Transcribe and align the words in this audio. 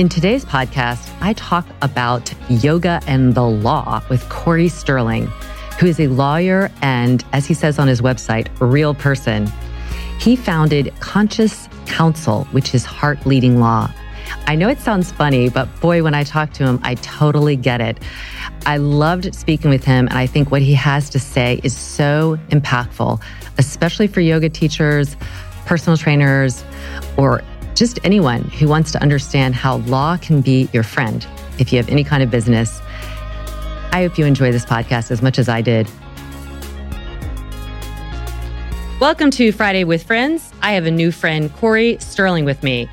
In 0.00 0.08
today's 0.08 0.46
podcast, 0.46 1.14
I 1.20 1.34
talk 1.34 1.66
about 1.82 2.32
yoga 2.48 3.02
and 3.06 3.34
the 3.34 3.44
law 3.44 4.02
with 4.08 4.26
Corey 4.30 4.68
Sterling, 4.68 5.26
who 5.78 5.88
is 5.88 6.00
a 6.00 6.06
lawyer 6.06 6.70
and, 6.80 7.22
as 7.34 7.44
he 7.44 7.52
says 7.52 7.78
on 7.78 7.86
his 7.86 8.00
website, 8.00 8.48
real 8.60 8.94
person. 8.94 9.52
He 10.18 10.36
founded 10.36 10.90
Conscious 11.00 11.68
Counsel, 11.84 12.44
which 12.44 12.74
is 12.74 12.82
heart 12.86 13.26
leading 13.26 13.60
law. 13.60 13.92
I 14.46 14.54
know 14.54 14.70
it 14.70 14.78
sounds 14.78 15.12
funny, 15.12 15.50
but 15.50 15.68
boy, 15.82 16.02
when 16.02 16.14
I 16.14 16.24
talk 16.24 16.54
to 16.54 16.64
him, 16.64 16.80
I 16.82 16.94
totally 16.94 17.56
get 17.56 17.82
it. 17.82 17.98
I 18.64 18.78
loved 18.78 19.34
speaking 19.34 19.68
with 19.68 19.84
him, 19.84 20.08
and 20.08 20.16
I 20.16 20.26
think 20.26 20.50
what 20.50 20.62
he 20.62 20.72
has 20.72 21.10
to 21.10 21.18
say 21.18 21.60
is 21.62 21.76
so 21.76 22.38
impactful, 22.48 23.22
especially 23.58 24.06
for 24.06 24.22
yoga 24.22 24.48
teachers, 24.48 25.14
personal 25.66 25.98
trainers, 25.98 26.64
or 27.18 27.42
just 27.80 27.98
anyone 28.04 28.42
who 28.42 28.68
wants 28.68 28.92
to 28.92 29.00
understand 29.00 29.54
how 29.54 29.76
law 29.76 30.14
can 30.18 30.42
be 30.42 30.68
your 30.70 30.82
friend 30.82 31.26
if 31.58 31.72
you 31.72 31.78
have 31.78 31.88
any 31.88 32.04
kind 32.04 32.22
of 32.22 32.30
business. 32.30 32.78
I 33.90 34.02
hope 34.06 34.18
you 34.18 34.26
enjoy 34.26 34.52
this 34.52 34.66
podcast 34.66 35.10
as 35.10 35.22
much 35.22 35.38
as 35.38 35.48
I 35.48 35.62
did. 35.62 35.88
Welcome 39.00 39.30
to 39.30 39.50
Friday 39.50 39.84
with 39.84 40.02
Friends. 40.02 40.52
I 40.60 40.72
have 40.72 40.84
a 40.84 40.90
new 40.90 41.10
friend, 41.10 41.50
Corey 41.54 41.96
Sterling, 42.00 42.44
with 42.44 42.62
me. 42.62 42.86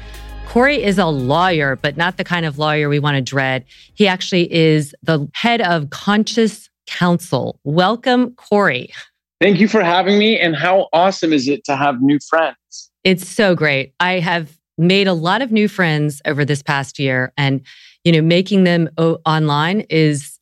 Corey 0.45 0.81
is 0.81 0.97
a 0.97 1.07
lawyer, 1.07 1.75
but 1.75 1.97
not 1.97 2.15
the 2.15 2.23
kind 2.23 2.45
of 2.45 2.57
lawyer 2.57 2.87
we 2.87 2.99
want 2.99 3.15
to 3.15 3.21
dread. 3.21 3.65
He 3.93 4.07
actually 4.07 4.49
is 4.53 4.95
the 5.03 5.29
head 5.33 5.59
of 5.59 5.89
Conscious 5.89 6.69
Counsel. 6.85 7.59
Welcome, 7.65 8.35
Corey. 8.35 8.93
Thank 9.41 9.59
you 9.59 9.67
for 9.67 9.83
having 9.83 10.17
me. 10.17 10.39
And 10.39 10.55
how 10.55 10.87
awesome 10.93 11.33
is 11.33 11.49
it 11.49 11.65
to 11.65 11.75
have 11.75 12.01
new 12.01 12.19
friends? 12.29 12.89
It's 13.03 13.27
so 13.27 13.53
great. 13.53 13.93
I 13.99 14.19
have 14.19 14.56
made 14.77 15.07
a 15.07 15.13
lot 15.13 15.41
of 15.41 15.51
new 15.51 15.67
friends 15.67 16.21
over 16.25 16.45
this 16.45 16.61
past 16.61 16.99
year. 16.99 17.33
And 17.37 17.61
you 18.03 18.11
know 18.11 18.21
making 18.21 18.63
them 18.63 18.89
o- 18.97 19.19
online 19.25 19.81
is 19.89 20.39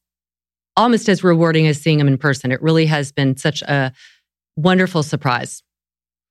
almost 0.78 1.10
as 1.10 1.24
rewarding 1.24 1.68
as 1.68 1.82
seeing 1.82 1.98
them 1.98 2.08
in 2.08 2.18
person. 2.18 2.52
It 2.52 2.62
really 2.62 2.86
has 2.86 3.12
been 3.12 3.38
such 3.38 3.62
a 3.64 3.92
wonderful 4.56 5.04
surprise. 5.04 5.64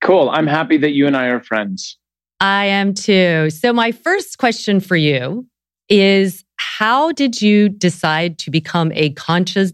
Cool. 0.01 0.29
I'm 0.29 0.47
happy 0.47 0.77
that 0.77 0.91
you 0.91 1.07
and 1.07 1.17
i 1.17 1.27
are 1.27 1.41
friends. 1.41 1.97
I 2.39 2.65
am 2.65 2.93
too. 2.93 3.49
So 3.49 3.73
my 3.73 3.91
first 3.91 4.37
question 4.37 4.79
for 4.79 4.95
you 4.95 5.47
is 5.89 6.43
how 6.57 7.11
did 7.11 7.41
you 7.41 7.69
decide 7.69 8.37
to 8.39 8.51
become 8.51 8.91
a 8.93 9.11
conscious 9.11 9.71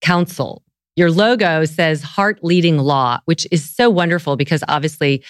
counsel? 0.00 0.62
Your 0.96 1.10
logo 1.10 1.64
says 1.64 2.02
heart 2.02 2.40
leading 2.42 2.78
law 2.78 3.20
which 3.26 3.46
is 3.50 3.68
so 3.68 3.88
wonderful 3.90 4.36
because 4.36 4.64
obviously 4.68 5.22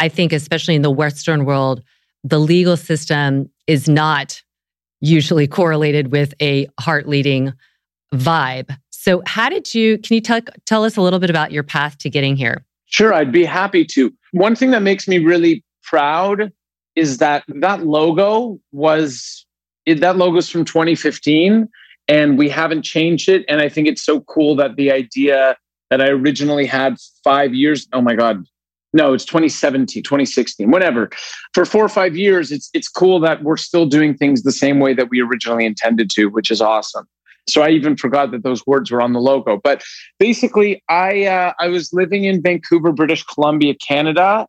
I 0.00 0.08
think, 0.08 0.32
especially 0.32 0.74
in 0.74 0.82
the 0.82 0.90
Western 0.90 1.44
world, 1.44 1.82
the 2.24 2.38
legal 2.38 2.76
system 2.76 3.50
is 3.66 3.88
not 3.88 4.42
usually 5.00 5.46
correlated 5.46 6.10
with 6.10 6.34
a 6.42 6.68
heart 6.78 7.08
leading 7.08 7.52
vibe. 8.14 8.76
So, 8.90 9.22
how 9.26 9.48
did 9.48 9.74
you, 9.74 9.98
can 9.98 10.14
you 10.14 10.20
tell, 10.20 10.40
tell 10.66 10.84
us 10.84 10.96
a 10.96 11.02
little 11.02 11.18
bit 11.18 11.30
about 11.30 11.52
your 11.52 11.62
path 11.62 11.98
to 11.98 12.10
getting 12.10 12.36
here? 12.36 12.64
Sure, 12.86 13.14
I'd 13.14 13.32
be 13.32 13.44
happy 13.44 13.84
to. 13.86 14.12
One 14.32 14.56
thing 14.56 14.72
that 14.72 14.82
makes 14.82 15.06
me 15.06 15.18
really 15.18 15.64
proud 15.82 16.52
is 16.96 17.18
that 17.18 17.44
that 17.48 17.86
logo 17.86 18.60
was, 18.72 19.46
that 19.86 20.16
logo 20.16 20.38
is 20.38 20.50
from 20.50 20.64
2015 20.64 21.68
and 22.08 22.36
we 22.36 22.48
haven't 22.48 22.82
changed 22.82 23.28
it. 23.28 23.44
And 23.48 23.60
I 23.60 23.68
think 23.68 23.86
it's 23.86 24.02
so 24.02 24.20
cool 24.22 24.56
that 24.56 24.76
the 24.76 24.90
idea 24.90 25.56
that 25.90 26.00
I 26.00 26.08
originally 26.08 26.66
had 26.66 26.96
five 27.22 27.54
years, 27.54 27.86
oh 27.92 28.02
my 28.02 28.14
God, 28.14 28.44
no 28.92 29.12
it's 29.12 29.24
2017 29.24 30.02
2016 30.02 30.70
whatever. 30.70 31.10
For 31.54 31.64
four 31.64 31.84
or 31.84 31.88
five 31.88 32.16
years 32.16 32.50
it's 32.52 32.70
it's 32.74 32.88
cool 32.88 33.20
that 33.20 33.42
we're 33.42 33.56
still 33.56 33.86
doing 33.86 34.16
things 34.16 34.42
the 34.42 34.52
same 34.52 34.80
way 34.80 34.94
that 34.94 35.10
we 35.10 35.20
originally 35.20 35.66
intended 35.66 36.10
to 36.10 36.26
which 36.26 36.50
is 36.50 36.60
awesome. 36.60 37.06
So 37.48 37.62
i 37.62 37.70
even 37.70 37.96
forgot 37.96 38.30
that 38.32 38.42
those 38.42 38.66
words 38.66 38.90
were 38.90 39.02
on 39.02 39.12
the 39.12 39.20
logo. 39.20 39.60
But 39.62 39.82
basically 40.18 40.82
i 40.88 41.24
uh, 41.24 41.52
i 41.58 41.68
was 41.68 41.92
living 41.92 42.24
in 42.24 42.42
vancouver 42.42 42.92
british 42.92 43.24
columbia 43.24 43.74
canada 43.74 44.46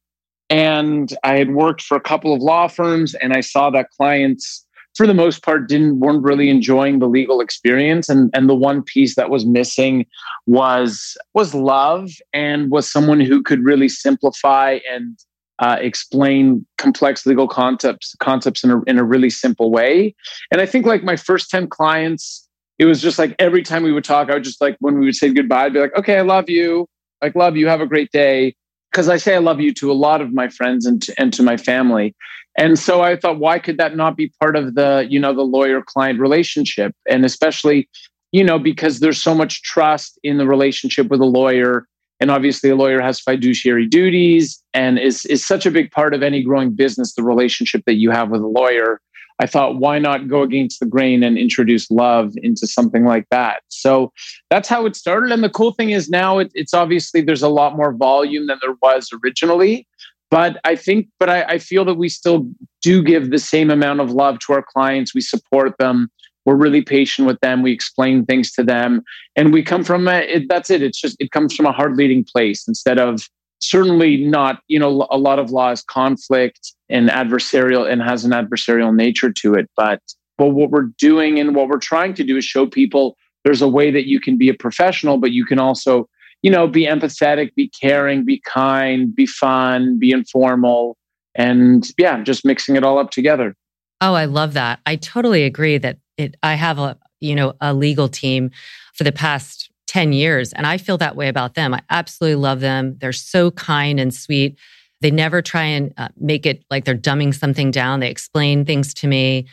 and 0.49 1.15
i 1.23 1.37
had 1.37 1.51
worked 1.51 1.81
for 1.81 1.95
a 1.95 2.01
couple 2.01 2.33
of 2.33 2.41
law 2.41 2.67
firms 2.67 3.15
and 3.15 3.33
i 3.33 3.41
saw 3.41 3.69
that 3.69 3.89
clients 3.89 4.65
for 4.95 5.07
the 5.07 5.13
most 5.13 5.43
part 5.43 5.67
didn't 5.67 5.99
weren't 5.99 6.23
really 6.23 6.49
enjoying 6.49 6.99
the 6.99 7.07
legal 7.07 7.41
experience. 7.41 8.09
And 8.09 8.29
and 8.33 8.49
the 8.49 8.55
one 8.55 8.83
piece 8.83 9.15
that 9.15 9.29
was 9.29 9.45
missing 9.45 10.05
was 10.45 11.17
was 11.33 11.53
love 11.53 12.11
and 12.33 12.71
was 12.71 12.91
someone 12.91 13.19
who 13.19 13.41
could 13.41 13.63
really 13.63 13.89
simplify 13.89 14.79
and 14.91 15.17
uh, 15.59 15.77
explain 15.79 16.65
complex 16.77 17.25
legal 17.25 17.47
concepts 17.47 18.15
concepts 18.19 18.63
in 18.63 18.71
a, 18.71 18.81
in 18.83 18.97
a 18.97 19.03
really 19.03 19.29
simple 19.29 19.71
way. 19.71 20.15
And 20.51 20.59
i 20.59 20.65
think 20.65 20.85
like 20.85 21.03
my 21.03 21.15
first 21.15 21.49
10 21.49 21.67
clients 21.67 22.47
it 22.79 22.85
was 22.85 23.01
just 23.01 23.19
like 23.19 23.35
every 23.37 23.61
time 23.61 23.83
we 23.83 23.91
would 23.91 24.03
talk 24.03 24.29
i 24.29 24.33
would 24.33 24.43
just 24.43 24.59
like 24.59 24.75
when 24.79 24.97
we 24.99 25.05
would 25.05 25.15
say 25.15 25.31
goodbye 25.31 25.65
i'd 25.65 25.73
be 25.73 25.79
like 25.79 25.95
okay 25.95 26.17
i 26.17 26.21
love 26.21 26.49
you. 26.49 26.87
Like 27.21 27.35
love 27.35 27.55
you. 27.55 27.67
Have 27.67 27.81
a 27.81 27.85
great 27.85 28.11
day. 28.11 28.55
Because 28.91 29.07
i 29.07 29.17
say 29.17 29.35
i 29.35 29.39
love 29.39 29.61
you 29.61 29.73
to 29.75 29.91
a 29.91 29.93
lot 29.93 30.19
of 30.21 30.33
my 30.33 30.49
friends 30.49 30.85
and 30.85 31.01
to, 31.03 31.13
and 31.17 31.31
to 31.33 31.43
my 31.43 31.57
family 31.57 32.15
and 32.57 32.77
so 32.77 33.01
I 33.01 33.15
thought, 33.15 33.39
why 33.39 33.59
could 33.59 33.77
that 33.77 33.95
not 33.95 34.17
be 34.17 34.31
part 34.39 34.55
of 34.55 34.75
the, 34.75 35.07
you 35.09 35.19
know, 35.19 35.33
the 35.33 35.41
lawyer 35.41 35.81
client 35.81 36.19
relationship? 36.19 36.93
And 37.09 37.23
especially, 37.23 37.89
you 38.31 38.43
know, 38.43 38.59
because 38.59 38.99
there's 38.99 39.21
so 39.21 39.33
much 39.33 39.63
trust 39.63 40.19
in 40.23 40.37
the 40.37 40.47
relationship 40.47 41.07
with 41.09 41.21
a 41.21 41.25
lawyer. 41.25 41.87
And 42.19 42.29
obviously 42.29 42.69
a 42.69 42.75
lawyer 42.75 43.01
has 43.01 43.19
fiduciary 43.19 43.87
duties 43.87 44.61
and 44.73 44.99
is, 44.99 45.25
is 45.25 45.45
such 45.45 45.65
a 45.65 45.71
big 45.71 45.91
part 45.91 46.13
of 46.13 46.21
any 46.21 46.43
growing 46.43 46.75
business, 46.75 47.15
the 47.15 47.23
relationship 47.23 47.83
that 47.85 47.95
you 47.95 48.11
have 48.11 48.29
with 48.29 48.41
a 48.41 48.47
lawyer. 48.47 48.99
I 49.39 49.47
thought, 49.47 49.77
why 49.77 49.97
not 49.97 50.27
go 50.27 50.43
against 50.43 50.79
the 50.79 50.85
grain 50.85 51.23
and 51.23 51.35
introduce 51.35 51.89
love 51.89 52.33
into 52.43 52.67
something 52.67 53.05
like 53.05 53.25
that? 53.31 53.63
So 53.69 54.13
that's 54.51 54.69
how 54.69 54.85
it 54.85 54.95
started. 54.95 55.31
And 55.31 55.43
the 55.43 55.49
cool 55.49 55.71
thing 55.71 55.89
is 55.89 56.11
now 56.11 56.37
it, 56.37 56.51
it's 56.53 56.75
obviously 56.75 57.21
there's 57.21 57.41
a 57.41 57.49
lot 57.49 57.75
more 57.75 57.91
volume 57.91 58.45
than 58.45 58.59
there 58.61 58.75
was 58.83 59.09
originally. 59.23 59.87
But 60.31 60.59
I 60.63 60.77
think, 60.77 61.09
but 61.19 61.29
I, 61.29 61.43
I 61.43 61.57
feel 61.59 61.83
that 61.85 61.95
we 61.95 62.07
still 62.07 62.47
do 62.81 63.03
give 63.03 63.29
the 63.29 63.37
same 63.37 63.69
amount 63.69 63.99
of 63.99 64.11
love 64.11 64.39
to 64.39 64.53
our 64.53 64.63
clients. 64.63 65.13
We 65.13 65.19
support 65.21 65.77
them. 65.77 66.09
We're 66.45 66.55
really 66.55 66.81
patient 66.81 67.27
with 67.27 67.39
them. 67.41 67.61
We 67.61 67.73
explain 67.73 68.25
things 68.25 68.51
to 68.53 68.63
them, 68.63 69.03
and 69.35 69.53
we 69.53 69.61
come 69.61 69.83
from 69.83 70.07
a, 70.07 70.21
it, 70.21 70.49
that's 70.49 70.71
it. 70.71 70.81
It's 70.81 70.99
just 70.99 71.17
it 71.19 71.29
comes 71.31 71.53
from 71.53 71.67
a 71.67 71.71
heart 71.71 71.95
leading 71.95 72.23
place 72.23 72.67
instead 72.67 72.97
of 72.97 73.29
certainly 73.59 74.17
not. 74.17 74.61
You 74.67 74.79
know, 74.79 75.05
a 75.11 75.17
lot 75.17 75.37
of 75.37 75.51
law 75.51 75.69
is 75.69 75.83
conflict 75.83 76.73
and 76.89 77.09
adversarial 77.09 77.87
and 77.87 78.01
has 78.01 78.25
an 78.25 78.31
adversarial 78.31 78.95
nature 78.95 79.31
to 79.31 79.53
it. 79.53 79.69
But 79.75 80.01
but 80.37 80.47
what 80.47 80.71
we're 80.71 80.89
doing 80.97 81.39
and 81.39 81.53
what 81.55 81.67
we're 81.67 81.77
trying 81.77 82.15
to 82.15 82.23
do 82.23 82.37
is 82.37 82.45
show 82.45 82.65
people 82.65 83.17
there's 83.43 83.61
a 83.61 83.67
way 83.67 83.91
that 83.91 84.07
you 84.07 84.19
can 84.19 84.37
be 84.37 84.49
a 84.49 84.53
professional, 84.53 85.17
but 85.17 85.31
you 85.31 85.45
can 85.45 85.59
also 85.59 86.07
you 86.41 86.51
know, 86.51 86.67
be 86.67 86.85
empathetic, 86.85 87.53
be 87.55 87.69
caring, 87.69 88.25
be 88.25 88.41
kind, 88.45 89.15
be 89.15 89.25
fun, 89.25 89.99
be 89.99 90.11
informal, 90.11 90.97
and 91.35 91.87
yeah, 91.97 92.21
just 92.23 92.45
mixing 92.45 92.75
it 92.75 92.83
all 92.83 92.97
up 92.97 93.11
together. 93.11 93.55
Oh, 94.01 94.13
I 94.13 94.25
love 94.25 94.53
that. 94.53 94.79
I 94.85 94.95
totally 94.95 95.43
agree 95.43 95.77
that 95.77 95.97
it 96.17 96.35
I 96.41 96.55
have 96.55 96.79
a, 96.79 96.97
you 97.19 97.35
know, 97.35 97.53
a 97.61 97.73
legal 97.73 98.07
team 98.07 98.51
for 98.93 99.03
the 99.03 99.11
past 99.11 99.71
10 99.87 100.13
years. 100.13 100.53
And 100.53 100.65
I 100.65 100.77
feel 100.77 100.97
that 100.97 101.15
way 101.15 101.27
about 101.27 101.55
them. 101.55 101.73
I 101.73 101.81
absolutely 101.89 102.35
love 102.35 102.61
them. 102.61 102.97
They're 102.99 103.11
so 103.11 103.51
kind 103.51 103.99
and 103.99 104.13
sweet. 104.13 104.57
They 105.01 105.11
never 105.11 105.41
try 105.41 105.63
and 105.63 105.93
uh, 105.97 106.09
make 106.17 106.45
it 106.45 106.63
like 106.69 106.85
they're 106.85 106.95
dumbing 106.95 107.35
something 107.35 107.71
down. 107.71 107.99
They 107.99 108.09
explain 108.09 108.63
things 108.63 108.93
to 108.95 109.07
me, 109.07 109.47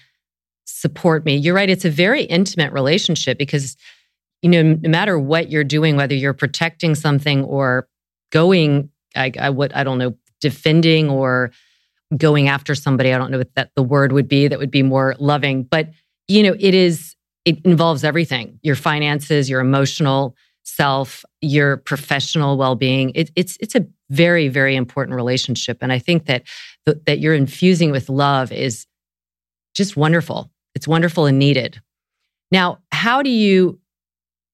support 0.64 1.24
me. 1.24 1.36
You're 1.36 1.54
right. 1.54 1.68
It's 1.68 1.84
a 1.84 1.90
very 1.90 2.22
intimate 2.22 2.72
relationship 2.72 3.36
because, 3.36 3.76
you 4.42 4.50
know, 4.50 4.62
no 4.62 4.88
matter 4.88 5.18
what 5.18 5.50
you're 5.50 5.64
doing, 5.64 5.96
whether 5.96 6.14
you're 6.14 6.34
protecting 6.34 6.94
something 6.94 7.42
or 7.44 7.88
going, 8.30 8.90
I, 9.16 9.32
I 9.38 9.50
what 9.50 9.74
I 9.74 9.84
don't 9.84 9.98
know, 9.98 10.14
defending 10.40 11.10
or 11.10 11.50
going 12.16 12.48
after 12.48 12.74
somebody. 12.74 13.12
I 13.12 13.18
don't 13.18 13.30
know 13.30 13.38
what 13.38 13.54
that 13.56 13.70
the 13.74 13.82
word 13.82 14.12
would 14.12 14.28
be 14.28 14.48
that 14.48 14.58
would 14.58 14.70
be 14.70 14.82
more 14.82 15.14
loving, 15.18 15.64
but 15.64 15.90
you 16.28 16.42
know, 16.42 16.54
it 16.58 16.74
is 16.74 17.16
it 17.44 17.64
involves 17.64 18.04
everything 18.04 18.58
your 18.62 18.76
finances, 18.76 19.48
your 19.48 19.60
emotional 19.60 20.36
self, 20.64 21.24
your 21.40 21.78
professional 21.78 22.58
well-being. 22.58 23.12
It, 23.14 23.30
it's 23.34 23.56
it's 23.60 23.74
a 23.74 23.86
very 24.10 24.48
very 24.48 24.76
important 24.76 25.16
relationship, 25.16 25.78
and 25.80 25.92
I 25.92 25.98
think 25.98 26.26
that 26.26 26.44
that 26.86 27.18
you're 27.18 27.34
infusing 27.34 27.90
with 27.90 28.08
love 28.08 28.52
is 28.52 28.86
just 29.74 29.96
wonderful. 29.96 30.50
It's 30.74 30.88
wonderful 30.88 31.26
and 31.26 31.38
needed. 31.38 31.80
Now, 32.50 32.78
how 32.92 33.22
do 33.22 33.30
you 33.30 33.78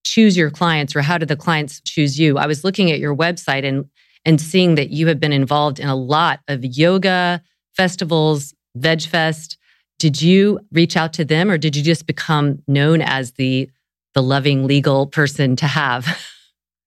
choose 0.05 0.37
your 0.37 0.49
clients, 0.49 0.95
or 0.95 1.01
how 1.01 1.17
do 1.17 1.25
the 1.25 1.35
clients 1.35 1.81
choose 1.81 2.17
you? 2.17 2.37
I 2.37 2.47
was 2.47 2.63
looking 2.63 2.91
at 2.91 2.99
your 2.99 3.15
website 3.15 3.65
and 3.65 3.85
and 4.23 4.39
seeing 4.39 4.75
that 4.75 4.89
you 4.89 5.07
have 5.07 5.19
been 5.19 5.33
involved 5.33 5.79
in 5.79 5.87
a 5.87 5.95
lot 5.95 6.39
of 6.47 6.63
yoga 6.63 7.43
festivals, 7.75 8.55
VegFest. 8.77 9.57
Did 9.99 10.21
you 10.21 10.59
reach 10.71 10.97
out 10.97 11.13
to 11.13 11.25
them 11.25 11.51
or 11.51 11.57
did 11.57 11.75
you 11.75 11.83
just 11.83 12.07
become 12.07 12.59
known 12.67 13.01
as 13.01 13.33
the 13.33 13.69
the 14.13 14.23
loving 14.23 14.65
legal 14.65 15.07
person 15.07 15.55
to 15.57 15.67
have? 15.67 16.07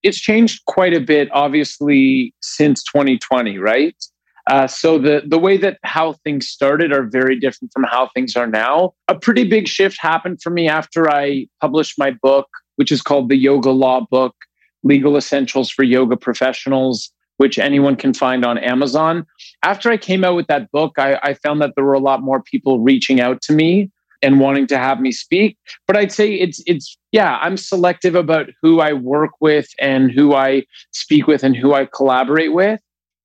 It's 0.05 0.20
changed 0.20 0.65
quite 0.67 0.94
a 0.94 1.00
bit, 1.00 1.29
obviously, 1.32 2.32
since 2.41 2.85
2020, 2.85 3.59
right? 3.59 3.97
Uh, 4.49 4.67
so 4.67 4.97
the 4.97 5.23
the 5.26 5.38
way 5.38 5.56
that 5.59 5.79
how 5.82 6.15
things 6.25 6.49
started 6.49 6.93
are 6.93 7.03
very 7.03 7.38
different 7.38 7.73
from 7.73 7.82
how 7.82 8.09
things 8.15 8.37
are 8.37 8.47
now. 8.47 8.93
A 9.09 9.15
pretty 9.15 9.43
big 9.43 9.67
shift 9.67 9.99
happened 10.00 10.41
for 10.41 10.50
me 10.50 10.69
after 10.69 11.11
I 11.11 11.47
published 11.61 11.99
my 11.99 12.12
book, 12.23 12.47
which 12.79 12.93
is 12.93 13.03
called 13.03 13.29
the 13.29 13.37
Yoga 13.37 13.71
Law 13.71 14.07
Book: 14.11 14.35
Legal 14.83 15.17
Essentials 15.17 15.71
for 15.71 15.83
Yoga 15.83 16.17
Professionals 16.17 17.13
which 17.39 17.59
anyone 17.59 17.97
can 17.97 18.13
find 18.13 18.45
on 18.45 18.59
Amazon. 18.59 19.25
After 19.63 19.91
I 19.91 19.97
came 19.97 20.25
out 20.25 20.35
with 20.35 20.49
that 20.49 20.71
book, 20.71 20.95
I, 20.99 21.19
I, 21.23 21.35
found 21.35 21.63
that 21.63 21.73
there 21.77 21.85
were 21.85 21.95
a 21.95 22.01
lot 22.01 22.21
more 22.21 22.43
people 22.43 22.81
reaching 22.81 23.21
out 23.21 23.41
to 23.43 23.53
me 23.53 23.91
and 24.23 24.41
wanting 24.41 24.67
to 24.67 24.79
have 24.79 25.01
me 25.01 25.13
speak. 25.13 25.57
But 25.87 25.97
I'd 25.97 26.13
say 26.13 26.35
it's 26.35 26.63
it's 26.67 26.99
yeah, 27.13 27.39
I'm 27.41 27.57
selective 27.57 28.15
about 28.15 28.49
who 28.61 28.81
I 28.81 28.93
work 28.93 29.31
with 29.41 29.69
and 29.79 30.11
who 30.11 30.35
I 30.35 30.65
speak 30.93 31.27
with 31.27 31.45
and 31.45 31.57
who 31.57 31.75
I 31.75 31.87
collaborate 31.87 32.53
with. 32.53 32.81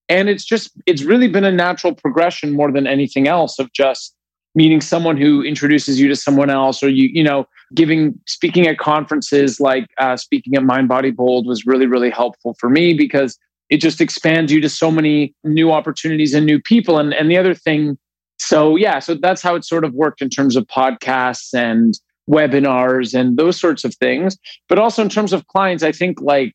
And 0.09 0.29
it's 0.29 0.45
just 0.45 0.71
it's 0.85 1.03
really 1.03 1.27
been 1.27 1.43
a 1.43 1.51
natural 1.51 1.95
progression 1.95 2.53
more 2.53 2.71
than 2.71 2.87
anything 2.87 3.27
else 3.27 3.59
of 3.59 3.73
just 3.73 4.15
meeting 4.55 4.81
someone 4.81 5.17
who 5.17 5.41
introduces 5.41 5.99
you 5.99 6.07
to 6.07 6.15
someone 6.15 6.51
else 6.51 6.83
or 6.83 6.89
you 6.89 7.09
you 7.11 7.23
know 7.23 7.47
giving 7.73 8.19
speaking 8.27 8.67
at 8.67 8.77
conferences 8.77 9.59
like 9.59 9.87
uh, 9.97 10.15
speaking 10.15 10.55
at 10.55 10.63
mind 10.63 10.87
body 10.87 11.11
bold 11.11 11.47
was 11.47 11.65
really 11.65 11.87
really 11.87 12.09
helpful 12.09 12.55
for 12.59 12.69
me 12.69 12.93
because 12.93 13.37
it 13.73 13.81
just 13.81 14.01
expands 14.01 14.51
you 14.51 14.61
to 14.61 14.69
so 14.69 14.91
many 14.91 15.33
new 15.43 15.71
opportunities 15.71 16.35
and 16.35 16.45
new 16.45 16.61
people. 16.61 16.99
And, 16.99 17.11
and 17.11 17.31
the 17.31 17.37
other 17.37 17.55
thing, 17.55 17.97
so 18.37 18.75
yeah, 18.75 18.99
so 18.99 19.15
that's 19.15 19.41
how 19.41 19.55
it 19.55 19.65
sort 19.65 19.83
of 19.83 19.93
worked 19.93 20.21
in 20.21 20.29
terms 20.29 20.55
of 20.55 20.67
podcasts 20.67 21.55
and 21.55 21.99
webinars 22.29 23.19
and 23.19 23.35
those 23.35 23.59
sorts 23.59 23.83
of 23.83 23.95
things. 23.95 24.37
But 24.69 24.77
also 24.77 25.01
in 25.01 25.09
terms 25.09 25.33
of 25.33 25.47
clients, 25.47 25.81
I 25.83 25.91
think 25.91 26.21
like, 26.21 26.53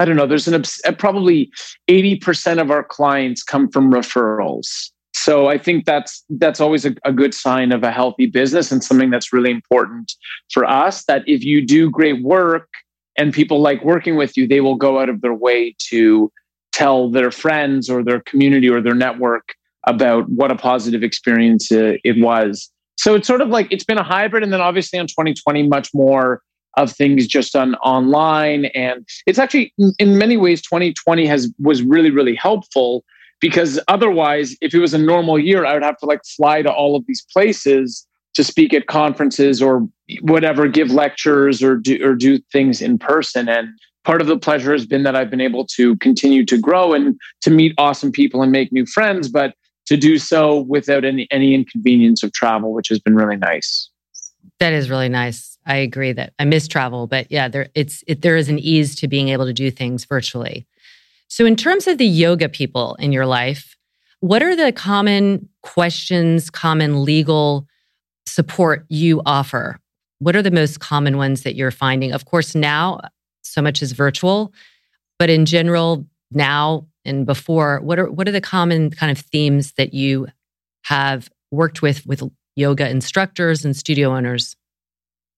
I 0.00 0.04
don't 0.04 0.16
know, 0.16 0.26
there's 0.26 0.48
an 0.48 0.62
probably 0.96 1.48
80% 1.88 2.60
of 2.60 2.72
our 2.72 2.82
clients 2.82 3.44
come 3.44 3.70
from 3.70 3.92
referrals. 3.92 4.90
So 5.12 5.48
I 5.48 5.58
think 5.58 5.84
that's 5.84 6.24
that's 6.30 6.60
always 6.60 6.84
a, 6.84 6.94
a, 7.04 7.12
good 7.12 7.34
sign 7.34 7.72
of 7.72 7.82
a 7.82 7.90
healthy 7.90 8.26
business 8.26 8.70
and 8.70 8.82
something 8.82 9.10
that's 9.10 9.32
really 9.32 9.50
important 9.50 10.12
for 10.52 10.64
us. 10.64 11.04
That 11.04 11.22
if 11.26 11.44
you 11.44 11.64
do 11.66 11.90
great 11.90 12.22
work 12.22 12.68
and 13.18 13.32
people 13.32 13.60
like 13.60 13.84
working 13.84 14.16
with 14.16 14.36
you, 14.36 14.46
they 14.46 14.60
will 14.60 14.76
go 14.76 15.00
out 15.00 15.08
of 15.08 15.20
their 15.20 15.34
way 15.34 15.74
to 15.90 16.30
tell 16.72 17.10
their 17.10 17.30
friends 17.30 17.90
or 17.90 18.04
their 18.04 18.20
community 18.20 18.68
or 18.68 18.80
their 18.80 18.94
network 18.94 19.54
about 19.86 20.28
what 20.28 20.50
a 20.50 20.56
positive 20.56 21.02
experience 21.02 21.68
it 21.70 22.22
was. 22.22 22.70
So 22.96 23.14
it's 23.14 23.26
sort 23.26 23.40
of 23.40 23.48
like 23.48 23.66
it's 23.70 23.84
been 23.84 23.98
a 23.98 24.02
hybrid. 24.02 24.42
And 24.42 24.52
then 24.52 24.60
obviously 24.60 24.98
on 24.98 25.06
2020, 25.06 25.66
much 25.68 25.88
more 25.94 26.42
of 26.76 26.92
things 26.92 27.26
just 27.26 27.56
on 27.56 27.74
online. 27.76 28.66
And 28.66 29.06
it's 29.26 29.38
actually 29.38 29.72
in 29.98 30.18
many 30.18 30.36
ways, 30.36 30.62
2020 30.62 31.26
has 31.26 31.52
was 31.58 31.82
really, 31.82 32.10
really 32.10 32.34
helpful 32.34 33.04
because 33.40 33.80
otherwise, 33.88 34.56
if 34.60 34.74
it 34.74 34.78
was 34.78 34.94
a 34.94 34.98
normal 34.98 35.38
year, 35.38 35.64
I 35.64 35.74
would 35.74 35.82
have 35.82 35.98
to 35.98 36.06
like 36.06 36.20
fly 36.24 36.62
to 36.62 36.72
all 36.72 36.96
of 36.96 37.04
these 37.06 37.24
places 37.32 38.06
to 38.34 38.44
speak 38.44 38.72
at 38.72 38.86
conferences 38.86 39.60
or 39.60 39.88
whatever, 40.20 40.68
give 40.68 40.90
lectures 40.90 41.62
or 41.62 41.76
do 41.76 42.04
or 42.04 42.14
do 42.14 42.38
things 42.52 42.80
in 42.80 42.98
person. 42.98 43.48
And 43.48 43.68
part 44.04 44.20
of 44.20 44.26
the 44.26 44.38
pleasure 44.38 44.72
has 44.72 44.86
been 44.86 45.02
that 45.02 45.16
I've 45.16 45.30
been 45.30 45.40
able 45.40 45.66
to 45.68 45.96
continue 45.96 46.44
to 46.46 46.58
grow 46.58 46.92
and 46.92 47.18
to 47.42 47.50
meet 47.50 47.74
awesome 47.78 48.12
people 48.12 48.42
and 48.42 48.52
make 48.52 48.72
new 48.72 48.86
friends, 48.86 49.28
but 49.28 49.54
to 49.86 49.96
do 49.96 50.18
so 50.18 50.60
without 50.60 51.04
any 51.04 51.26
any 51.30 51.54
inconvenience 51.54 52.22
of 52.22 52.32
travel, 52.32 52.72
which 52.72 52.88
has 52.88 52.98
been 53.00 53.16
really 53.16 53.36
nice. 53.36 53.90
That 54.58 54.72
is 54.72 54.90
really 54.90 55.08
nice. 55.08 55.58
I 55.66 55.76
agree 55.76 56.12
that 56.12 56.32
I 56.38 56.44
miss 56.44 56.68
travel, 56.68 57.06
but 57.06 57.30
yeah, 57.30 57.48
there 57.48 57.68
it's 57.74 58.04
it, 58.06 58.22
there 58.22 58.36
is 58.36 58.48
an 58.48 58.58
ease 58.58 58.94
to 58.96 59.08
being 59.08 59.28
able 59.28 59.46
to 59.46 59.52
do 59.52 59.70
things 59.70 60.04
virtually. 60.04 60.66
So, 61.30 61.46
in 61.46 61.54
terms 61.54 61.86
of 61.86 61.96
the 61.96 62.06
yoga 62.06 62.48
people 62.48 62.96
in 62.96 63.12
your 63.12 63.24
life, 63.24 63.76
what 64.18 64.42
are 64.42 64.56
the 64.56 64.72
common 64.72 65.48
questions, 65.62 66.50
common 66.50 67.04
legal 67.04 67.68
support 68.26 68.84
you 68.88 69.22
offer? 69.24 69.78
What 70.18 70.34
are 70.34 70.42
the 70.42 70.50
most 70.50 70.80
common 70.80 71.16
ones 71.16 71.44
that 71.44 71.54
you're 71.54 71.70
finding? 71.70 72.12
Of 72.12 72.24
course, 72.24 72.56
now 72.56 73.00
so 73.42 73.62
much 73.62 73.80
is 73.80 73.92
virtual, 73.92 74.52
but 75.20 75.30
in 75.30 75.46
general, 75.46 76.04
now 76.32 76.88
and 77.04 77.24
before, 77.24 77.80
what 77.80 78.00
are 78.00 78.10
what 78.10 78.26
are 78.26 78.32
the 78.32 78.40
common 78.40 78.90
kind 78.90 79.12
of 79.12 79.18
themes 79.18 79.72
that 79.74 79.94
you 79.94 80.26
have 80.82 81.30
worked 81.52 81.80
with 81.80 82.04
with 82.06 82.24
yoga 82.56 82.90
instructors 82.90 83.64
and 83.64 83.76
studio 83.76 84.16
owners? 84.16 84.56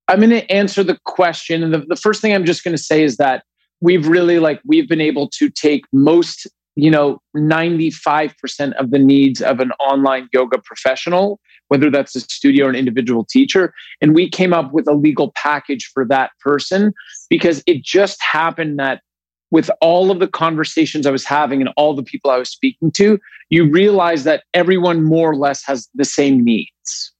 I'm 0.09 0.21
going 0.21 0.31
to 0.31 0.51
answer 0.51 0.83
the 0.83 0.99
question. 1.05 1.63
And 1.63 1.75
the, 1.75 1.79
the 1.81 1.97
first 1.97 2.23
thing 2.23 2.35
I'm 2.35 2.47
just 2.47 2.65
going 2.65 2.75
to 2.75 2.83
say 2.83 3.05
is 3.05 3.19
that 3.19 3.45
we've 3.83 4.09
really 4.09 4.39
like, 4.39 4.61
we've 4.65 4.89
been 4.89 5.01
able 5.01 5.29
to 5.31 5.51
take 5.51 5.85
most, 5.93 6.47
you 6.77 6.91
know, 6.91 7.21
95% 7.37 8.73
of 8.75 8.91
the 8.91 8.99
needs 8.99 9.43
of 9.43 9.61
an 9.61 9.73
online 9.73 10.29
yoga 10.33 10.59
professional 10.65 11.39
whether 11.73 11.91
that's 11.91 12.15
a 12.15 12.21
studio 12.21 12.67
or 12.67 12.69
an 12.69 12.77
individual 12.77 13.25
teacher. 13.25 13.73
And 14.03 14.15
we 14.15 14.29
came 14.29 14.53
up 14.53 14.75
with 14.75 14.87
a 14.87 14.93
legal 14.93 15.33
package 15.35 15.91
for 15.95 16.05
that 16.05 16.31
person 16.39 16.93
because 17.31 17.63
it 17.67 17.83
just 17.83 18.23
happened 18.23 18.79
that 18.79 19.01
with 19.51 19.71
all 19.81 20.11
of 20.11 20.19
the 20.19 20.29
conversations 20.29 21.07
I 21.07 21.11
was 21.11 21.25
having 21.25 21.63
and 21.63 21.71
all 21.79 21.95
the 21.95 22.03
people 22.03 22.31
I 22.31 22.37
was 22.37 22.51
speaking 22.51 22.93
to, 22.93 23.19
you 23.49 23.71
realize 23.71 24.25
that 24.25 24.45
everyone 24.53 25.03
more 25.03 25.31
or 25.31 25.37
less 25.37 25.65
has 25.65 25.89
the 25.95 26.05
same 26.05 26.45
needs. 26.45 27.15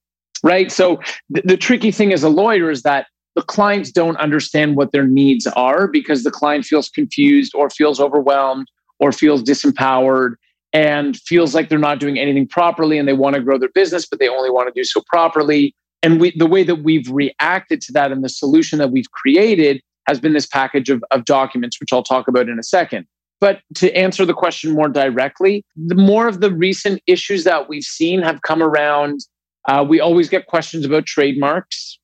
Right. 0.45 0.71
So 0.71 0.97
th- 1.35 1.47
the 1.47 1.57
tricky 1.57 1.91
thing 1.91 2.13
as 2.13 2.23
a 2.23 2.29
lawyer 2.29 2.71
is 2.71 2.83
that 2.83 3.07
the 3.35 3.43
clients 3.43 3.91
don't 3.91 4.17
understand 4.17 4.77
what 4.77 4.93
their 4.93 5.07
needs 5.07 5.47
are 5.47 5.89
because 5.89 6.23
the 6.23 6.31
client 6.31 6.65
feels 6.65 6.89
confused 6.89 7.55
or 7.55 7.71
feels 7.71 8.01
overwhelmed 8.01 8.69
or 8.99 9.13
feels 9.13 9.43
disempowered 9.43 10.35
and 10.73 11.17
feels 11.19 11.55
like 11.55 11.69
they're 11.69 11.79
not 11.79 12.01
doing 12.01 12.19
anything 12.19 12.47
properly 12.47 12.99
and 12.99 13.07
they 13.07 13.13
want 13.13 13.35
to 13.35 13.43
grow 13.43 13.59
their 13.59 13.71
business, 13.75 14.07
but 14.07 14.19
they 14.19 14.29
only 14.29 14.51
want 14.51 14.73
to 14.73 14.79
do 14.79 14.85
so 14.85 15.03
properly. 15.07 15.75
And 16.03 16.21
we, 16.21 16.37
the 16.37 16.47
way 16.47 16.63
that 16.63 16.77
we've 16.77 17.09
reacted 17.11 17.81
to 17.83 17.93
that 17.93 18.11
and 18.11 18.25
the 18.25 18.29
solution 18.29 18.79
that 18.79 18.91
we've 18.91 19.11
created 19.13 19.81
has 20.09 20.19
been 20.19 20.33
this 20.33 20.47
package 20.47 20.91
of, 20.91 21.05
of 21.11 21.25
documents, 21.25 21.79
which 21.79 21.93
I'll 21.93 22.03
talk 22.03 22.27
about 22.27 22.49
in 22.49 22.59
a 22.59 22.63
second. 22.63 23.07
But 23.41 23.61
to 23.77 23.93
answer 23.97 24.25
the 24.25 24.35
question 24.35 24.73
more 24.73 24.89
directly, 24.89 25.65
the 25.77 25.95
more 25.95 26.29
of 26.29 26.41
the 26.41 26.53
recent 26.53 27.03
issues 27.07 27.45
that 27.45 27.69
we've 27.69 27.83
seen 27.83 28.23
have 28.23 28.43
come 28.43 28.63
around. 28.63 29.21
Uh, 29.69 29.85
we 29.89 30.01
always 30.01 30.29
get 30.29 30.47
questions 30.47 30.85
about 30.85 31.07
trademarks. 31.07 31.99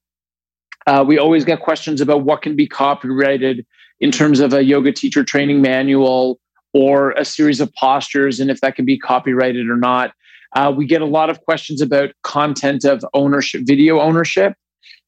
Uh, 0.86 1.04
we 1.06 1.18
always 1.18 1.44
get 1.44 1.60
questions 1.60 2.00
about 2.00 2.24
what 2.24 2.42
can 2.42 2.56
be 2.56 2.66
copyrighted 2.66 3.66
in 4.00 4.10
terms 4.10 4.40
of 4.40 4.52
a 4.52 4.62
yoga 4.62 4.92
teacher 4.92 5.24
training 5.24 5.60
manual 5.60 6.40
or 6.72 7.12
a 7.12 7.24
series 7.24 7.60
of 7.60 7.72
postures 7.74 8.40
and 8.40 8.50
if 8.50 8.60
that 8.60 8.76
can 8.76 8.84
be 8.84 8.98
copyrighted 8.98 9.68
or 9.68 9.76
not. 9.76 10.12
Uh, 10.56 10.72
we 10.74 10.86
get 10.86 11.02
a 11.02 11.06
lot 11.06 11.28
of 11.28 11.40
questions 11.42 11.80
about 11.80 12.10
content 12.22 12.84
of 12.84 13.04
ownership, 13.12 13.62
video 13.64 14.00
ownership. 14.00 14.54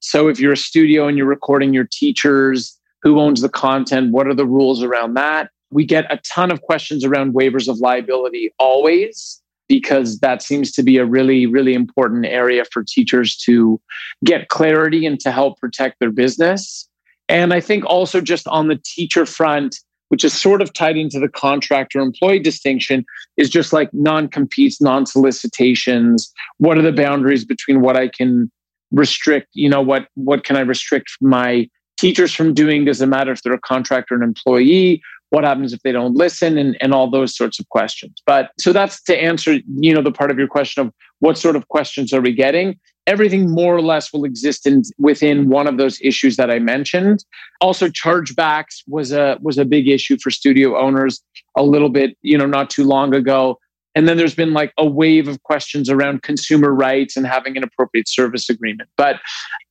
So 0.01 0.29
if 0.29 0.39
you're 0.39 0.53
a 0.53 0.57
studio 0.57 1.09
and 1.09 1.17
you're 1.17 1.27
recording 1.27 1.73
your 1.73 1.89
teachers, 1.91 2.79
who 3.03 3.19
owns 3.19 3.41
the 3.41 3.49
content? 3.49 4.13
What 4.13 4.27
are 4.27 4.35
the 4.35 4.47
rules 4.47 4.83
around 4.83 5.15
that? 5.15 5.51
We 5.71 5.85
get 5.85 6.13
a 6.13 6.19
ton 6.19 6.51
of 6.51 6.63
questions 6.63 7.05
around 7.05 7.35
waivers 7.35 7.69
of 7.69 7.79
liability 7.79 8.53
always, 8.59 9.40
because 9.71 10.19
that 10.19 10.43
seems 10.43 10.73
to 10.73 10.83
be 10.83 10.97
a 10.97 11.07
really, 11.07 11.47
really 11.47 11.75
important 11.75 12.27
area 12.27 12.65
for 12.73 12.83
teachers 12.83 13.37
to 13.37 13.81
get 14.25 14.49
clarity 14.49 15.07
and 15.07 15.21
to 15.21 15.31
help 15.31 15.61
protect 15.61 16.01
their 16.01 16.11
business. 16.11 16.89
And 17.29 17.55
I 17.55 17.61
think 17.61 17.85
also 17.85 18.21
just 18.21 18.49
on 18.49 18.67
the 18.67 18.81
teacher 18.85 19.25
front, 19.25 19.77
which 20.09 20.25
is 20.25 20.33
sort 20.33 20.61
of 20.61 20.73
tied 20.73 20.97
into 20.97 21.21
the 21.21 21.29
contractor 21.29 22.01
employee 22.01 22.41
distinction, 22.41 23.05
is 23.37 23.49
just 23.49 23.73
like 23.73 23.95
non 23.95 24.27
competes, 24.27 24.81
non 24.81 25.07
solicitations. 25.07 26.33
What 26.59 26.77
are 26.77 26.83
the 26.83 26.91
boundaries 26.91 27.45
between 27.45 27.81
what 27.81 27.97
I 27.97 28.09
can 28.09 28.51
restrict? 28.91 29.51
You 29.53 29.69
know, 29.69 29.81
what 29.81 30.09
what 30.17 30.43
can 30.43 30.57
I 30.57 30.63
restrict 30.63 31.13
my 31.21 31.69
teachers 31.97 32.35
from 32.35 32.55
doing? 32.55 32.87
Does 32.87 33.01
it 33.01 33.07
matter 33.07 33.31
if 33.31 33.45
they're 33.45 33.53
a 33.53 33.61
contractor 33.61 34.15
or 34.15 34.17
an 34.17 34.25
employee? 34.25 35.01
What 35.31 35.45
happens 35.45 35.73
if 35.73 35.81
they 35.83 35.93
don't 35.93 36.15
listen? 36.15 36.59
And, 36.59 36.77
and 36.81 36.93
all 36.93 37.11
those 37.11 37.37
sorts 37.37 37.59
of 37.59 37.69
questions. 37.69 38.23
But 38.27 38.51
so 38.59 38.73
that's 38.73 39.03
to 39.05 39.17
answer, 39.17 39.59
you 39.79 39.95
know, 39.95 40.03
the 40.03 40.13
part 40.13 40.31
of 40.31 40.39
your 40.39 40.49
question 40.49 40.87
of 40.87 40.93
what 41.21 41.39
sort 41.39 41.57
of 41.57 41.69
questions 41.69 42.13
are 42.13 42.21
we 42.21 42.33
getting? 42.33 42.79
everything 43.11 43.51
more 43.51 43.75
or 43.75 43.83
less 43.83 44.13
will 44.13 44.25
exist 44.25 44.67
in, 44.67 44.83
within 44.99 45.49
one 45.49 45.67
of 45.67 45.79
those 45.79 46.01
issues 46.01 46.37
that 46.37 46.51
I 46.51 46.61
mentioned. 46.61 47.25
Also, 47.61 47.89
chargebacks 47.89 48.83
was 48.87 49.13
a 49.13 49.37
was 49.43 49.59
a 49.59 49.65
big 49.65 49.89
issue 49.89 50.17
for 50.23 50.31
studio 50.31 50.79
owners 50.79 51.21
a 51.57 51.65
little 51.65 51.89
bit, 51.89 52.17
you 52.23 52.39
know, 52.39 52.47
not 52.47 52.71
too 52.71 52.85
long 52.85 53.15
ago. 53.15 53.59
And 53.97 54.09
then 54.09 54.17
there's 54.17 54.37
been 54.37 54.53
like 54.53 54.73
a 54.79 54.87
wave 54.87 55.27
of 55.27 55.43
questions 55.43 55.91
around 55.91 56.23
consumer 56.23 56.73
rights 56.73 57.17
and 57.17 57.27
having 57.27 57.57
an 57.57 57.65
appropriate 57.65 58.09
service 58.09 58.49
agreement. 58.49 58.89
But 58.97 59.17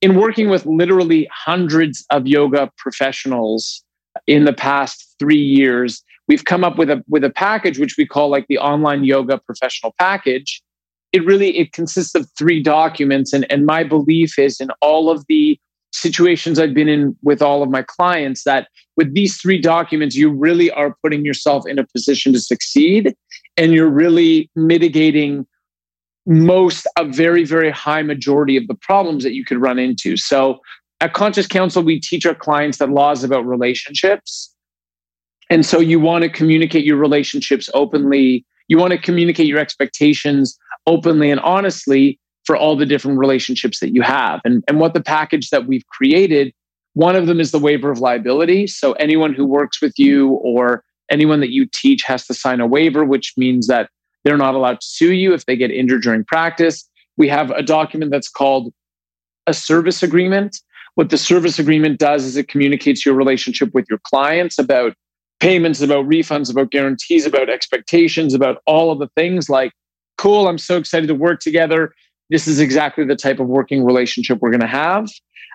in 0.02 0.16
working 0.16 0.50
with 0.50 0.66
literally 0.66 1.26
hundreds 1.32 2.04
of 2.10 2.26
yoga 2.26 2.70
professionals 2.76 3.82
in 4.26 4.44
the 4.44 4.52
past 4.52 5.14
three 5.18 5.36
years, 5.36 6.02
we've 6.28 6.44
come 6.44 6.64
up 6.64 6.78
with 6.78 6.90
a 6.90 7.02
with 7.08 7.24
a 7.24 7.30
package 7.30 7.78
which 7.78 7.96
we 7.96 8.06
call 8.06 8.28
like 8.28 8.46
the 8.48 8.58
online 8.58 9.04
yoga 9.04 9.38
professional 9.38 9.94
package. 9.98 10.62
It 11.12 11.24
really 11.24 11.58
it 11.58 11.72
consists 11.72 12.14
of 12.14 12.28
three 12.38 12.62
documents 12.62 13.32
and, 13.32 13.50
and 13.50 13.66
my 13.66 13.82
belief 13.82 14.38
is 14.38 14.60
in 14.60 14.70
all 14.80 15.10
of 15.10 15.24
the 15.28 15.58
situations 15.92 16.60
i've 16.60 16.72
been 16.72 16.88
in 16.88 17.16
with 17.24 17.42
all 17.42 17.64
of 17.64 17.68
my 17.68 17.82
clients 17.82 18.44
that 18.44 18.68
with 18.96 19.12
these 19.12 19.38
three 19.38 19.58
documents 19.58 20.14
you 20.14 20.30
really 20.30 20.70
are 20.70 20.94
putting 21.02 21.24
yourself 21.24 21.66
in 21.66 21.80
a 21.80 21.86
position 21.88 22.32
to 22.32 22.38
succeed 22.38 23.12
and 23.56 23.72
you're 23.72 23.90
really 23.90 24.48
mitigating 24.54 25.44
most 26.26 26.86
a 26.96 27.04
very 27.04 27.44
very 27.44 27.70
high 27.70 28.02
majority 28.02 28.56
of 28.56 28.66
the 28.68 28.74
problems 28.74 29.24
that 29.24 29.34
you 29.34 29.44
could 29.44 29.58
run 29.58 29.78
into. 29.78 30.16
So 30.16 30.60
at 31.00 31.14
conscious 31.14 31.46
counsel 31.46 31.82
we 31.82 32.00
teach 32.00 32.26
our 32.26 32.34
clients 32.34 32.78
that 32.78 32.90
law 32.90 33.10
is 33.10 33.24
about 33.24 33.46
relationships 33.46 34.54
and 35.48 35.66
so 35.66 35.80
you 35.80 35.98
want 35.98 36.22
to 36.22 36.30
communicate 36.30 36.84
your 36.84 36.96
relationships 36.96 37.68
openly 37.74 38.44
you 38.68 38.78
want 38.78 38.92
to 38.92 38.98
communicate 38.98 39.46
your 39.46 39.58
expectations 39.58 40.58
openly 40.86 41.30
and 41.30 41.40
honestly 41.40 42.18
for 42.44 42.56
all 42.56 42.76
the 42.76 42.86
different 42.86 43.18
relationships 43.18 43.80
that 43.80 43.94
you 43.94 44.02
have. 44.02 44.40
And, 44.44 44.64
and 44.66 44.80
what 44.80 44.94
the 44.94 45.02
package 45.02 45.50
that 45.50 45.66
we've 45.66 45.86
created, 45.86 46.52
one 46.94 47.16
of 47.16 47.26
them 47.26 47.40
is 47.40 47.50
the 47.50 47.58
waiver 47.58 47.90
of 47.90 48.00
liability. 48.00 48.66
So 48.66 48.92
anyone 48.94 49.34
who 49.34 49.44
works 49.44 49.80
with 49.80 49.98
you 49.98 50.30
or 50.42 50.82
anyone 51.10 51.40
that 51.40 51.50
you 51.50 51.66
teach 51.66 52.02
has 52.02 52.26
to 52.26 52.34
sign 52.34 52.60
a 52.60 52.66
waiver, 52.66 53.04
which 53.04 53.34
means 53.36 53.66
that 53.66 53.90
they're 54.24 54.36
not 54.36 54.54
allowed 54.54 54.80
to 54.80 54.86
sue 54.86 55.12
you 55.12 55.32
if 55.32 55.46
they 55.46 55.56
get 55.56 55.70
injured 55.70 56.02
during 56.02 56.24
practice. 56.24 56.88
We 57.16 57.28
have 57.28 57.50
a 57.50 57.62
document 57.62 58.10
that's 58.10 58.28
called 58.28 58.72
a 59.46 59.54
service 59.54 60.02
agreement. 60.02 60.60
What 60.94 61.10
the 61.10 61.18
service 61.18 61.58
agreement 61.58 61.98
does 61.98 62.24
is 62.24 62.36
it 62.36 62.48
communicates 62.48 63.04
your 63.06 63.14
relationship 63.14 63.72
with 63.74 63.86
your 63.88 64.00
clients 64.04 64.58
about 64.58 64.94
payments, 65.40 65.80
about 65.80 66.06
refunds, 66.06 66.50
about 66.50 66.70
guarantees, 66.70 67.26
about 67.26 67.48
expectations, 67.48 68.34
about 68.34 68.62
all 68.66 68.92
of 68.92 68.98
the 68.98 69.08
things 69.16 69.48
like 69.48 69.72
cool. 70.18 70.48
I'm 70.48 70.58
so 70.58 70.76
excited 70.76 71.06
to 71.06 71.14
work 71.14 71.40
together. 71.40 71.94
This 72.28 72.46
is 72.46 72.60
exactly 72.60 73.04
the 73.04 73.16
type 73.16 73.40
of 73.40 73.48
working 73.48 73.84
relationship 73.84 74.38
we're 74.40 74.50
going 74.50 74.60
to 74.60 74.66
have. 74.66 75.08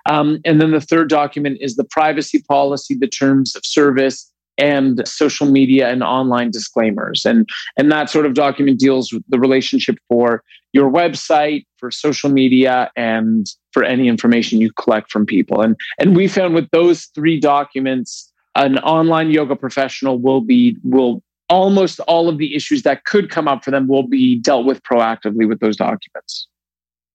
Um, 0.08 0.40
and 0.44 0.60
then 0.60 0.72
the 0.72 0.80
third 0.80 1.08
document 1.08 1.58
is 1.60 1.76
the 1.76 1.84
privacy 1.84 2.42
policy, 2.48 2.94
the 2.94 3.06
terms 3.06 3.54
of 3.54 3.64
service, 3.64 4.30
and 4.58 5.06
social 5.06 5.46
media 5.46 5.88
and 5.88 6.02
online 6.02 6.50
disclaimers. 6.50 7.24
And, 7.24 7.48
and 7.76 7.92
that 7.92 8.10
sort 8.10 8.26
of 8.26 8.34
document 8.34 8.80
deals 8.80 9.12
with 9.12 9.22
the 9.28 9.38
relationship 9.38 9.98
for 10.08 10.42
your 10.76 10.92
website, 10.92 11.64
for 11.78 11.90
social 11.90 12.28
media, 12.28 12.90
and 12.96 13.46
for 13.72 13.82
any 13.82 14.08
information 14.08 14.60
you 14.60 14.70
collect 14.72 15.10
from 15.10 15.24
people. 15.24 15.62
And, 15.62 15.74
and 15.98 16.14
we 16.14 16.28
found 16.28 16.54
with 16.54 16.68
those 16.70 17.06
three 17.14 17.40
documents, 17.40 18.30
an 18.54 18.78
online 18.80 19.30
yoga 19.30 19.56
professional 19.56 20.18
will 20.18 20.42
be 20.42 20.76
will 20.84 21.22
almost 21.48 21.98
all 22.00 22.28
of 22.28 22.36
the 22.36 22.54
issues 22.54 22.82
that 22.82 23.04
could 23.04 23.30
come 23.30 23.48
up 23.48 23.64
for 23.64 23.70
them 23.70 23.88
will 23.88 24.06
be 24.06 24.38
dealt 24.38 24.66
with 24.66 24.82
proactively 24.82 25.48
with 25.48 25.60
those 25.60 25.76
documents. 25.76 26.46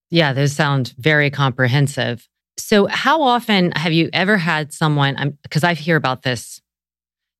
Yeah, 0.09 0.33
those 0.33 0.53
sound 0.53 0.95
very 0.97 1.29
comprehensive. 1.29 2.27
So, 2.57 2.87
how 2.87 3.21
often 3.21 3.71
have 3.73 3.93
you 3.93 4.09
ever 4.11 4.37
had 4.37 4.73
someone? 4.73 5.37
Because 5.43 5.63
I 5.63 5.75
hear 5.75 5.95
about 5.97 6.23
this, 6.23 6.59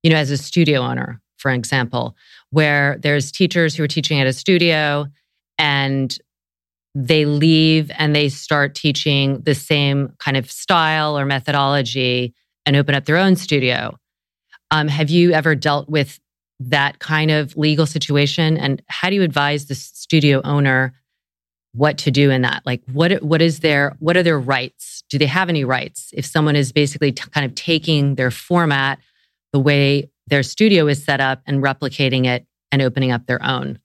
you 0.04 0.10
know, 0.10 0.16
as 0.16 0.30
a 0.30 0.36
studio 0.36 0.80
owner, 0.80 1.20
for 1.36 1.50
example, 1.50 2.16
where 2.50 2.96
there's 3.00 3.32
teachers 3.32 3.74
who 3.74 3.82
are 3.82 3.88
teaching 3.88 4.20
at 4.20 4.26
a 4.28 4.32
studio 4.32 5.06
and 5.58 6.16
they 6.94 7.24
leave 7.24 7.90
and 7.96 8.14
they 8.14 8.28
start 8.28 8.74
teaching 8.74 9.40
the 9.42 9.54
same 9.54 10.12
kind 10.18 10.36
of 10.36 10.50
style 10.50 11.18
or 11.18 11.24
methodology 11.24 12.34
and 12.66 12.76
open 12.76 12.94
up 12.94 13.06
their 13.06 13.16
own 13.16 13.36
studio. 13.36 13.96
Um, 14.70 14.88
have 14.88 15.10
you 15.10 15.32
ever 15.32 15.54
dealt 15.54 15.88
with 15.88 16.20
that 16.60 16.98
kind 16.98 17.30
of 17.30 17.56
legal 17.56 17.86
situation? 17.86 18.56
And 18.56 18.82
how 18.88 19.08
do 19.08 19.16
you 19.16 19.22
advise 19.22 19.66
the 19.66 19.74
studio 19.74 20.40
owner 20.44 20.94
what 21.72 21.98
to 21.98 22.10
do 22.10 22.30
in 22.30 22.42
that? 22.42 22.62
Like, 22.66 22.82
what 22.92 23.22
what 23.22 23.40
is 23.40 23.60
their 23.60 23.96
what 23.98 24.16
are 24.16 24.22
their 24.22 24.38
rights? 24.38 25.02
Do 25.08 25.18
they 25.18 25.26
have 25.26 25.48
any 25.48 25.64
rights 25.64 26.10
if 26.12 26.26
someone 26.26 26.56
is 26.56 26.72
basically 26.72 27.12
t- 27.12 27.24
kind 27.30 27.46
of 27.46 27.54
taking 27.54 28.14
their 28.14 28.30
format, 28.30 28.98
the 29.52 29.60
way 29.60 30.10
their 30.26 30.42
studio 30.42 30.86
is 30.86 31.02
set 31.02 31.20
up, 31.20 31.42
and 31.46 31.62
replicating 31.62 32.26
it 32.26 32.46
and 32.70 32.82
opening 32.82 33.10
up 33.10 33.26
their 33.26 33.42
own? 33.42 33.78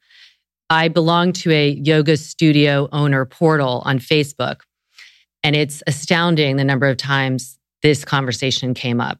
I 0.69 0.87
belong 0.89 1.33
to 1.33 1.51
a 1.51 1.69
yoga 1.71 2.17
studio 2.17 2.89
owner 2.91 3.25
portal 3.25 3.81
on 3.85 3.99
Facebook, 3.99 4.61
and 5.43 5.55
it's 5.55 5.81
astounding 5.87 6.57
the 6.57 6.63
number 6.65 6.87
of 6.87 6.97
times 6.97 7.57
this 7.81 8.03
conversation 8.03 8.73
came 8.73 8.99
up. 8.99 9.19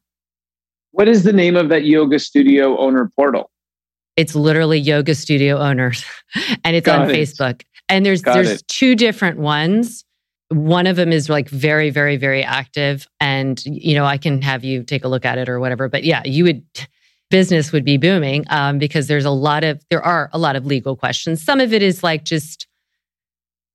What 0.91 1.07
is 1.07 1.23
the 1.23 1.33
name 1.33 1.55
of 1.55 1.69
that 1.69 1.85
yoga 1.85 2.19
studio 2.19 2.77
owner 2.77 3.11
portal? 3.15 3.51
It's 4.15 4.35
literally 4.35 4.79
yoga 4.79 5.13
studio 5.13 5.57
owners 5.59 6.03
and 6.63 6.75
it's 6.75 6.85
Got 6.85 7.01
on 7.01 7.09
it. 7.11 7.13
Facebook. 7.13 7.61
And 7.87 8.05
there's 8.05 8.21
Got 8.21 8.33
there's 8.33 8.49
it. 8.61 8.67
two 8.67 8.95
different 8.95 9.37
ones. 9.37 10.03
One 10.49 10.87
of 10.87 10.95
them 10.95 11.11
is 11.11 11.29
like 11.29 11.49
very 11.49 11.91
very 11.91 12.17
very 12.17 12.43
active 12.43 13.05
and 13.19 13.61
you 13.65 13.95
know 13.95 14.05
I 14.05 14.17
can 14.17 14.41
have 14.41 14.63
you 14.63 14.81
take 14.83 15.03
a 15.03 15.07
look 15.07 15.23
at 15.23 15.37
it 15.37 15.49
or 15.49 15.59
whatever 15.59 15.87
but 15.87 16.03
yeah, 16.03 16.23
you 16.25 16.45
would 16.45 16.63
business 17.29 17.71
would 17.71 17.83
be 17.83 17.97
booming 17.97 18.45
um, 18.49 18.77
because 18.77 19.07
there's 19.07 19.25
a 19.25 19.31
lot 19.31 19.63
of 19.63 19.83
there 19.89 20.01
are 20.01 20.29
a 20.33 20.37
lot 20.37 20.55
of 20.55 20.65
legal 20.65 20.95
questions. 20.95 21.43
Some 21.43 21.59
of 21.59 21.73
it 21.73 21.81
is 21.81 22.03
like 22.03 22.23
just 22.23 22.67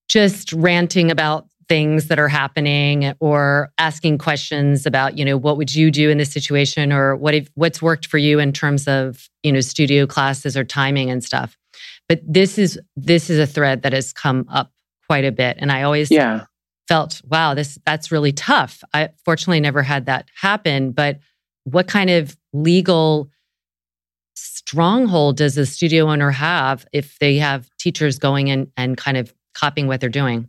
just 0.09 0.53
ranting 0.53 1.11
about 1.11 1.47
things 1.69 2.09
that 2.09 2.19
are 2.19 2.29
happening 2.29 3.15
or 3.21 3.73
asking 3.79 4.19
questions 4.19 4.85
about 4.85 5.17
you 5.17 5.25
know 5.25 5.37
what 5.37 5.57
would 5.57 5.75
you 5.75 5.91
do 5.91 6.11
in 6.11 6.19
this 6.19 6.31
situation 6.31 6.93
or 6.93 7.17
what 7.17 7.35
if, 7.35 7.49
what's 7.55 7.81
worked 7.81 8.07
for 8.07 8.19
you 8.19 8.39
in 8.39 8.53
terms 8.53 8.89
of 8.89 9.29
you 9.43 9.53
know 9.53 9.61
studio 9.61 10.07
classes 10.07 10.57
or 10.57 10.65
timing 10.65 11.11
and 11.11 11.23
stuff. 11.25 11.57
But 12.09 12.21
this 12.27 12.59
is 12.59 12.79
this 12.97 13.31
is 13.31 13.39
a 13.39 13.47
thread 13.47 13.83
that 13.83 13.93
has 13.93 14.13
come 14.13 14.47
up 14.51 14.73
quite 15.09 15.25
a 15.25 15.33
bit. 15.33 15.57
And 15.59 15.71
i 15.71 15.83
always 15.83 16.11
yeah. 16.11 16.45
felt 16.89 17.23
wow 17.29 17.55
this 17.55 17.79
that's 17.87 18.11
really 18.11 18.33
tough. 18.33 18.83
I 18.93 19.11
fortunately 19.25 19.61
never 19.61 19.83
had 19.83 20.07
that 20.07 20.27
happen. 20.41 20.93
But 20.93 21.21
what 21.65 21.87
kind 21.87 22.11
of 22.11 22.37
legal 22.53 23.31
stronghold 24.67 25.37
does 25.37 25.57
a 25.59 25.67
studio 25.67 26.11
owner 26.11 26.31
have 26.31 26.87
if 26.93 27.19
they 27.19 27.37
have 27.37 27.69
teachers 27.79 28.19
going 28.19 28.49
in 28.49 28.71
and 28.77 28.97
kind 28.97 29.17
of 29.17 29.35
copying 29.55 29.87
what 29.87 30.01
they're 30.01 30.09
doing 30.09 30.49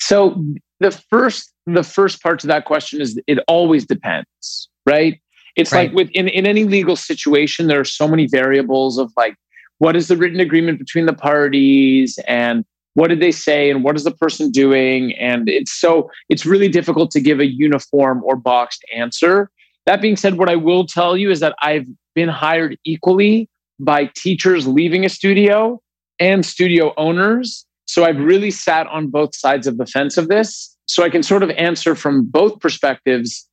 so 0.00 0.42
the 0.80 0.90
first 0.90 1.52
the 1.66 1.82
first 1.82 2.22
part 2.22 2.38
to 2.40 2.46
that 2.46 2.64
question 2.64 3.00
is 3.00 3.20
it 3.26 3.38
always 3.48 3.84
depends, 3.84 4.68
right? 4.86 5.20
It's 5.56 5.72
right. 5.72 5.88
like 5.88 5.96
with 5.96 6.10
in, 6.10 6.28
in 6.28 6.46
any 6.46 6.64
legal 6.64 6.96
situation, 6.96 7.66
there 7.66 7.80
are 7.80 7.84
so 7.84 8.06
many 8.06 8.26
variables 8.26 8.98
of 8.98 9.12
like 9.16 9.34
what 9.78 9.96
is 9.96 10.08
the 10.08 10.16
written 10.16 10.40
agreement 10.40 10.78
between 10.78 11.06
the 11.06 11.12
parties 11.12 12.18
and 12.28 12.64
what 12.94 13.08
did 13.08 13.20
they 13.20 13.32
say 13.32 13.70
and 13.70 13.84
what 13.84 13.96
is 13.96 14.04
the 14.04 14.10
person 14.10 14.50
doing 14.50 15.14
and 15.16 15.50
it's 15.50 15.72
so 15.72 16.10
it's 16.30 16.46
really 16.46 16.68
difficult 16.68 17.10
to 17.10 17.20
give 17.20 17.40
a 17.40 17.46
uniform 17.46 18.22
or 18.24 18.36
boxed 18.36 18.82
answer 18.94 19.50
that 19.86 20.00
being 20.00 20.16
said 20.16 20.36
what 20.38 20.48
i 20.48 20.56
will 20.56 20.86
tell 20.86 21.16
you 21.16 21.30
is 21.30 21.40
that 21.40 21.54
i've 21.62 21.86
been 22.14 22.28
hired 22.28 22.78
equally 22.84 23.48
by 23.78 24.10
teachers 24.14 24.66
leaving 24.66 25.04
a 25.04 25.08
studio 25.08 25.80
and 26.18 26.46
studio 26.46 26.94
owners 26.96 27.66
so 27.86 28.04
I've 28.04 28.18
really 28.18 28.50
sat 28.50 28.86
on 28.88 29.08
both 29.08 29.34
sides 29.34 29.66
of 29.66 29.78
the 29.78 29.86
fence 29.86 30.16
of 30.16 30.28
this. 30.28 30.76
So 30.86 31.02
I 31.02 31.10
can 31.10 31.22
sort 31.22 31.42
of 31.42 31.50
answer 31.50 31.94
from 31.94 32.24
both 32.24 32.60
perspectives 32.60 33.48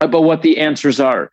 about 0.00 0.24
what 0.24 0.42
the 0.42 0.58
answers 0.58 1.00
are. 1.00 1.30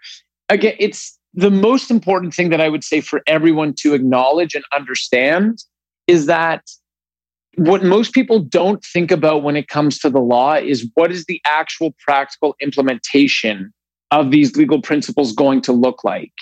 Again, 0.50 0.76
it's 0.80 1.18
the 1.34 1.52
most 1.52 1.90
important 1.90 2.34
thing 2.34 2.50
that 2.50 2.62
I 2.62 2.70
would 2.70 2.84
say 2.84 3.02
for 3.02 3.22
everyone 3.26 3.74
to 3.80 3.94
acknowledge 3.94 4.54
and 4.54 4.66
understand 4.74 5.64
is 6.08 6.26
that 6.26 6.64
what 7.56 7.84
most 7.84 8.14
people 8.14 8.40
don't 8.40 8.84
think 8.84 9.12
about 9.12 9.44
when 9.44 9.56
it 9.56 9.68
comes 9.68 10.00
to 10.00 10.10
the 10.10 10.20
law 10.20 10.56
is 10.56 10.90
what 10.94 11.12
is 11.12 11.26
the 11.26 11.42
actual 11.46 11.94
practical 12.06 12.56
implementation 12.62 13.74
of 14.12 14.32
these 14.32 14.56
legal 14.56 14.82
principles 14.82 15.34
going 15.34 15.62
to 15.62 15.72
look 15.72 16.04
like? 16.04 16.34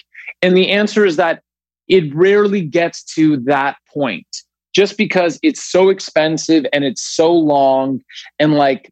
And 0.42 0.56
the 0.56 0.70
answer 0.70 1.06
is 1.06 1.16
that 1.18 1.44
it 1.88 2.14
rarely 2.14 2.62
gets 2.62 3.04
to 3.16 3.38
that 3.38 3.78
point 3.92 4.28
just 4.74 4.98
because 4.98 5.40
it's 5.42 5.64
so 5.64 5.90
expensive 5.90 6.66
and 6.72 6.84
it's 6.84 7.02
so 7.02 7.34
long 7.34 8.02
and 8.38 8.54
like 8.54 8.92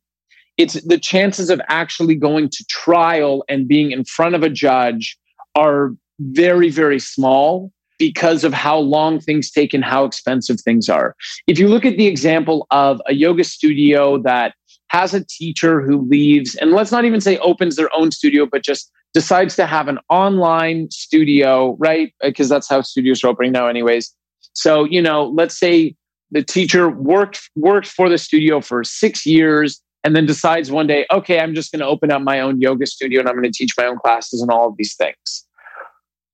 it's 0.58 0.74
the 0.86 0.98
chances 0.98 1.52
of 1.52 1.62
actually 1.70 2.16
going 2.16 2.50
to 2.50 2.66
trial 2.68 3.44
and 3.48 3.68
being 3.68 3.92
in 3.92 4.04
front 4.04 4.34
of 4.34 4.42
a 4.42 4.50
judge 4.50 5.18
are 5.56 5.92
very 6.20 6.70
very 6.70 7.00
small 7.00 7.72
because 8.00 8.44
of 8.44 8.54
how 8.54 8.78
long 8.78 9.20
things 9.20 9.50
take 9.50 9.74
and 9.74 9.84
how 9.84 10.06
expensive 10.06 10.62
things 10.62 10.88
are. 10.90 11.16
If 11.48 11.58
you 11.58 11.68
look 11.68 11.86
at 11.86 11.98
the 11.98 12.08
example 12.08 12.68
of 12.72 13.02
a 13.08 13.14
yoga 13.14 13.44
studio 13.44 14.22
that 14.22 14.54
has 14.90 15.14
a 15.14 15.24
teacher 15.26 15.82
who 15.82 16.02
leaves, 16.08 16.56
and 16.56 16.72
let's 16.72 16.92
not 16.92 17.06
even 17.06 17.22
say 17.22 17.38
opens 17.40 17.76
their 17.76 17.90
own 17.96 18.12
studio, 18.12 18.46
but 18.46 18.64
just 18.64 18.92
decides 19.14 19.56
to 19.56 19.66
have 19.66 19.88
an 19.88 20.00
online 20.10 20.90
studio, 20.92 21.76
right? 21.80 22.14
Because 22.22 22.50
that's 22.50 22.70
how 22.70 22.82
studios 22.82 23.24
are 23.24 23.28
opening 23.28 23.52
now, 23.52 23.68
anyways. 23.68 24.14
So, 24.54 24.84
you 24.86 25.02
know, 25.02 25.26
let's 25.26 25.58
say 25.58 25.96
the 26.32 26.44
teacher 26.44 26.90
worked 26.90 27.50
worked 27.56 27.88
for 27.88 28.10
the 28.10 28.18
studio 28.18 28.62
for 28.62 28.84
six 28.84 29.26
years 29.26 29.82
and 30.04 30.16
then 30.16 30.26
decides 30.26 30.72
one 30.72 30.88
day, 30.88 31.06
okay, 31.12 31.40
I'm 31.40 31.54
just 31.54 31.72
going 31.72 31.80
to 31.80 31.86
open 31.86 32.12
up 32.12 32.22
my 32.22 32.40
own 32.40 32.62
yoga 32.62 32.86
studio 32.86 33.20
and 33.20 33.30
I'm 33.30 33.36
going 33.36 33.52
to 33.52 33.52
teach 33.52 33.74
my 33.78 33.86
own 33.86 33.98
classes 33.98 34.42
and 34.42 34.52
all 34.52 34.68
of 34.68 34.76
these 34.78 34.96
things. 34.96 35.46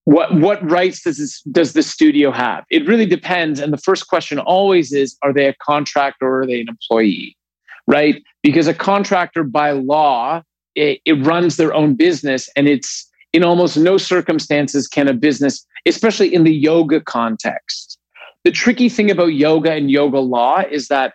What 0.05 0.35
what 0.35 0.69
rights 0.69 1.03
does 1.03 1.17
this 1.17 1.41
does 1.43 1.73
the 1.73 1.83
studio 1.83 2.31
have? 2.31 2.65
It 2.69 2.85
really 2.87 3.05
depends. 3.05 3.61
And 3.61 3.71
the 3.71 3.77
first 3.77 4.07
question 4.07 4.37
always 4.37 4.91
is: 4.91 5.17
Are 5.23 5.31
they 5.31 5.47
a 5.47 5.55
contractor 5.63 6.27
or 6.27 6.41
are 6.41 6.47
they 6.47 6.59
an 6.59 6.67
employee? 6.67 7.37
Right? 7.87 8.23
Because 8.41 8.67
a 8.67 8.73
contractor 8.73 9.43
by 9.43 9.71
law 9.71 10.43
it, 10.75 11.01
it 11.05 11.13
runs 11.25 11.57
their 11.57 11.73
own 11.73 11.95
business, 11.95 12.49
and 12.55 12.67
it's 12.67 13.09
in 13.31 13.43
almost 13.43 13.77
no 13.77 13.97
circumstances 13.97 14.87
can 14.87 15.07
a 15.07 15.13
business, 15.13 15.65
especially 15.85 16.33
in 16.33 16.43
the 16.43 16.53
yoga 16.53 17.01
context. 17.01 17.97
The 18.43 18.51
tricky 18.51 18.89
thing 18.89 19.09
about 19.09 19.33
yoga 19.33 19.71
and 19.71 19.89
yoga 19.89 20.19
law 20.19 20.61
is 20.69 20.87
that 20.87 21.13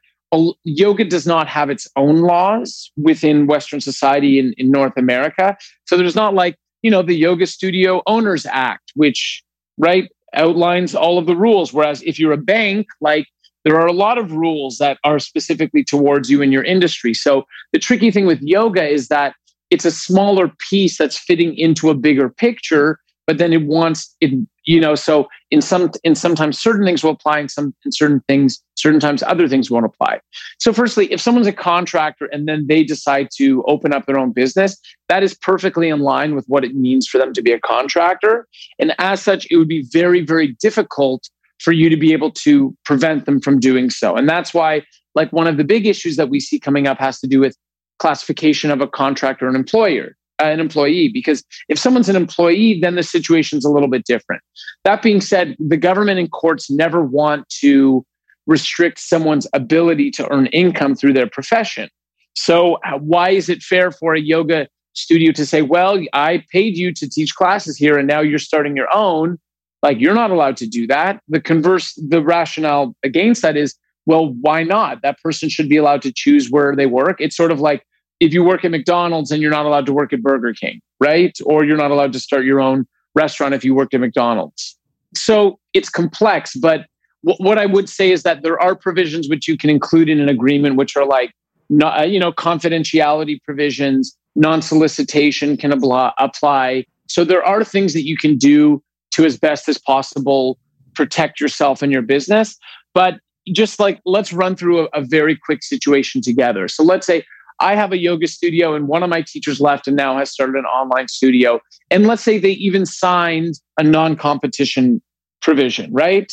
yoga 0.64 1.04
does 1.04 1.26
not 1.26 1.48
have 1.48 1.70
its 1.70 1.88
own 1.96 2.20
laws 2.20 2.90
within 2.96 3.46
Western 3.46 3.80
society 3.80 4.38
in, 4.38 4.52
in 4.58 4.70
North 4.70 4.96
America. 4.96 5.56
So 5.86 5.96
there's 5.96 6.16
not 6.16 6.34
like, 6.34 6.56
you 6.82 6.90
know, 6.90 7.02
the 7.02 7.14
Yoga 7.14 7.46
Studio 7.46 8.02
Owners 8.06 8.46
Act, 8.46 8.92
which, 8.94 9.42
right, 9.78 10.10
outlines 10.34 10.94
all 10.94 11.18
of 11.18 11.26
the 11.26 11.36
rules. 11.36 11.72
Whereas 11.72 12.02
if 12.02 12.18
you're 12.18 12.32
a 12.32 12.38
bank, 12.38 12.86
like 13.00 13.26
there 13.68 13.78
are 13.78 13.86
a 13.86 13.92
lot 13.92 14.16
of 14.16 14.32
rules 14.32 14.78
that 14.78 14.96
are 15.04 15.18
specifically 15.18 15.84
towards 15.84 16.30
you 16.30 16.40
in 16.40 16.50
your 16.50 16.64
industry. 16.64 17.12
So 17.12 17.44
the 17.74 17.78
tricky 17.78 18.10
thing 18.10 18.24
with 18.24 18.40
yoga 18.40 18.88
is 18.88 19.08
that 19.08 19.34
it's 19.68 19.84
a 19.84 19.90
smaller 19.90 20.50
piece 20.70 20.96
that's 20.96 21.18
fitting 21.18 21.54
into 21.54 21.90
a 21.90 21.94
bigger 21.94 22.30
picture 22.30 22.98
but 23.26 23.36
then 23.36 23.52
it 23.52 23.66
wants 23.66 24.16
it 24.22 24.32
you 24.64 24.80
know 24.80 24.94
so 24.94 25.28
in 25.50 25.60
some 25.60 25.90
in 26.02 26.14
sometimes 26.14 26.58
certain 26.58 26.84
things 26.84 27.04
will 27.04 27.10
apply 27.10 27.38
and 27.38 27.50
some 27.50 27.74
in 27.84 27.92
certain 27.92 28.22
things 28.26 28.62
certain 28.74 28.98
times 28.98 29.22
other 29.24 29.46
things 29.46 29.70
won't 29.70 29.84
apply 29.84 30.18
so 30.58 30.72
firstly 30.72 31.12
if 31.12 31.20
someone's 31.20 31.46
a 31.46 31.52
contractor 31.52 32.24
and 32.32 32.48
then 32.48 32.66
they 32.68 32.82
decide 32.82 33.28
to 33.36 33.62
open 33.64 33.92
up 33.92 34.06
their 34.06 34.18
own 34.18 34.32
business 34.32 34.78
that 35.10 35.22
is 35.22 35.34
perfectly 35.34 35.90
in 35.90 36.00
line 36.00 36.34
with 36.34 36.46
what 36.46 36.64
it 36.64 36.74
means 36.74 37.06
for 37.06 37.18
them 37.18 37.34
to 37.34 37.42
be 37.42 37.52
a 37.52 37.60
contractor 37.60 38.48
and 38.78 38.94
as 38.98 39.20
such 39.20 39.46
it 39.50 39.56
would 39.56 39.68
be 39.68 39.84
very 39.92 40.24
very 40.24 40.56
difficult 40.60 41.28
for 41.60 41.72
you 41.72 41.88
to 41.88 41.96
be 41.96 42.12
able 42.12 42.30
to 42.30 42.74
prevent 42.84 43.26
them 43.26 43.40
from 43.40 43.58
doing 43.58 43.90
so. 43.90 44.16
And 44.16 44.28
that's 44.28 44.54
why 44.54 44.82
like 45.14 45.32
one 45.32 45.46
of 45.46 45.56
the 45.56 45.64
big 45.64 45.86
issues 45.86 46.16
that 46.16 46.28
we 46.28 46.40
see 46.40 46.58
coming 46.58 46.86
up 46.86 46.98
has 46.98 47.20
to 47.20 47.26
do 47.26 47.40
with 47.40 47.56
classification 47.98 48.70
of 48.70 48.80
a 48.80 48.86
contractor 48.86 49.48
an 49.48 49.56
employer 49.56 50.16
an 50.40 50.60
employee 50.60 51.08
because 51.12 51.42
if 51.68 51.76
someone's 51.76 52.08
an 52.08 52.14
employee 52.14 52.78
then 52.80 52.94
the 52.94 53.02
situation's 53.02 53.64
a 53.64 53.70
little 53.70 53.88
bit 53.88 54.04
different. 54.04 54.40
That 54.84 55.02
being 55.02 55.20
said 55.20 55.56
the 55.58 55.76
government 55.76 56.20
and 56.20 56.30
courts 56.30 56.70
never 56.70 57.02
want 57.02 57.48
to 57.60 58.06
restrict 58.46 59.00
someone's 59.00 59.48
ability 59.52 60.12
to 60.12 60.32
earn 60.32 60.46
income 60.46 60.94
through 60.94 61.12
their 61.12 61.28
profession. 61.28 61.88
So 62.34 62.74
uh, 62.86 62.98
why 62.98 63.30
is 63.30 63.48
it 63.48 63.62
fair 63.62 63.90
for 63.90 64.14
a 64.14 64.20
yoga 64.20 64.68
studio 64.94 65.32
to 65.32 65.46
say 65.46 65.62
well 65.62 66.00
i 66.12 66.42
paid 66.50 66.76
you 66.76 66.92
to 66.92 67.08
teach 67.08 67.34
classes 67.34 67.76
here 67.76 67.96
and 67.98 68.08
now 68.08 68.20
you're 68.20 68.38
starting 68.38 68.76
your 68.76 68.92
own 68.92 69.38
like 69.82 70.00
you're 70.00 70.14
not 70.14 70.30
allowed 70.30 70.56
to 70.56 70.66
do 70.66 70.86
that 70.86 71.20
the 71.28 71.40
converse 71.40 71.94
the 72.08 72.22
rationale 72.22 72.94
against 73.02 73.42
that 73.42 73.56
is 73.56 73.74
well 74.06 74.34
why 74.40 74.62
not 74.62 75.02
that 75.02 75.18
person 75.22 75.48
should 75.48 75.68
be 75.68 75.76
allowed 75.76 76.02
to 76.02 76.12
choose 76.12 76.50
where 76.50 76.74
they 76.74 76.86
work 76.86 77.16
it's 77.20 77.36
sort 77.36 77.50
of 77.50 77.60
like 77.60 77.84
if 78.20 78.32
you 78.32 78.42
work 78.42 78.64
at 78.64 78.70
McDonald's 78.70 79.30
and 79.30 79.40
you're 79.40 79.50
not 79.50 79.66
allowed 79.66 79.86
to 79.86 79.92
work 79.92 80.12
at 80.12 80.22
Burger 80.22 80.52
King, 80.52 80.80
right? 81.00 81.36
Or 81.44 81.64
you're 81.64 81.76
not 81.76 81.90
allowed 81.90 82.12
to 82.14 82.20
start 82.20 82.44
your 82.44 82.60
own 82.60 82.86
restaurant 83.14 83.54
if 83.54 83.64
you 83.64 83.74
worked 83.74 83.94
at 83.94 84.00
McDonald's. 84.00 84.76
So 85.14 85.58
it's 85.72 85.88
complex, 85.88 86.54
but 86.56 86.86
w- 87.24 87.42
what 87.44 87.58
I 87.58 87.66
would 87.66 87.88
say 87.88 88.10
is 88.10 88.22
that 88.24 88.42
there 88.42 88.60
are 88.60 88.74
provisions 88.74 89.28
which 89.28 89.48
you 89.48 89.56
can 89.56 89.70
include 89.70 90.08
in 90.08 90.20
an 90.20 90.28
agreement, 90.28 90.76
which 90.76 90.96
are 90.96 91.06
like, 91.06 91.32
not, 91.70 92.00
uh, 92.00 92.04
you 92.04 92.18
know, 92.18 92.32
confidentiality 92.32 93.42
provisions, 93.42 94.16
non-solicitation 94.34 95.56
can 95.56 95.72
abla- 95.72 96.14
apply. 96.18 96.84
So 97.08 97.24
there 97.24 97.44
are 97.44 97.64
things 97.64 97.92
that 97.94 98.04
you 98.04 98.16
can 98.16 98.36
do 98.36 98.82
to 99.18 99.26
as 99.26 99.36
best 99.36 99.68
as 99.68 99.78
possible 99.78 100.58
protect 100.94 101.40
yourself 101.40 101.82
and 101.82 101.92
your 101.92 102.02
business. 102.02 102.56
But 102.94 103.14
just 103.52 103.80
like 103.80 104.00
let's 104.04 104.32
run 104.32 104.54
through 104.54 104.82
a, 104.82 104.88
a 104.94 105.02
very 105.02 105.36
quick 105.36 105.64
situation 105.64 106.22
together. 106.22 106.68
So 106.68 106.84
let's 106.84 107.06
say 107.06 107.24
I 107.58 107.74
have 107.74 107.90
a 107.90 107.98
yoga 107.98 108.28
studio 108.28 108.74
and 108.74 108.86
one 108.86 109.02
of 109.02 109.10
my 109.10 109.22
teachers 109.22 109.60
left 109.60 109.88
and 109.88 109.96
now 109.96 110.16
has 110.16 110.30
started 110.30 110.54
an 110.54 110.66
online 110.66 111.08
studio. 111.08 111.60
And 111.90 112.06
let's 112.06 112.22
say 112.22 112.38
they 112.38 112.52
even 112.52 112.86
signed 112.86 113.54
a 113.76 113.82
non 113.82 114.14
competition 114.14 115.02
provision, 115.42 115.92
right? 115.92 116.32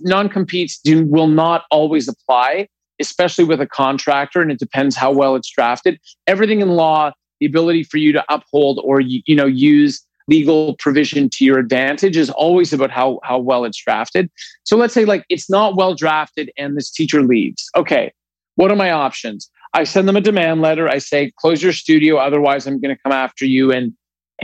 Non 0.00 0.28
competes 0.28 0.78
do 0.78 1.06
will 1.06 1.28
not 1.28 1.64
always 1.70 2.06
apply, 2.06 2.68
especially 3.00 3.44
with 3.44 3.62
a 3.62 3.66
contractor, 3.66 4.42
and 4.42 4.50
it 4.50 4.58
depends 4.58 4.94
how 4.94 5.10
well 5.10 5.36
it's 5.36 5.50
drafted. 5.50 5.98
Everything 6.26 6.60
in 6.60 6.70
law, 6.70 7.12
the 7.40 7.46
ability 7.46 7.84
for 7.84 7.96
you 7.96 8.12
to 8.12 8.24
uphold 8.28 8.80
or 8.84 9.00
you 9.00 9.34
know 9.34 9.46
use 9.46 10.05
legal 10.28 10.74
provision 10.76 11.28
to 11.30 11.44
your 11.44 11.58
advantage 11.58 12.16
is 12.16 12.30
always 12.30 12.72
about 12.72 12.90
how 12.90 13.20
how 13.22 13.38
well 13.38 13.64
it's 13.64 13.78
drafted. 13.82 14.30
So 14.64 14.76
let's 14.76 14.94
say 14.94 15.04
like 15.04 15.24
it's 15.28 15.48
not 15.48 15.76
well 15.76 15.94
drafted 15.94 16.50
and 16.56 16.76
this 16.76 16.90
teacher 16.90 17.22
leaves. 17.22 17.68
Okay, 17.76 18.12
what 18.56 18.70
are 18.70 18.76
my 18.76 18.90
options? 18.90 19.50
I 19.74 19.84
send 19.84 20.08
them 20.08 20.16
a 20.16 20.20
demand 20.20 20.62
letter. 20.62 20.88
I 20.88 20.98
say, 20.98 21.32
close 21.38 21.62
your 21.62 21.72
studio, 21.72 22.16
otherwise 22.16 22.66
I'm 22.66 22.80
going 22.80 22.94
to 22.94 23.02
come 23.02 23.12
after 23.12 23.44
you. 23.44 23.72
And 23.72 23.92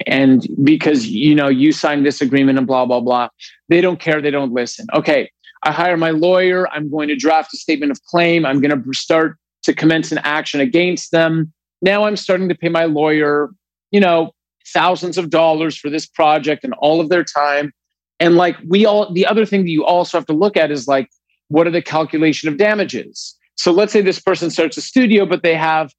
and 0.07 0.47
because 0.62 1.07
you 1.07 1.35
know 1.35 1.49
you 1.49 1.73
signed 1.73 2.07
this 2.07 2.21
agreement 2.21 2.59
and 2.59 2.66
blah 2.66 2.87
blah 2.87 3.01
blah, 3.01 3.29
they 3.68 3.81
don't 3.81 4.01
care. 4.01 4.21
They 4.21 4.31
don't 4.31 4.53
listen. 4.53 4.87
Okay, 4.95 5.31
I 5.62 5.73
hire 5.73 5.97
my 5.97 6.11
lawyer. 6.11 6.68
I'm 6.71 6.90
going 6.90 7.09
to 7.09 7.16
draft 7.16 7.53
a 7.55 7.57
statement 7.57 7.92
of 7.92 8.03
claim. 8.05 8.45
I'm 8.47 8.61
going 8.61 8.83
to 8.83 8.92
start 8.92 9.37
to 9.64 9.75
commence 9.75 10.12
an 10.12 10.18
action 10.18 10.61
against 10.61 11.12
them. 11.12 11.53
Now 11.83 12.05
I'm 12.05 12.16
starting 12.16 12.49
to 12.49 12.55
pay 12.55 12.68
my 12.68 12.85
lawyer, 12.85 13.51
you 13.90 14.01
know, 14.01 14.33
thousands 14.68 15.18
of 15.18 15.31
dollars 15.31 15.77
for 15.77 15.90
this 15.90 16.07
project 16.07 16.64
and 16.64 16.75
all 16.75 17.01
of 17.01 17.09
their 17.09 17.25
time. 17.25 17.72
And 18.20 18.37
like 18.37 18.57
we 18.68 18.87
all, 18.87 19.12
the 19.12 19.27
other 19.27 19.44
thing 19.44 19.62
that 19.62 19.70
you 19.70 19.85
also 19.85 20.16
have 20.16 20.27
to 20.27 20.33
look 20.33 20.57
at 20.57 20.70
is 20.70 20.87
like, 20.87 21.09
what 21.48 21.66
are 21.66 21.70
the 21.70 21.83
calculation 21.83 22.48
of 22.48 22.57
damages? 22.57 23.37
So 23.57 23.72
let's 23.72 23.92
say 23.92 24.01
this 24.01 24.20
person 24.20 24.51
starts 24.51 24.77
a 24.77 24.81
studio, 24.81 25.27
but 25.27 25.42
they 25.42 25.55
have, 25.55 25.92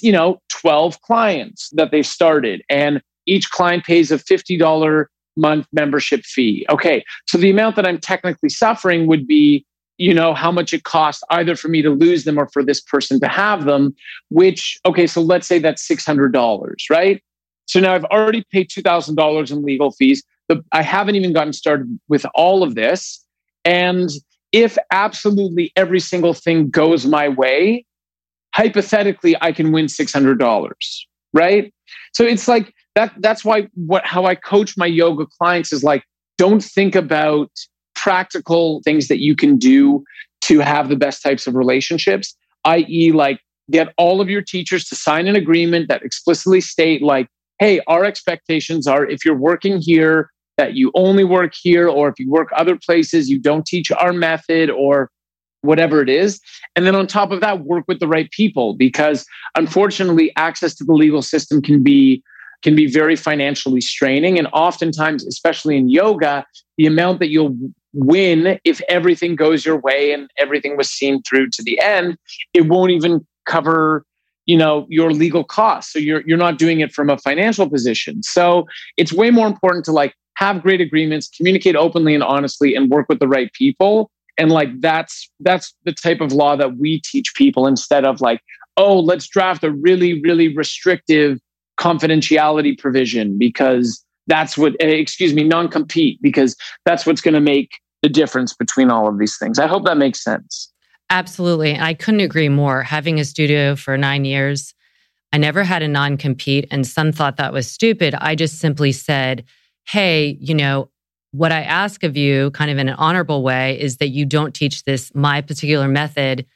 you 0.00 0.12
know, 0.12 0.40
12 0.50 1.00
clients 1.02 1.70
that 1.70 1.90
they 1.90 2.02
started, 2.02 2.62
and 2.68 3.02
each 3.26 3.50
client 3.50 3.84
pays 3.84 4.10
a 4.10 4.18
$50 4.18 5.06
month 5.36 5.66
membership 5.72 6.24
fee. 6.24 6.66
Okay. 6.70 7.04
So 7.26 7.38
the 7.38 7.50
amount 7.50 7.76
that 7.76 7.86
I'm 7.86 7.98
technically 7.98 8.48
suffering 8.48 9.06
would 9.06 9.26
be, 9.26 9.64
you 9.98 10.12
know, 10.12 10.34
how 10.34 10.50
much 10.52 10.72
it 10.72 10.84
costs 10.84 11.22
either 11.30 11.56
for 11.56 11.68
me 11.68 11.82
to 11.82 11.90
lose 11.90 12.24
them 12.24 12.38
or 12.38 12.48
for 12.48 12.62
this 12.62 12.80
person 12.80 13.20
to 13.20 13.28
have 13.28 13.64
them, 13.64 13.94
which, 14.28 14.78
okay, 14.84 15.06
so 15.06 15.20
let's 15.20 15.46
say 15.46 15.58
that's 15.58 15.86
$600, 15.86 16.74
right? 16.90 17.22
So 17.66 17.80
now 17.80 17.94
I've 17.94 18.04
already 18.04 18.44
paid 18.50 18.70
$2,000 18.70 19.50
in 19.50 19.62
legal 19.62 19.90
fees. 19.92 20.22
I 20.72 20.82
haven't 20.82 21.14
even 21.14 21.32
gotten 21.32 21.52
started 21.52 21.98
with 22.08 22.26
all 22.34 22.62
of 22.62 22.74
this. 22.74 23.24
And 23.64 24.10
if 24.52 24.76
absolutely 24.92 25.72
every 25.74 26.00
single 26.00 26.34
thing 26.34 26.70
goes 26.70 27.06
my 27.06 27.28
way, 27.28 27.86
hypothetically, 28.54 29.36
I 29.40 29.52
can 29.52 29.72
win 29.72 29.86
$600, 29.86 30.76
right? 31.32 31.74
So 32.12 32.24
it's 32.24 32.46
like 32.46 32.72
that. 32.94 33.12
That's 33.18 33.44
why 33.44 33.68
what 33.74 34.06
how 34.06 34.26
I 34.26 34.34
coach 34.34 34.76
my 34.76 34.86
yoga 34.86 35.26
clients 35.26 35.72
is 35.72 35.82
like, 35.82 36.04
don't 36.38 36.62
think 36.62 36.94
about 36.94 37.50
practical 37.94 38.80
things 38.84 39.08
that 39.08 39.18
you 39.20 39.34
can 39.34 39.56
do 39.56 40.04
to 40.42 40.60
have 40.60 40.88
the 40.88 40.96
best 40.96 41.22
types 41.22 41.46
of 41.46 41.54
relationships, 41.54 42.36
i.e., 42.64 43.12
like 43.12 43.40
get 43.70 43.94
all 43.96 44.20
of 44.20 44.28
your 44.28 44.42
teachers 44.42 44.84
to 44.84 44.94
sign 44.94 45.26
an 45.26 45.36
agreement 45.36 45.88
that 45.88 46.02
explicitly 46.02 46.60
state 46.60 47.02
like, 47.02 47.28
hey, 47.58 47.80
our 47.86 48.04
expectations 48.04 48.86
are 48.86 49.06
if 49.06 49.24
you're 49.24 49.36
working 49.36 49.80
here, 49.80 50.30
that 50.56 50.74
you 50.74 50.92
only 50.94 51.24
work 51.24 51.52
here, 51.54 51.88
or 51.88 52.08
if 52.08 52.18
you 52.18 52.30
work 52.30 52.48
other 52.56 52.76
places, 52.76 53.28
you 53.28 53.38
don't 53.38 53.66
teach 53.66 53.90
our 53.90 54.12
method 54.12 54.70
or 54.70 55.10
whatever 55.62 56.00
it 56.00 56.08
is. 56.08 56.40
And 56.76 56.86
then 56.86 56.94
on 56.94 57.06
top 57.06 57.32
of 57.32 57.40
that, 57.40 57.64
work 57.64 57.84
with 57.88 57.98
the 57.98 58.06
right 58.06 58.30
people 58.30 58.74
because 58.74 59.26
unfortunately, 59.56 60.32
access 60.36 60.74
to 60.76 60.84
the 60.84 60.92
legal 60.92 61.22
system 61.22 61.60
can 61.62 61.82
be 61.82 62.22
can 62.62 62.74
be 62.74 62.90
very 62.90 63.14
financially 63.14 63.80
straining. 63.80 64.38
And 64.38 64.48
oftentimes, 64.52 65.26
especially 65.26 65.76
in 65.76 65.90
yoga, 65.90 66.46
the 66.78 66.86
amount 66.86 67.18
that 67.18 67.28
you'll 67.28 67.54
win 67.92 68.58
if 68.64 68.80
everything 68.88 69.36
goes 69.36 69.66
your 69.66 69.76
way 69.76 70.12
and 70.12 70.30
everything 70.38 70.76
was 70.76 70.90
seen 70.90 71.22
through 71.22 71.50
to 71.50 71.62
the 71.62 71.78
end, 71.80 72.16
it 72.54 72.62
won't 72.62 72.90
even 72.90 73.24
cover 73.44 74.04
you 74.46 74.56
know 74.56 74.86
your 74.88 75.12
legal 75.12 75.44
costs. 75.44 75.92
So 75.92 75.98
you're 75.98 76.22
you're 76.26 76.38
not 76.38 76.58
doing 76.58 76.80
it 76.80 76.92
from 76.92 77.10
a 77.10 77.18
financial 77.18 77.68
position. 77.68 78.22
So 78.22 78.66
it's 78.96 79.12
way 79.12 79.30
more 79.30 79.46
important 79.46 79.84
to 79.86 79.92
like 79.92 80.14
have 80.36 80.62
great 80.62 80.80
agreements 80.80 81.28
communicate 81.28 81.76
openly 81.76 82.14
and 82.14 82.22
honestly 82.22 82.74
and 82.74 82.90
work 82.90 83.06
with 83.08 83.20
the 83.20 83.28
right 83.28 83.52
people. 83.52 84.10
And 84.36 84.50
like 84.50 84.80
that's 84.80 85.30
that's 85.40 85.74
the 85.84 85.92
type 85.92 86.20
of 86.20 86.32
law 86.32 86.56
that 86.56 86.76
we 86.76 87.00
teach 87.00 87.34
people 87.34 87.66
instead 87.66 88.04
of 88.04 88.20
like 88.20 88.40
oh 88.76 88.98
let's 88.98 89.28
draft 89.28 89.62
a 89.62 89.70
really 89.70 90.20
really 90.22 90.54
restrictive 90.56 91.38
confidentiality 91.78 92.76
provision 92.78 93.38
because 93.38 94.04
that's 94.26 94.58
what 94.58 94.74
eh, 94.80 94.88
excuse 94.88 95.34
me 95.34 95.44
non-compete 95.44 96.20
because 96.20 96.56
that's 96.84 97.06
what's 97.06 97.20
going 97.20 97.34
to 97.34 97.40
make 97.40 97.78
the 98.02 98.08
difference 98.08 98.52
between 98.52 98.90
all 98.90 99.08
of 99.08 99.18
these 99.18 99.38
things. 99.38 99.58
I 99.58 99.66
hope 99.66 99.84
that 99.86 99.96
makes 99.96 100.22
sense 100.22 100.72
Absolutely. 101.14 101.78
I 101.78 101.94
couldn't 101.94 102.22
agree 102.22 102.48
more. 102.48 102.82
Having 102.82 103.20
a 103.20 103.24
studio 103.24 103.76
for 103.76 103.96
nine 103.96 104.24
years, 104.24 104.74
I 105.32 105.38
never 105.38 105.62
had 105.62 105.80
a 105.80 105.86
non 105.86 106.16
compete, 106.16 106.66
and 106.72 106.84
some 106.84 107.12
thought 107.12 107.36
that 107.36 107.52
was 107.52 107.70
stupid. 107.70 108.16
I 108.16 108.34
just 108.34 108.58
simply 108.58 108.90
said, 108.90 109.44
hey, 109.86 110.36
you 110.40 110.56
know, 110.56 110.90
what 111.30 111.52
I 111.52 111.62
ask 111.62 112.02
of 112.02 112.16
you, 112.16 112.50
kind 112.50 112.68
of 112.68 112.78
in 112.78 112.88
an 112.88 112.96
honorable 112.96 113.44
way, 113.44 113.80
is 113.80 113.98
that 113.98 114.08
you 114.08 114.26
don't 114.26 114.56
teach 114.56 114.82
this, 114.82 115.12
my 115.14 115.40
particular 115.40 115.86
method, 115.86 116.46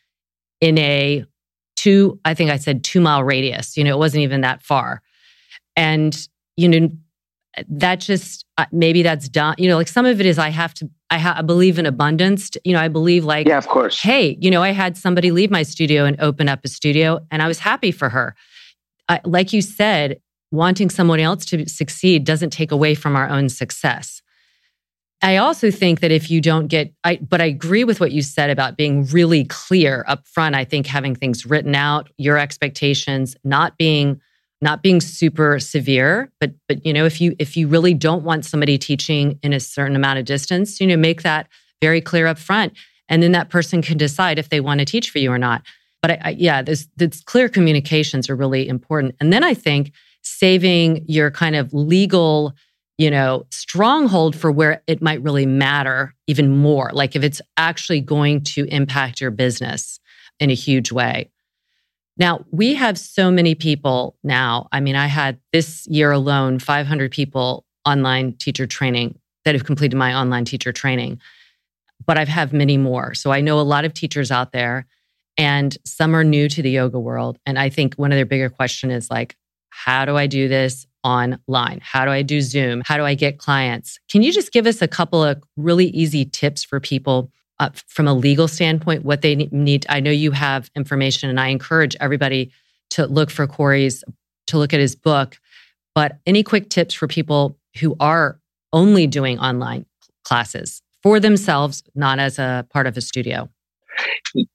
in 0.60 0.76
a 0.78 1.24
two, 1.76 2.18
I 2.24 2.34
think 2.34 2.50
I 2.50 2.56
said 2.56 2.82
two 2.82 3.00
mile 3.00 3.22
radius. 3.22 3.76
You 3.76 3.84
know, 3.84 3.94
it 3.94 3.98
wasn't 4.00 4.24
even 4.24 4.40
that 4.40 4.62
far. 4.62 5.02
And, 5.76 6.18
you 6.56 6.68
know, 6.68 6.90
that 7.68 8.00
just 8.00 8.44
uh, 8.56 8.66
maybe 8.72 9.04
that's 9.04 9.28
done. 9.28 9.54
You 9.56 9.68
know, 9.68 9.76
like 9.76 9.86
some 9.86 10.04
of 10.04 10.18
it 10.18 10.26
is 10.26 10.36
I 10.36 10.48
have 10.48 10.74
to 10.74 10.90
I, 11.10 11.18
ha- 11.18 11.36
I 11.38 11.42
believe 11.42 11.78
in 11.78 11.86
abundance. 11.86 12.50
You 12.64 12.72
know, 12.74 12.80
I 12.80 12.88
believe 12.88 13.24
like, 13.24 13.46
yeah, 13.46 13.58
of 13.58 13.68
course. 13.68 14.00
Hey, 14.00 14.36
you 14.40 14.50
know, 14.50 14.62
I 14.62 14.70
had 14.70 14.96
somebody 14.96 15.30
leave 15.30 15.50
my 15.50 15.62
studio 15.62 16.04
and 16.04 16.20
open 16.20 16.48
up 16.48 16.60
a 16.64 16.68
studio, 16.68 17.20
and 17.30 17.42
I 17.42 17.48
was 17.48 17.58
happy 17.58 17.92
for 17.92 18.08
her. 18.08 18.34
I, 19.08 19.20
like 19.24 19.52
you 19.52 19.62
said, 19.62 20.20
wanting 20.50 20.90
someone 20.90 21.20
else 21.20 21.44
to 21.46 21.68
succeed 21.68 22.24
doesn't 22.24 22.50
take 22.50 22.70
away 22.70 22.94
from 22.94 23.16
our 23.16 23.28
own 23.28 23.48
success. 23.48 24.22
I 25.20 25.36
also 25.38 25.70
think 25.70 26.00
that 26.00 26.12
if 26.12 26.30
you 26.30 26.40
don't 26.40 26.68
get, 26.68 26.92
I, 27.02 27.16
but 27.16 27.40
I 27.40 27.46
agree 27.46 27.82
with 27.82 27.98
what 27.98 28.12
you 28.12 28.22
said 28.22 28.50
about 28.50 28.76
being 28.76 29.04
really 29.06 29.44
clear 29.44 30.04
up 30.06 30.26
front. 30.28 30.54
I 30.54 30.64
think 30.64 30.86
having 30.86 31.16
things 31.16 31.44
written 31.44 31.74
out, 31.74 32.08
your 32.18 32.38
expectations, 32.38 33.36
not 33.42 33.76
being 33.76 34.20
not 34.60 34.82
being 34.82 35.00
super 35.00 35.58
severe 35.58 36.30
but 36.40 36.52
but 36.66 36.84
you 36.84 36.92
know 36.92 37.04
if 37.04 37.20
you 37.20 37.34
if 37.38 37.56
you 37.56 37.68
really 37.68 37.94
don't 37.94 38.24
want 38.24 38.44
somebody 38.44 38.76
teaching 38.76 39.38
in 39.42 39.52
a 39.52 39.60
certain 39.60 39.96
amount 39.96 40.18
of 40.18 40.24
distance 40.24 40.80
you 40.80 40.86
know 40.86 40.96
make 40.96 41.22
that 41.22 41.48
very 41.80 42.00
clear 42.00 42.26
up 42.26 42.38
front. 42.38 42.72
And 43.08 43.22
then 43.22 43.32
that 43.32 43.48
person 43.48 43.82
can 43.82 43.96
decide 43.96 44.38
if 44.38 44.50
they 44.50 44.60
want 44.60 44.80
to 44.80 44.84
teach 44.84 45.10
for 45.10 45.18
you 45.18 45.32
or 45.32 45.38
not. 45.38 45.62
But 46.02 46.12
I, 46.12 46.18
I, 46.24 46.30
yeah 46.30 46.62
this, 46.62 46.88
this 46.96 47.22
clear 47.22 47.48
communications 47.48 48.28
are 48.30 48.36
really 48.36 48.68
important. 48.68 49.16
And 49.20 49.32
then 49.32 49.44
i 49.44 49.54
think 49.54 49.92
saving 50.22 51.04
your 51.06 51.30
kind 51.30 51.56
of 51.56 51.72
legal 51.72 52.52
you 52.98 53.10
know 53.10 53.46
stronghold 53.50 54.36
for 54.36 54.50
where 54.50 54.82
it 54.86 55.00
might 55.00 55.22
really 55.22 55.46
matter 55.46 56.14
even 56.26 56.56
more 56.56 56.90
like 56.92 57.16
if 57.16 57.22
it's 57.22 57.40
actually 57.56 58.00
going 58.00 58.42
to 58.42 58.64
impact 58.64 59.20
your 59.20 59.30
business 59.30 60.00
in 60.40 60.50
a 60.50 60.54
huge 60.54 60.90
way 60.92 61.30
now, 62.18 62.44
we 62.50 62.74
have 62.74 62.98
so 62.98 63.30
many 63.30 63.54
people 63.54 64.16
now. 64.24 64.68
I 64.72 64.80
mean, 64.80 64.96
I 64.96 65.06
had 65.06 65.38
this 65.52 65.86
year 65.86 66.10
alone 66.10 66.58
500 66.58 67.12
people 67.12 67.64
online 67.84 68.32
teacher 68.34 68.66
training 68.66 69.18
that 69.44 69.54
have 69.54 69.64
completed 69.64 69.96
my 69.96 70.12
online 70.14 70.44
teacher 70.44 70.72
training, 70.72 71.20
but 72.06 72.18
I've 72.18 72.28
had 72.28 72.52
many 72.52 72.76
more. 72.76 73.14
So 73.14 73.30
I 73.30 73.40
know 73.40 73.60
a 73.60 73.62
lot 73.62 73.84
of 73.84 73.94
teachers 73.94 74.30
out 74.30 74.52
there, 74.52 74.86
and 75.36 75.78
some 75.84 76.14
are 76.14 76.24
new 76.24 76.48
to 76.48 76.60
the 76.60 76.70
yoga 76.70 76.98
world. 76.98 77.38
And 77.46 77.58
I 77.58 77.68
think 77.68 77.94
one 77.94 78.10
of 78.10 78.16
their 78.16 78.26
bigger 78.26 78.50
question 78.50 78.90
is 78.90 79.10
like, 79.10 79.36
how 79.70 80.04
do 80.04 80.16
I 80.16 80.26
do 80.26 80.48
this 80.48 80.86
online? 81.04 81.78
How 81.82 82.04
do 82.04 82.10
I 82.10 82.22
do 82.22 82.40
Zoom? 82.40 82.82
How 82.84 82.96
do 82.96 83.04
I 83.04 83.14
get 83.14 83.38
clients? 83.38 84.00
Can 84.10 84.22
you 84.22 84.32
just 84.32 84.52
give 84.52 84.66
us 84.66 84.82
a 84.82 84.88
couple 84.88 85.22
of 85.22 85.40
really 85.56 85.86
easy 85.86 86.24
tips 86.24 86.64
for 86.64 86.80
people 86.80 87.30
uh, 87.60 87.70
from 87.86 88.06
a 88.06 88.14
legal 88.14 88.48
standpoint, 88.48 89.04
what 89.04 89.22
they 89.22 89.34
need. 89.34 89.86
I 89.88 90.00
know 90.00 90.10
you 90.10 90.30
have 90.32 90.70
information, 90.76 91.28
and 91.28 91.40
I 91.40 91.48
encourage 91.48 91.96
everybody 92.00 92.52
to 92.90 93.06
look 93.06 93.30
for 93.30 93.46
Corey's, 93.46 94.04
to 94.46 94.58
look 94.58 94.72
at 94.72 94.80
his 94.80 94.94
book. 94.94 95.38
But 95.94 96.18
any 96.26 96.42
quick 96.42 96.70
tips 96.70 96.94
for 96.94 97.08
people 97.08 97.58
who 97.80 97.96
are 98.00 98.38
only 98.72 99.06
doing 99.06 99.38
online 99.38 99.86
classes 100.24 100.82
for 101.02 101.18
themselves, 101.18 101.82
not 101.94 102.18
as 102.18 102.38
a 102.38 102.66
part 102.70 102.86
of 102.86 102.96
a 102.96 103.00
studio? 103.00 103.48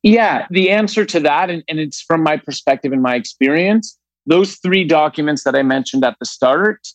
Yeah, 0.03 0.47
the 0.49 0.69
answer 0.69 1.05
to 1.05 1.19
that, 1.21 1.49
and, 1.49 1.63
and 1.67 1.79
it's 1.79 2.01
from 2.01 2.23
my 2.23 2.37
perspective 2.37 2.93
and 2.93 3.01
my 3.01 3.15
experience, 3.15 3.97
those 4.25 4.55
three 4.55 4.85
documents 4.85 5.43
that 5.43 5.55
I 5.55 5.63
mentioned 5.63 6.05
at 6.05 6.15
the 6.19 6.25
start, 6.25 6.87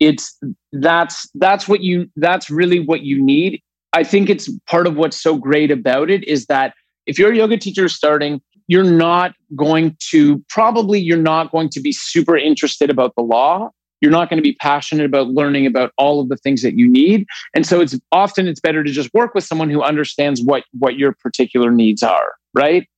it's 0.00 0.38
that's 0.72 1.30
that's 1.36 1.66
what 1.68 1.80
you 1.80 2.10
that's 2.16 2.50
really 2.50 2.80
what 2.80 3.02
you 3.02 3.22
need 3.24 3.62
I 3.94 4.02
think 4.02 4.28
it's 4.28 4.50
part 4.66 4.86
of 4.86 4.96
what's 4.96 5.20
so 5.20 5.36
great 5.36 5.70
about 5.70 6.10
it 6.10 6.24
is 6.24 6.46
that 6.46 6.74
if 7.06 7.18
you're 7.18 7.32
a 7.32 7.36
yoga 7.36 7.56
teacher 7.56 7.88
starting, 7.88 8.42
you're 8.66 8.82
not 8.82 9.34
going 9.54 9.96
to 10.10 10.42
probably 10.48 10.98
you're 10.98 11.16
not 11.16 11.52
going 11.52 11.68
to 11.70 11.80
be 11.80 11.92
super 11.92 12.36
interested 12.36 12.90
about 12.90 13.14
the 13.16 13.22
law. 13.22 13.70
You're 14.00 14.10
not 14.10 14.28
going 14.28 14.38
to 14.38 14.42
be 14.42 14.54
passionate 14.56 15.06
about 15.06 15.28
learning 15.28 15.64
about 15.64 15.92
all 15.96 16.20
of 16.20 16.28
the 16.28 16.36
things 16.36 16.60
that 16.62 16.76
you 16.76 16.90
need. 16.90 17.24
And 17.54 17.64
so 17.66 17.80
it's 17.80 17.98
often 18.10 18.48
it's 18.48 18.60
better 18.60 18.82
to 18.82 18.90
just 18.90 19.08
work 19.14 19.32
with 19.34 19.44
someone 19.44 19.70
who 19.70 19.82
understands 19.82 20.42
what 20.42 20.64
what 20.78 20.98
your 20.98 21.12
particular 21.12 21.70
needs 21.70 22.02
are, 22.02 22.34
right? 22.52 22.88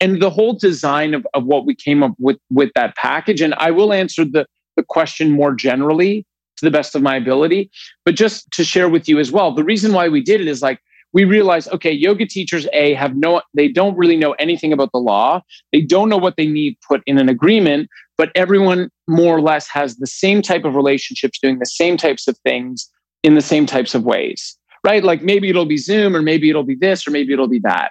And 0.00 0.20
the 0.20 0.30
whole 0.30 0.52
design 0.52 1.14
of, 1.14 1.26
of 1.32 1.46
what 1.46 1.64
we 1.64 1.74
came 1.74 2.02
up 2.02 2.12
with 2.18 2.36
with 2.50 2.70
that 2.74 2.94
package, 2.96 3.40
and 3.40 3.54
I 3.54 3.70
will 3.70 3.92
answer 3.92 4.24
the 4.24 4.46
the 4.76 4.82
question 4.82 5.30
more 5.30 5.54
generally 5.54 6.26
to 6.62 6.66
the 6.66 6.76
best 6.76 6.94
of 6.94 7.02
my 7.02 7.16
ability. 7.16 7.70
But 8.04 8.14
just 8.14 8.50
to 8.52 8.64
share 8.64 8.88
with 8.88 9.08
you 9.08 9.18
as 9.18 9.32
well, 9.32 9.52
the 9.52 9.64
reason 9.64 9.92
why 9.92 10.08
we 10.08 10.22
did 10.22 10.40
it 10.40 10.46
is 10.46 10.62
like 10.62 10.78
we 11.12 11.24
realized, 11.24 11.68
okay, 11.72 11.90
yoga 11.90 12.24
teachers 12.24 12.66
A 12.72 12.94
have 12.94 13.16
no, 13.16 13.42
they 13.52 13.68
don't 13.68 13.96
really 13.96 14.16
know 14.16 14.32
anything 14.32 14.72
about 14.72 14.92
the 14.92 14.98
law. 14.98 15.42
They 15.72 15.80
don't 15.80 16.08
know 16.08 16.16
what 16.16 16.36
they 16.36 16.46
need 16.46 16.78
put 16.88 17.02
in 17.04 17.18
an 17.18 17.28
agreement, 17.28 17.88
but 18.16 18.30
everyone 18.34 18.90
more 19.08 19.36
or 19.36 19.40
less 19.40 19.68
has 19.68 19.96
the 19.96 20.06
same 20.06 20.40
type 20.40 20.64
of 20.64 20.74
relationships, 20.74 21.38
doing 21.38 21.58
the 21.58 21.66
same 21.66 21.96
types 21.96 22.28
of 22.28 22.38
things 22.38 22.88
in 23.22 23.34
the 23.34 23.42
same 23.42 23.66
types 23.66 23.94
of 23.94 24.04
ways, 24.04 24.56
right? 24.84 25.04
Like 25.04 25.22
maybe 25.22 25.50
it'll 25.50 25.66
be 25.66 25.76
Zoom 25.76 26.16
or 26.16 26.22
maybe 26.22 26.48
it'll 26.48 26.62
be 26.62 26.76
this 26.76 27.06
or 27.06 27.10
maybe 27.10 27.32
it'll 27.32 27.48
be 27.48 27.60
that. 27.60 27.90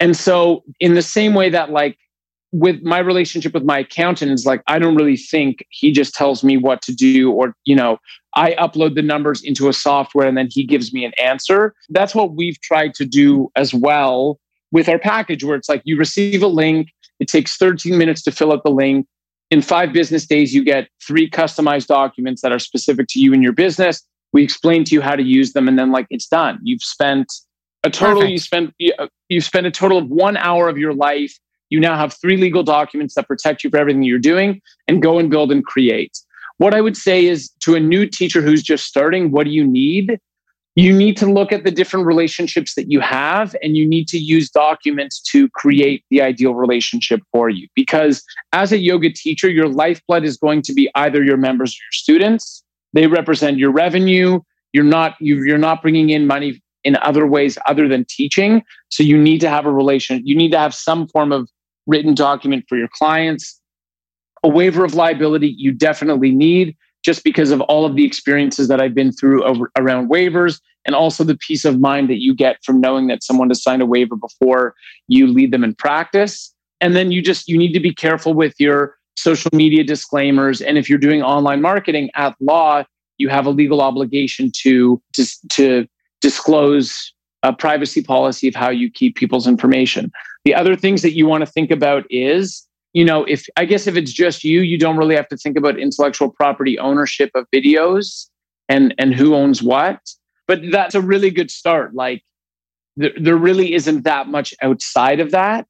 And 0.00 0.16
so, 0.16 0.64
in 0.80 0.94
the 0.94 1.02
same 1.02 1.34
way 1.34 1.50
that 1.50 1.70
like 1.70 1.98
with 2.54 2.80
my 2.84 3.00
relationship 3.00 3.52
with 3.52 3.64
my 3.64 3.80
accountant 3.80 4.30
is 4.30 4.46
like 4.46 4.62
i 4.68 4.78
don't 4.78 4.94
really 4.94 5.16
think 5.16 5.66
he 5.70 5.90
just 5.90 6.14
tells 6.14 6.44
me 6.44 6.56
what 6.56 6.80
to 6.80 6.94
do 6.94 7.32
or 7.32 7.56
you 7.64 7.74
know 7.74 7.98
i 8.36 8.52
upload 8.52 8.94
the 8.94 9.02
numbers 9.02 9.42
into 9.42 9.68
a 9.68 9.72
software 9.72 10.28
and 10.28 10.38
then 10.38 10.46
he 10.48 10.64
gives 10.64 10.92
me 10.92 11.04
an 11.04 11.12
answer. 11.22 11.74
That's 11.90 12.14
what 12.14 12.36
we've 12.36 12.60
tried 12.60 12.94
to 12.94 13.04
do 13.04 13.50
as 13.56 13.74
well 13.74 14.38
with 14.70 14.88
our 14.88 15.00
package 15.00 15.42
where 15.42 15.56
it's 15.56 15.68
like 15.68 15.82
you 15.84 15.96
receive 15.96 16.42
a 16.42 16.46
link 16.46 16.88
it 17.18 17.28
takes 17.28 17.56
13 17.56 17.96
minutes 17.98 18.22
to 18.22 18.32
fill 18.32 18.52
out 18.52 18.64
the 18.64 18.70
link. 18.70 19.06
In 19.50 19.62
five 19.62 19.92
business 19.92 20.26
days 20.26 20.54
you 20.54 20.64
get 20.64 20.88
three 21.04 21.28
customized 21.28 21.86
documents 21.86 22.42
that 22.42 22.52
are 22.52 22.58
specific 22.58 23.06
to 23.10 23.20
you 23.20 23.32
and 23.32 23.42
your 23.42 23.52
business. 23.52 24.02
We 24.32 24.42
explain 24.42 24.84
to 24.84 24.94
you 24.94 25.00
how 25.00 25.16
to 25.16 25.22
use 25.22 25.52
them 25.52 25.68
and 25.68 25.78
then 25.78 25.90
like 25.90 26.06
it's 26.10 26.26
done. 26.26 26.58
You've 26.62 26.82
spent 26.82 27.32
a 27.84 27.90
total 27.90 28.22
Perfect. 28.22 28.30
you 28.30 28.36
uh, 28.36 28.40
spend 28.40 28.72
you, 28.78 28.92
you 29.28 29.40
spend 29.40 29.66
a 29.66 29.70
total 29.70 29.98
of 29.98 30.08
one 30.08 30.36
hour 30.36 30.68
of 30.68 30.78
your 30.78 30.94
life 30.94 31.38
you 31.74 31.80
now 31.80 31.96
have 31.96 32.14
three 32.20 32.36
legal 32.36 32.62
documents 32.62 33.14
that 33.16 33.26
protect 33.26 33.64
you 33.64 33.70
for 33.70 33.78
everything 33.78 34.04
you're 34.04 34.20
doing 34.20 34.62
and 34.86 35.02
go 35.02 35.18
and 35.18 35.28
build 35.28 35.50
and 35.50 35.64
create. 35.66 36.16
What 36.58 36.72
I 36.72 36.80
would 36.80 36.96
say 36.96 37.26
is 37.26 37.50
to 37.64 37.74
a 37.74 37.80
new 37.80 38.06
teacher 38.06 38.40
who's 38.40 38.62
just 38.62 38.84
starting, 38.84 39.32
what 39.32 39.42
do 39.42 39.50
you 39.50 39.66
need? 39.66 40.20
You 40.76 40.96
need 40.96 41.16
to 41.16 41.26
look 41.26 41.50
at 41.50 41.64
the 41.64 41.72
different 41.72 42.06
relationships 42.06 42.76
that 42.76 42.92
you 42.92 43.00
have 43.00 43.56
and 43.60 43.76
you 43.76 43.88
need 43.88 44.06
to 44.08 44.18
use 44.18 44.50
documents 44.50 45.20
to 45.32 45.48
create 45.48 46.04
the 46.10 46.22
ideal 46.22 46.54
relationship 46.54 47.20
for 47.32 47.48
you. 47.48 47.66
Because 47.74 48.22
as 48.52 48.70
a 48.70 48.78
yoga 48.78 49.12
teacher, 49.12 49.50
your 49.50 49.68
lifeblood 49.68 50.24
is 50.24 50.36
going 50.36 50.62
to 50.62 50.72
be 50.72 50.88
either 50.94 51.24
your 51.24 51.36
members 51.36 51.72
or 51.72 51.82
your 51.86 51.92
students. 51.92 52.62
They 52.92 53.08
represent 53.08 53.58
your 53.58 53.72
revenue. 53.72 54.38
You're 54.72 54.84
not, 54.84 55.16
you're 55.18 55.58
not 55.58 55.82
bringing 55.82 56.10
in 56.10 56.28
money 56.28 56.62
in 56.84 56.96
other 56.96 57.26
ways 57.26 57.58
other 57.66 57.88
than 57.88 58.04
teaching. 58.08 58.62
So 58.90 59.02
you 59.02 59.18
need 59.18 59.40
to 59.40 59.48
have 59.48 59.66
a 59.66 59.72
relation. 59.72 60.22
You 60.24 60.36
need 60.36 60.52
to 60.52 60.58
have 60.58 60.74
some 60.74 61.08
form 61.08 61.32
of 61.32 61.48
written 61.86 62.14
document 62.14 62.64
for 62.68 62.76
your 62.76 62.88
clients. 62.88 63.60
A 64.42 64.48
waiver 64.48 64.84
of 64.84 64.94
liability 64.94 65.54
you 65.56 65.72
definitely 65.72 66.30
need 66.30 66.76
just 67.04 67.22
because 67.24 67.50
of 67.50 67.60
all 67.62 67.84
of 67.84 67.96
the 67.96 68.04
experiences 68.04 68.68
that 68.68 68.80
I've 68.80 68.94
been 68.94 69.12
through 69.12 69.44
over, 69.44 69.70
around 69.78 70.10
waivers 70.10 70.60
and 70.86 70.94
also 70.94 71.24
the 71.24 71.36
peace 71.36 71.64
of 71.64 71.80
mind 71.80 72.08
that 72.10 72.20
you 72.20 72.34
get 72.34 72.58
from 72.64 72.80
knowing 72.80 73.06
that 73.08 73.22
someone 73.22 73.48
has 73.48 73.62
signed 73.62 73.82
a 73.82 73.86
waiver 73.86 74.16
before 74.16 74.74
you 75.08 75.26
lead 75.26 75.52
them 75.52 75.64
in 75.64 75.74
practice. 75.74 76.54
And 76.80 76.94
then 76.94 77.10
you 77.10 77.22
just 77.22 77.48
you 77.48 77.56
need 77.56 77.72
to 77.72 77.80
be 77.80 77.94
careful 77.94 78.34
with 78.34 78.54
your 78.58 78.96
social 79.16 79.50
media 79.52 79.84
disclaimers. 79.84 80.60
And 80.60 80.76
if 80.76 80.88
you're 80.88 80.98
doing 80.98 81.22
online 81.22 81.62
marketing 81.62 82.10
at 82.14 82.34
law, 82.40 82.84
you 83.18 83.28
have 83.28 83.46
a 83.46 83.50
legal 83.50 83.80
obligation 83.80 84.50
to, 84.62 85.00
to, 85.14 85.24
to 85.52 85.86
disclose 86.20 87.13
a 87.44 87.52
privacy 87.52 88.02
policy 88.02 88.48
of 88.48 88.54
how 88.54 88.70
you 88.70 88.90
keep 88.90 89.14
people's 89.14 89.46
information. 89.46 90.10
The 90.44 90.54
other 90.54 90.74
things 90.74 91.02
that 91.02 91.14
you 91.14 91.26
want 91.26 91.42
to 91.42 91.46
think 91.46 91.70
about 91.70 92.04
is, 92.10 92.66
you 92.94 93.04
know, 93.04 93.24
if 93.24 93.46
I 93.56 93.66
guess 93.66 93.86
if 93.86 93.96
it's 93.96 94.12
just 94.12 94.42
you, 94.42 94.62
you 94.62 94.78
don't 94.78 94.96
really 94.96 95.14
have 95.14 95.28
to 95.28 95.36
think 95.36 95.56
about 95.56 95.78
intellectual 95.78 96.30
property 96.30 96.78
ownership 96.78 97.30
of 97.34 97.46
videos 97.54 98.28
and 98.68 98.94
and 98.98 99.14
who 99.14 99.34
owns 99.34 99.62
what. 99.62 100.00
But 100.48 100.60
that's 100.72 100.94
a 100.94 101.00
really 101.00 101.30
good 101.30 101.50
start. 101.50 101.94
Like 101.94 102.22
there, 102.96 103.12
there 103.20 103.36
really 103.36 103.74
isn't 103.74 104.02
that 104.04 104.28
much 104.28 104.54
outside 104.62 105.20
of 105.20 105.30
that. 105.30 105.66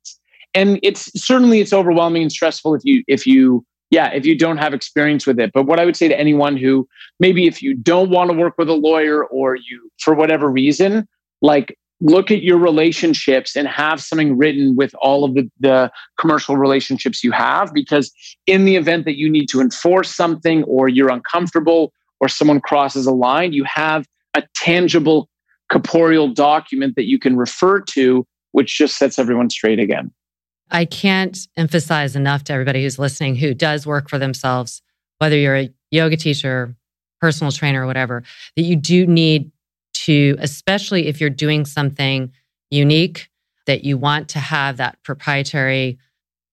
And 0.55 0.79
it's 0.83 1.11
certainly 1.21 1.61
it's 1.61 1.73
overwhelming 1.73 2.23
and 2.23 2.33
stressful 2.33 2.75
if 2.77 2.85
you 2.85 3.03
if 3.09 3.27
you 3.27 3.67
yeah, 3.91 4.11
if 4.13 4.25
you 4.27 4.37
don't 4.37 4.59
have 4.59 4.75
experience 4.75 5.27
with 5.27 5.39
it. 5.41 5.53
But 5.53 5.67
what 5.67 5.81
I 5.81 5.85
would 5.85 5.97
say 5.97 6.09
to 6.09 6.19
anyone 6.19 6.57
who 6.57 6.89
maybe 7.19 7.47
if 7.47 7.63
you 7.63 7.75
don't 7.75 8.11
want 8.11 8.31
to 8.31 8.37
work 8.37 8.55
with 8.59 8.69
a 8.69 8.75
lawyer 8.75 9.25
or 9.25 9.57
you 9.57 9.91
for 9.99 10.15
whatever 10.15 10.49
reason, 10.51 11.09
like 11.45 11.77
look 12.01 12.31
at 12.31 12.43
your 12.43 12.59
relationships 12.59 13.55
and 13.55 13.69
have 13.69 14.01
something 14.01 14.37
written 14.37 14.75
with 14.75 14.95
all 15.01 15.25
of 15.25 15.35
the, 15.35 15.49
the 15.61 15.93
commercial 16.19 16.57
relationships 16.57 17.23
you 17.23 17.31
have 17.31 17.73
because 17.73 18.11
in 18.47 18.65
the 18.65 18.77
event 18.77 19.05
that 19.05 19.17
you 19.17 19.31
need 19.31 19.47
to 19.47 19.61
enforce 19.61 20.15
something 20.15 20.65
or 20.65 20.89
you're 20.89 21.11
uncomfortable 21.11 21.93
or 22.21 22.29
someone 22.29 22.61
crosses 22.61 23.07
a 23.07 23.13
line 23.13 23.53
you 23.53 23.63
have 23.65 24.07
a 24.35 24.43
tangible 24.55 25.29
corporeal 25.71 26.29
document 26.29 26.97
that 26.97 27.05
you 27.05 27.19
can 27.19 27.37
refer 27.37 27.81
to 27.81 28.27
which 28.53 28.77
just 28.77 28.97
sets 28.97 29.19
everyone 29.19 29.51
straight 29.51 29.81
again. 29.81 30.11
I 30.71 30.85
can't 30.85 31.37
emphasize 31.57 32.17
enough 32.17 32.45
to 32.45 32.53
everybody 32.53 32.83
who's 32.83 32.99
listening 32.99 33.37
who 33.37 33.53
does 33.53 33.87
work 33.87 34.09
for 34.09 34.19
themselves 34.19 34.81
whether 35.19 35.37
you're 35.37 35.57
a 35.57 35.71
yoga 35.91 36.17
teacher 36.17 36.75
personal 37.21 37.53
trainer 37.53 37.85
or 37.85 37.87
whatever 37.87 38.23
that 38.57 38.63
you 38.63 38.77
do 38.77 39.07
need 39.07 39.51
to, 39.95 40.37
especially 40.39 41.07
if 41.07 41.21
you're 41.21 41.31
doing 41.31 41.65
something 41.65 42.33
unique 42.71 43.29
that 43.67 43.85
you 43.85 43.97
want 43.97 44.29
to 44.31 44.39
have 44.39 44.77
that 44.77 44.99
proprietary 45.03 45.99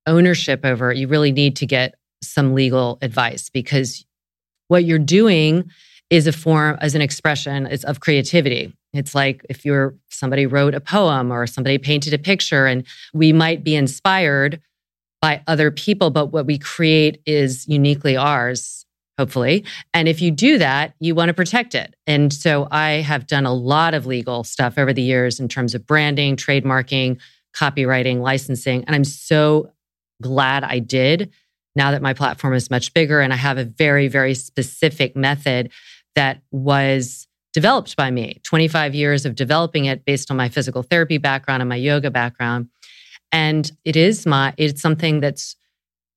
ownership 0.08 0.66
over, 0.66 0.92
you 0.92 1.08
really 1.08 1.32
need 1.32 1.56
to 1.58 1.66
get 1.66 1.96
some 2.24 2.54
legal 2.54 2.98
advice 3.02 3.50
because 3.50 4.06
what 4.68 4.86
you're 4.86 5.00
doing 5.00 5.70
is 6.10 6.28
a 6.28 6.32
form 6.32 6.78
as 6.82 6.96
an 6.96 7.02
expression 7.02 7.68
of 7.86 8.00
creativity. 8.00 8.74
It's 8.94 9.16
like 9.16 9.46
if 9.50 9.66
you're 9.66 9.96
somebody 10.10 10.46
wrote 10.46 10.76
a 10.76 10.82
poem 10.82 11.32
or 11.32 11.48
somebody 11.48 11.78
painted 11.78 12.14
a 12.14 12.18
picture 12.18 12.66
and 12.66 12.86
we 13.14 13.32
might 13.32 13.64
be 13.64 13.76
inspired 13.76 14.62
by 15.22 15.42
other 15.48 15.72
people, 15.72 16.10
but 16.10 16.28
what 16.28 16.46
we 16.46 16.58
create 16.58 17.22
is 17.26 17.68
uniquely 17.68 18.18
ours 18.18 18.81
hopefully. 19.18 19.66
And 19.94 20.08
if 20.08 20.22
you 20.22 20.32
do 20.32 20.58
that, 20.58 20.94
you 21.00 21.14
want 21.16 21.30
to 21.30 21.34
protect 21.34 21.76
it. 21.76 21.96
And 22.08 22.34
so 22.34 22.68
I 22.72 23.02
have 23.02 23.28
done 23.28 23.46
a 23.46 23.54
lot 23.54 23.94
of 23.94 24.06
legal 24.06 24.44
stuff 24.44 24.78
over 24.78 24.94
the 24.94 25.02
years 25.02 25.40
in 25.40 25.48
terms 25.48 25.76
of 25.76 25.86
branding, 25.86 26.36
trademarking, 26.36 27.20
copyrighting, 27.54 28.22
licensing. 28.22 28.84
And 28.86 28.96
I'm 28.96 29.04
so 29.04 29.72
glad 30.22 30.64
I 30.64 30.80
did 30.80 31.32
now 31.76 31.92
that 31.92 32.02
my 32.02 32.14
platform 32.14 32.54
is 32.54 32.70
much 32.70 32.94
bigger 32.94 33.22
and 33.22 33.34
I 33.34 33.38
have 33.38 33.58
a 33.58 33.66
very, 33.66 34.08
very 34.08 34.34
specific 34.34 35.16
method 35.16 35.72
that 36.16 36.42
was 36.52 37.28
developed 37.54 37.96
by 37.96 38.12
me 38.12 38.40
25 38.44 38.96
years 38.96 39.26
of 39.26 39.36
developing 39.36 39.86
it 39.86 40.06
based 40.06 40.32
on 40.32 40.38
my 40.38 40.50
physical 40.50 40.84
therapy 40.84 41.18
background 41.18 41.62
and 41.62 41.70
my 41.70 41.76
yoga 41.76 42.12
background. 42.12 42.70
And 43.32 43.70
it 43.86 43.96
is 43.96 44.26
my, 44.26 44.54
it's 44.58 44.82
something 44.82 45.20
that's, 45.20 45.56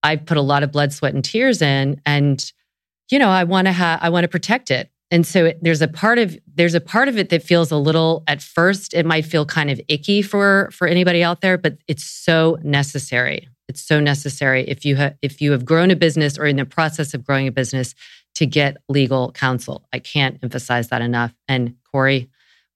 I've 0.02 0.26
put 0.26 0.37
a 0.37 0.42
lot 0.42 0.62
of 0.62 0.72
blood, 0.72 0.92
sweat, 0.92 1.14
and 1.14 1.24
tears 1.24 1.62
in. 1.62 2.00
And 2.04 2.52
you 3.10 3.18
know, 3.18 3.28
I 3.28 3.44
want 3.44 3.66
to 3.66 3.72
have, 3.72 4.00
I 4.02 4.08
want 4.08 4.24
to 4.24 4.28
protect 4.28 4.70
it. 4.70 4.90
And 5.10 5.26
so 5.26 5.44
it, 5.46 5.58
there's 5.62 5.82
a 5.82 5.88
part 5.88 6.18
of 6.18 6.36
there's 6.54 6.74
a 6.74 6.80
part 6.80 7.08
of 7.08 7.18
it 7.18 7.28
that 7.28 7.42
feels 7.42 7.70
a 7.70 7.76
little 7.76 8.24
at 8.26 8.42
first 8.42 8.94
it 8.94 9.06
might 9.06 9.24
feel 9.24 9.46
kind 9.46 9.70
of 9.70 9.80
icky 9.88 10.22
for 10.22 10.70
for 10.72 10.88
anybody 10.88 11.22
out 11.22 11.40
there, 11.40 11.56
but 11.58 11.78
it's 11.86 12.04
so 12.04 12.58
necessary. 12.62 13.48
It's 13.68 13.80
so 13.80 14.00
necessary 14.00 14.64
if 14.68 14.84
you 14.84 14.96
have 14.96 15.16
if 15.22 15.40
you 15.40 15.52
have 15.52 15.64
grown 15.64 15.90
a 15.90 15.96
business 15.96 16.38
or 16.38 16.46
in 16.46 16.56
the 16.56 16.64
process 16.64 17.14
of 17.14 17.22
growing 17.22 17.46
a 17.46 17.52
business 17.52 17.94
to 18.34 18.46
get 18.46 18.76
legal 18.88 19.30
counsel. 19.32 19.86
I 19.92 20.00
can't 20.00 20.38
emphasize 20.42 20.88
that 20.88 21.02
enough. 21.02 21.32
And 21.46 21.76
Corey, 21.92 22.28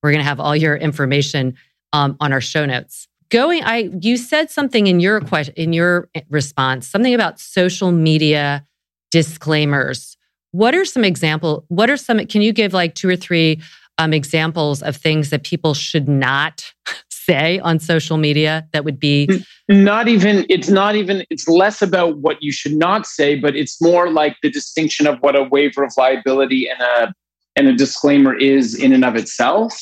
we're 0.02 0.12
going 0.12 0.22
to 0.22 0.28
have 0.28 0.38
all 0.38 0.54
your 0.54 0.76
information 0.76 1.56
um, 1.92 2.16
on 2.20 2.32
our 2.32 2.40
show 2.40 2.64
notes. 2.66 3.08
Going, 3.30 3.64
I 3.64 3.90
you 4.00 4.16
said 4.16 4.50
something 4.50 4.86
in 4.86 5.00
your 5.00 5.20
question 5.20 5.54
in 5.56 5.72
your 5.72 6.08
response, 6.30 6.86
something 6.86 7.14
about 7.14 7.40
social 7.40 7.90
media 7.90 8.64
disclaimers 9.10 10.17
what 10.52 10.74
are 10.74 10.84
some 10.84 11.04
example? 11.04 11.64
What 11.68 11.90
are 11.90 11.96
some? 11.96 12.24
Can 12.26 12.42
you 12.42 12.52
give 12.52 12.72
like 12.72 12.94
two 12.94 13.08
or 13.08 13.16
three 13.16 13.61
um, 13.98 14.12
examples 14.12 14.82
of 14.82 14.96
things 14.96 15.30
that 15.30 15.42
people 15.42 15.74
should 15.74 16.08
not 16.08 16.72
say 17.11 17.58
on 17.58 17.78
social 17.78 18.16
media 18.16 18.66
that 18.72 18.84
would 18.84 18.98
be 18.98 19.28
not 19.68 20.08
even 20.08 20.46
it's 20.48 20.70
not 20.70 20.96
even 20.96 21.24
it's 21.28 21.46
less 21.46 21.82
about 21.82 22.16
what 22.18 22.42
you 22.42 22.50
should 22.50 22.74
not 22.74 23.06
say 23.06 23.38
but 23.38 23.54
it's 23.54 23.82
more 23.82 24.11
like 24.11 24.34
the 24.42 24.50
distinction 24.50 25.06
of 25.06 25.18
what 25.18 25.37
a 25.37 25.42
waiver 25.42 25.84
of 25.84 25.92
liability 25.98 26.70
and 26.70 26.80
a 26.80 27.12
and 27.54 27.68
a 27.68 27.74
disclaimer 27.74 28.34
is 28.34 28.74
in 28.74 28.94
and 28.94 29.04
of 29.04 29.14
itself 29.14 29.78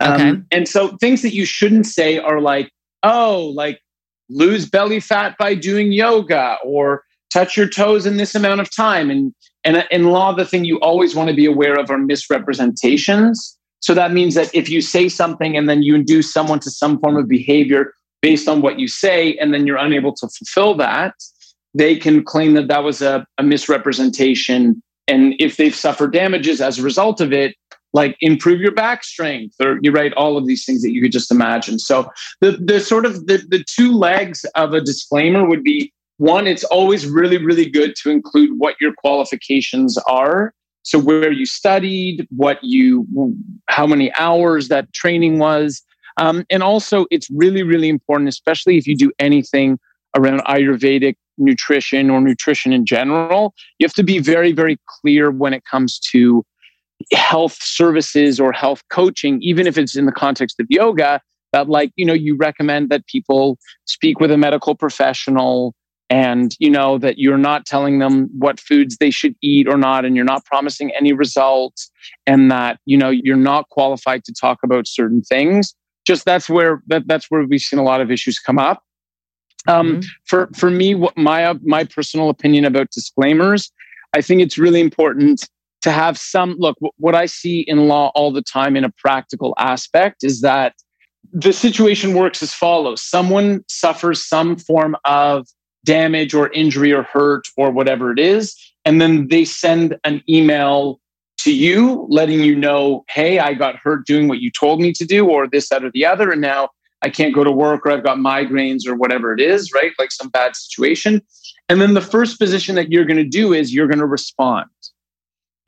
okay. 0.00 0.28
Um, 0.28 0.46
and 0.52 0.68
so 0.68 0.96
things 0.98 1.22
that 1.22 1.34
you 1.34 1.44
shouldn't 1.44 1.86
say 1.86 2.18
are 2.18 2.40
like 2.40 2.70
oh 3.02 3.52
like 3.56 3.80
lose 4.28 4.70
belly 4.70 5.00
fat 5.00 5.36
by 5.38 5.56
doing 5.56 5.90
yoga 5.90 6.56
or 6.62 7.02
touch 7.32 7.56
your 7.56 7.68
toes 7.68 8.06
in 8.06 8.16
this 8.16 8.36
amount 8.36 8.60
of 8.60 8.72
time 8.72 9.10
and 9.10 9.34
and 9.66 9.84
in 9.90 10.04
law, 10.10 10.32
the 10.32 10.44
thing 10.44 10.64
you 10.64 10.78
always 10.78 11.16
want 11.16 11.28
to 11.28 11.34
be 11.34 11.44
aware 11.44 11.74
of 11.78 11.90
are 11.90 11.98
misrepresentations. 11.98 13.58
So 13.80 13.94
that 13.94 14.12
means 14.12 14.34
that 14.34 14.54
if 14.54 14.70
you 14.70 14.80
say 14.80 15.08
something 15.08 15.56
and 15.56 15.68
then 15.68 15.82
you 15.82 15.94
induce 15.94 16.32
someone 16.32 16.60
to 16.60 16.70
some 16.70 16.98
form 17.00 17.16
of 17.16 17.28
behavior 17.28 17.92
based 18.22 18.48
on 18.48 18.62
what 18.62 18.78
you 18.78 18.86
say, 18.86 19.36
and 19.36 19.52
then 19.52 19.66
you're 19.66 19.76
unable 19.76 20.14
to 20.14 20.28
fulfill 20.28 20.74
that, 20.76 21.14
they 21.74 21.96
can 21.96 22.24
claim 22.24 22.54
that 22.54 22.68
that 22.68 22.84
was 22.84 23.02
a, 23.02 23.26
a 23.38 23.42
misrepresentation. 23.42 24.82
And 25.08 25.34
if 25.38 25.56
they've 25.56 25.74
suffered 25.74 26.12
damages 26.12 26.60
as 26.60 26.78
a 26.78 26.82
result 26.82 27.20
of 27.20 27.32
it, 27.32 27.54
like 27.92 28.16
improve 28.20 28.60
your 28.60 28.72
back 28.72 29.02
strength, 29.02 29.56
or 29.60 29.78
you 29.82 29.90
write 29.90 30.12
all 30.14 30.36
of 30.36 30.46
these 30.46 30.64
things 30.64 30.82
that 30.82 30.92
you 30.92 31.02
could 31.02 31.12
just 31.12 31.30
imagine. 31.32 31.78
So 31.78 32.08
the 32.40 32.52
the 32.52 32.78
sort 32.80 33.06
of 33.06 33.26
the, 33.26 33.38
the 33.48 33.64
two 33.64 33.92
legs 33.92 34.44
of 34.54 34.74
a 34.74 34.80
disclaimer 34.80 35.46
would 35.46 35.62
be 35.62 35.92
one, 36.18 36.46
it's 36.46 36.64
always 36.64 37.06
really, 37.06 37.38
really 37.38 37.68
good 37.68 37.94
to 38.02 38.10
include 38.10 38.50
what 38.58 38.76
your 38.80 38.92
qualifications 38.94 39.98
are. 40.08 40.54
So 40.82 40.98
where 40.98 41.32
you 41.32 41.46
studied, 41.46 42.26
what 42.30 42.58
you, 42.62 43.06
how 43.68 43.86
many 43.86 44.12
hours 44.14 44.68
that 44.68 44.92
training 44.92 45.38
was. 45.38 45.82
Um, 46.16 46.46
and 46.48 46.62
also, 46.62 47.06
it's 47.10 47.28
really, 47.30 47.62
really 47.62 47.88
important, 47.88 48.28
especially 48.28 48.78
if 48.78 48.86
you 48.86 48.96
do 48.96 49.12
anything 49.18 49.78
around 50.16 50.42
Ayurvedic 50.44 51.16
nutrition 51.38 52.08
or 52.08 52.20
nutrition 52.20 52.72
in 52.72 52.86
general. 52.86 53.52
You 53.78 53.84
have 53.84 53.94
to 53.94 54.02
be 54.02 54.18
very, 54.18 54.52
very 54.52 54.78
clear 54.88 55.30
when 55.30 55.52
it 55.52 55.64
comes 55.64 55.98
to 56.12 56.44
health 57.12 57.58
services 57.60 58.40
or 58.40 58.52
health 58.52 58.82
coaching, 58.88 59.42
even 59.42 59.66
if 59.66 59.76
it's 59.76 59.96
in 59.96 60.06
the 60.06 60.12
context 60.12 60.58
of 60.58 60.66
yoga, 60.70 61.20
that, 61.52 61.68
like, 61.68 61.92
you 61.96 62.04
know, 62.04 62.14
you 62.14 62.36
recommend 62.36 62.88
that 62.88 63.06
people 63.06 63.58
speak 63.84 64.18
with 64.20 64.30
a 64.30 64.38
medical 64.38 64.74
professional 64.74 65.74
and 66.08 66.54
you 66.58 66.70
know 66.70 66.98
that 66.98 67.18
you're 67.18 67.38
not 67.38 67.66
telling 67.66 67.98
them 67.98 68.28
what 68.38 68.60
foods 68.60 68.96
they 68.98 69.10
should 69.10 69.34
eat 69.42 69.66
or 69.68 69.76
not 69.76 70.04
and 70.04 70.14
you're 70.14 70.24
not 70.24 70.44
promising 70.44 70.92
any 70.98 71.12
results 71.12 71.90
and 72.26 72.50
that 72.50 72.78
you 72.84 72.96
know 72.96 73.10
you're 73.10 73.36
not 73.36 73.68
qualified 73.70 74.24
to 74.24 74.32
talk 74.32 74.58
about 74.62 74.86
certain 74.86 75.22
things. 75.22 75.74
Just 76.06 76.24
that's 76.24 76.48
where 76.48 76.82
that, 76.86 77.06
that's 77.06 77.26
where 77.30 77.44
we've 77.44 77.60
seen 77.60 77.78
a 77.78 77.84
lot 77.84 78.00
of 78.00 78.10
issues 78.10 78.38
come 78.38 78.58
up. 78.58 78.82
Um, 79.68 79.94
mm-hmm. 79.94 80.00
for 80.24 80.48
for 80.54 80.70
me 80.70 80.94
what 80.94 81.16
my 81.16 81.54
my 81.64 81.84
personal 81.84 82.30
opinion 82.30 82.64
about 82.64 82.88
disclaimers 82.92 83.72
i 84.14 84.20
think 84.20 84.40
it's 84.40 84.56
really 84.56 84.80
important 84.80 85.48
to 85.80 85.90
have 85.90 86.16
some 86.16 86.54
look 86.56 86.78
what 86.98 87.16
i 87.16 87.26
see 87.26 87.62
in 87.62 87.88
law 87.88 88.12
all 88.14 88.30
the 88.30 88.42
time 88.42 88.76
in 88.76 88.84
a 88.84 88.92
practical 88.96 89.54
aspect 89.58 90.22
is 90.22 90.40
that 90.42 90.74
the 91.32 91.52
situation 91.52 92.14
works 92.14 92.42
as 92.42 92.52
follows. 92.52 93.02
Someone 93.02 93.64
suffers 93.68 94.24
some 94.24 94.56
form 94.56 94.96
of 95.04 95.46
damage 95.86 96.34
or 96.34 96.52
injury 96.52 96.92
or 96.92 97.04
hurt 97.04 97.48
or 97.56 97.70
whatever 97.70 98.12
it 98.12 98.18
is. 98.18 98.54
And 98.84 99.00
then 99.00 99.28
they 99.28 99.44
send 99.44 99.96
an 100.04 100.22
email 100.28 101.00
to 101.38 101.54
you 101.54 102.06
letting 102.10 102.40
you 102.40 102.54
know, 102.56 103.04
hey, 103.08 103.38
I 103.38 103.54
got 103.54 103.76
hurt 103.76 104.06
doing 104.06 104.28
what 104.28 104.40
you 104.40 104.50
told 104.50 104.80
me 104.80 104.92
to 104.92 105.04
do, 105.04 105.28
or 105.28 105.46
this, 105.46 105.68
that, 105.68 105.84
or 105.84 105.90
the 105.90 106.04
other. 106.04 106.30
And 106.30 106.40
now 106.40 106.70
I 107.02 107.08
can't 107.08 107.34
go 107.34 107.44
to 107.44 107.52
work 107.52 107.86
or 107.86 107.92
I've 107.92 108.04
got 108.04 108.18
migraines 108.18 108.86
or 108.86 108.94
whatever 108.94 109.32
it 109.32 109.40
is, 109.40 109.72
right? 109.72 109.92
Like 109.98 110.12
some 110.12 110.28
bad 110.28 110.56
situation. 110.56 111.22
And 111.68 111.80
then 111.80 111.94
the 111.94 112.00
first 112.00 112.38
position 112.38 112.74
that 112.76 112.90
you're 112.90 113.04
going 113.04 113.16
to 113.16 113.24
do 113.24 113.52
is 113.52 113.74
you're 113.74 113.86
going 113.86 113.98
to 113.98 114.06
respond. 114.06 114.66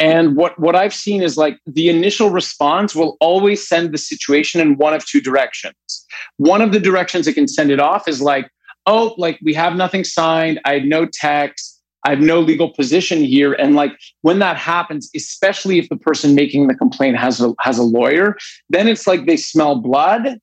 And 0.01 0.37
what, 0.37 0.59
what 0.59 0.77
I've 0.77 0.95
seen 0.95 1.23
is 1.23 1.37
like 1.37 1.59
the 1.67 1.89
initial 1.89 2.31
response 2.31 2.95
will 2.95 3.17
always 3.21 3.67
send 3.67 3.93
the 3.93 3.99
situation 3.99 4.61
in 4.61 4.77
one 4.77 4.95
of 4.95 5.05
two 5.05 5.21
directions. 5.21 5.75
One 6.37 6.63
of 6.63 6.73
the 6.73 6.81
directions 6.81 7.27
it 7.27 7.35
can 7.35 7.49
send 7.49 7.71
it 7.71 7.81
off 7.81 8.07
is 8.07 8.23
like, 8.23 8.49
oh, 8.89 9.15
like 9.19 9.39
we 9.43 9.55
have 9.55 9.77
nothing 9.77 10.03
signed. 10.03 10.59
I 10.65 10.73
had 10.73 10.87
no 10.87 11.07
text. 11.07 11.81
I 12.05 12.11
have 12.11 12.21
no 12.21 12.41
legal 12.41 12.71
position 12.71 13.23
here. 13.23 13.53
And 13.53 13.75
like 13.75 13.93
when 14.23 14.39
that 14.39 14.57
happens, 14.57 15.11
especially 15.15 15.79
if 15.79 15.89
the 15.91 15.97
person 15.97 16.35
making 16.35 16.67
the 16.67 16.75
complaint 16.75 17.19
has 17.19 17.41
a 17.41 17.53
has 17.61 17.79
a 17.79 17.83
lawyer, 17.83 18.37
then 18.71 18.89
it's 18.89 19.07
like 19.07 19.27
they 19.27 19.37
smell 19.37 19.77
blood. 19.77 20.39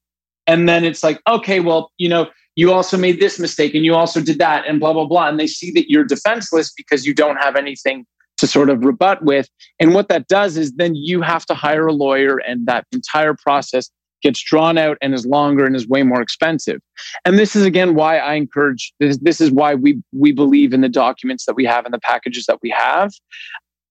And 0.48 0.70
then 0.70 0.84
it's 0.84 1.04
like, 1.04 1.20
okay, 1.28 1.60
well, 1.60 1.92
you 1.98 2.08
know, 2.08 2.30
you 2.56 2.72
also 2.72 2.98
made 2.98 3.20
this 3.20 3.40
mistake 3.40 3.74
and 3.74 3.84
you 3.84 3.96
also 3.96 4.22
did 4.22 4.38
that 4.38 4.66
and 4.68 4.80
blah, 4.80 4.94
blah, 4.94 5.06
blah. 5.06 5.28
And 5.28 5.40
they 5.40 5.48
see 5.48 5.72
that 5.72 5.90
you're 5.90 6.04
defenseless 6.04 6.72
because 6.72 7.04
you 7.06 7.16
don't 7.16 7.38
have 7.38 7.56
anything 7.56 8.06
to 8.38 8.46
sort 8.46 8.70
of 8.70 8.86
rebut 8.86 9.24
with. 9.24 9.50
And 9.80 9.96
what 9.96 10.08
that 10.10 10.28
does 10.28 10.56
is 10.56 10.74
then 10.74 10.94
you 10.94 11.22
have 11.22 11.48
to 11.48 11.56
hire 11.56 11.88
a 11.88 11.94
lawyer 11.94 12.38
and 12.38 12.68
that 12.68 12.86
entire 12.92 13.34
process 13.34 13.90
gets 14.26 14.44
drawn 14.44 14.76
out 14.76 14.98
and 15.04 15.14
is 15.14 15.24
longer 15.24 15.66
and 15.66 15.76
is 15.76 15.88
way 15.88 16.02
more 16.02 16.20
expensive. 16.20 16.82
And 17.26 17.38
this 17.38 17.56
is 17.56 17.64
again 17.64 17.94
why 17.94 18.18
I 18.18 18.34
encourage 18.34 18.92
this, 19.00 19.20
this 19.22 19.40
is 19.40 19.52
why 19.52 19.76
we 19.76 20.02
we 20.12 20.32
believe 20.32 20.74
in 20.74 20.82
the 20.82 20.90
documents 20.90 21.46
that 21.46 21.54
we 21.56 21.64
have 21.66 21.86
and 21.86 21.94
the 21.94 22.00
packages 22.00 22.46
that 22.48 22.58
we 22.64 22.72
have. 22.72 23.12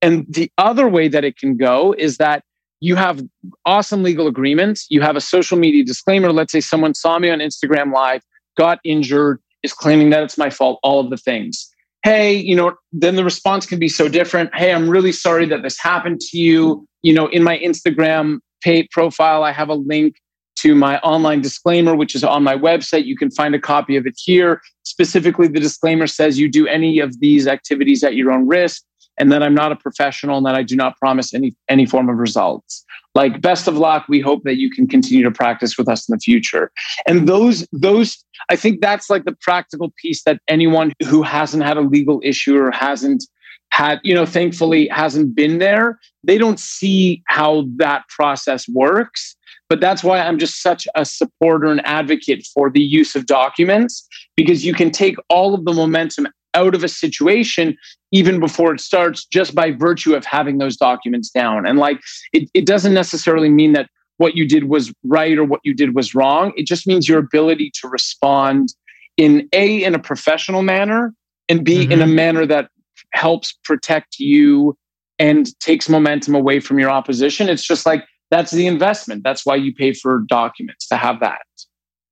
And 0.03 0.27
the 0.29 0.51
other 0.59 0.89
way 0.89 1.07
that 1.07 1.25
it 1.25 1.39
can 1.39 1.57
go 1.57 1.95
is 1.97 2.17
that 2.17 2.43
you 2.81 2.97
have 2.97 3.23
awesome 3.65 4.03
legal 4.03 4.27
agreements, 4.27 4.87
you 4.91 5.01
have 5.03 5.17
a 5.17 5.21
social 5.21 5.57
media 5.57 5.85
disclaimer, 5.85 6.33
let's 6.33 6.53
say 6.53 6.61
someone 6.61 6.95
saw 6.95 7.19
me 7.21 7.31
on 7.31 7.39
Instagram 7.39 7.95
live, 7.95 8.23
got 8.59 8.81
injured, 8.85 9.41
is 9.63 9.73
claiming 9.73 10.11
that 10.11 10.25
it's 10.25 10.37
my 10.37 10.51
fault, 10.51 10.81
all 10.83 10.99
of 10.99 11.11
the 11.11 11.17
things. 11.17 11.71
Hey, 12.03 12.35
you 12.35 12.57
know, 12.57 12.75
then 12.93 13.15
the 13.15 13.25
response 13.25 13.67
can 13.67 13.79
be 13.79 13.89
so 13.89 14.09
different. 14.09 14.55
Hey, 14.55 14.73
I'm 14.75 14.91
really 14.91 15.13
sorry 15.13 15.47
that 15.47 15.63
this 15.63 15.79
happened 15.81 16.21
to 16.21 16.39
you. 16.39 16.87
You 17.03 17.15
know, 17.15 17.29
in 17.29 17.43
my 17.43 17.57
Instagram 17.59 18.41
pay 18.63 18.89
profile, 18.91 19.45
I 19.45 19.53
have 19.53 19.69
a 19.69 19.75
link 19.75 20.17
to 20.57 20.75
my 20.75 20.99
online 21.01 21.41
disclaimer, 21.41 21.95
which 21.95 22.15
is 22.15 22.25
on 22.25 22.43
my 22.43 22.57
website. 22.57 23.05
You 23.05 23.17
can 23.17 23.31
find 23.31 23.55
a 23.55 23.61
copy 23.61 23.97
of 23.97 24.07
it 24.07 24.15
here. 24.17 24.61
Specifically, 24.85 25.49
the 25.49 25.61
disclaimer 25.61 26.07
says 26.07 26.39
you 26.39 26.49
do 26.51 26.67
any 26.67 27.01
of 27.01 27.21
these 27.21 27.47
activities 27.47 28.05
at 28.05 28.15
your 28.15 28.31
own 28.33 28.47
risk, 28.47 28.83
and 29.19 29.31
that 29.31 29.43
I'm 29.43 29.55
not 29.55 29.73
a 29.73 29.77
professional 29.77 30.37
and 30.39 30.47
that 30.47 30.55
I 30.55 30.63
do 30.63 30.77
not 30.77 30.97
promise 30.99 31.35
any, 31.35 31.55
any 31.69 31.87
form 31.87 32.09
of 32.09 32.17
results. 32.17 32.85
Like, 33.15 33.41
best 33.41 33.69
of 33.69 33.77
luck. 33.77 34.07
We 34.09 34.21
hope 34.21 34.43
that 34.43 34.57
you 34.57 34.71
can 34.71 34.89
continue 34.89 35.23
to 35.23 35.31
practice 35.31 35.79
with 35.79 35.89
us 35.89 36.09
in 36.09 36.15
the 36.15 36.19
future. 36.19 36.73
And 37.07 37.29
those, 37.29 37.67
those, 37.73 38.25
I 38.51 38.57
think 38.57 38.81
that's 38.81 39.09
like 39.09 39.25
the 39.25 39.37
practical 39.41 39.93
piece 40.03 40.25
that 40.25 40.41
anyone 40.49 40.93
who 41.07 41.23
hasn't 41.23 41.63
had 41.63 41.77
a 41.77 41.83
legal 41.83 42.21
issue 42.25 42.59
or 42.59 42.73
hasn't 42.73 43.25
had, 43.71 44.01
you 44.03 44.15
know, 44.15 44.27
thankfully 44.27 44.89
hasn't 44.89 45.35
been 45.35 45.59
there, 45.59 45.99
they 46.25 46.39
don't 46.39 46.59
see 46.59 47.23
how 47.29 47.67
that 47.77 48.09
process 48.09 48.69
works. 48.69 49.37
But 49.69 49.81
that's 49.81 50.05
why 50.05 50.21
I'm 50.21 50.39
just 50.39 50.63
such 50.63 50.87
a 50.95 51.05
supporter 51.05 51.71
and 51.71 51.85
advocate 51.87 52.47
for 52.55 52.71
the 52.71 52.83
use 52.83 53.15
of 53.15 53.27
documents 53.27 54.07
because 54.37 54.65
you 54.65 54.75
can 54.75 54.91
take 54.91 55.17
all 55.29 55.55
of 55.55 55.65
the 55.65 55.73
momentum 55.73 56.29
out 56.55 56.75
of 56.75 56.85
a 56.85 56.89
situation 56.89 57.77
even 58.13 58.39
before 58.39 58.73
it 58.73 58.81
starts 58.81 59.25
just 59.25 59.55
by 59.55 59.73
virtue 59.73 60.15
of 60.15 60.25
having 60.25 60.59
those 60.59 60.77
documents 60.77 61.31
down. 61.31 61.67
And 61.67 61.79
like 61.79 62.01
it, 62.33 62.49
it 62.55 62.67
doesn't 62.67 62.95
necessarily 62.95 63.49
mean 63.49 63.73
that 63.73 63.89
what 64.19 64.37
you 64.37 64.47
did 64.47 64.65
was 64.65 64.93
right 65.03 65.37
or 65.37 65.45
what 65.45 65.61
you 65.65 65.75
did 65.75 65.95
was 65.95 66.15
wrong. 66.15 66.53
It 66.57 66.67
just 66.67 66.87
means 66.87 67.09
your 67.09 67.19
ability 67.19 67.73
to 67.81 67.89
respond 67.89 68.75
in 69.17 69.49
A, 69.53 69.83
in 69.83 69.95
a 69.95 69.99
professional 69.99 70.63
manner, 70.63 71.13
and 71.49 71.65
B, 71.65 71.83
mm-hmm. 71.83 71.93
in 71.93 72.01
a 72.01 72.05
mm-hmm. 72.05 72.15
manner 72.15 72.47
that 72.47 72.71
helps 73.13 73.53
protect 73.65 74.19
you 74.19 74.77
and 75.19 75.59
takes 75.61 75.89
momentum 75.89 76.35
away 76.35 76.61
from 76.61 76.79
your 76.79 76.91
opposition. 76.91 77.49
It's 77.49 77.67
just 77.67 77.87
like 77.87 78.05
that's 78.31 78.51
the 78.51 78.67
investment. 78.67 79.23
That's 79.23 79.45
why 79.47 79.57
you 79.57 79.75
pay 79.75 79.93
for 79.93 80.21
documents 80.27 80.87
to 80.89 80.97
have 80.97 81.21
that. 81.21 81.43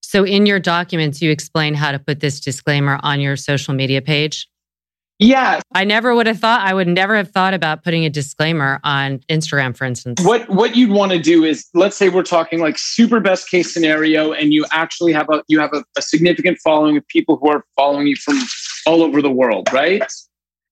So, 0.02 0.24
in 0.24 0.46
your 0.46 0.60
documents, 0.60 1.22
you 1.22 1.30
explain 1.30 1.74
how 1.74 1.92
to 1.92 1.98
put 1.98 2.20
this 2.20 2.38
disclaimer 2.38 3.00
on 3.02 3.20
your 3.20 3.36
social 3.36 3.74
media 3.74 4.02
page. 4.02 4.48
Yeah. 5.18 5.60
I 5.74 5.84
never 5.84 6.14
would 6.14 6.26
have 6.26 6.40
thought, 6.40 6.62
I 6.62 6.74
would 6.74 6.88
never 6.88 7.16
have 7.16 7.30
thought 7.30 7.54
about 7.54 7.84
putting 7.84 8.04
a 8.04 8.10
disclaimer 8.10 8.80
on 8.82 9.18
Instagram, 9.30 9.76
for 9.76 9.84
instance. 9.84 10.20
What, 10.24 10.48
what 10.48 10.74
you'd 10.74 10.90
want 10.90 11.12
to 11.12 11.18
do 11.18 11.44
is, 11.44 11.68
let's 11.74 11.96
say 11.96 12.08
we're 12.08 12.24
talking 12.24 12.58
like 12.58 12.76
super 12.76 13.20
best 13.20 13.48
case 13.48 13.72
scenario, 13.72 14.32
and 14.32 14.52
you 14.52 14.66
actually 14.72 15.12
have 15.12 15.28
a, 15.30 15.42
you 15.46 15.60
have 15.60 15.72
a, 15.72 15.84
a 15.96 16.02
significant 16.02 16.58
following 16.62 16.96
of 16.96 17.06
people 17.06 17.36
who 17.36 17.48
are 17.50 17.64
following 17.76 18.08
you 18.08 18.16
from 18.16 18.38
all 18.86 19.02
over 19.02 19.22
the 19.22 19.30
world, 19.30 19.68
right? 19.72 20.02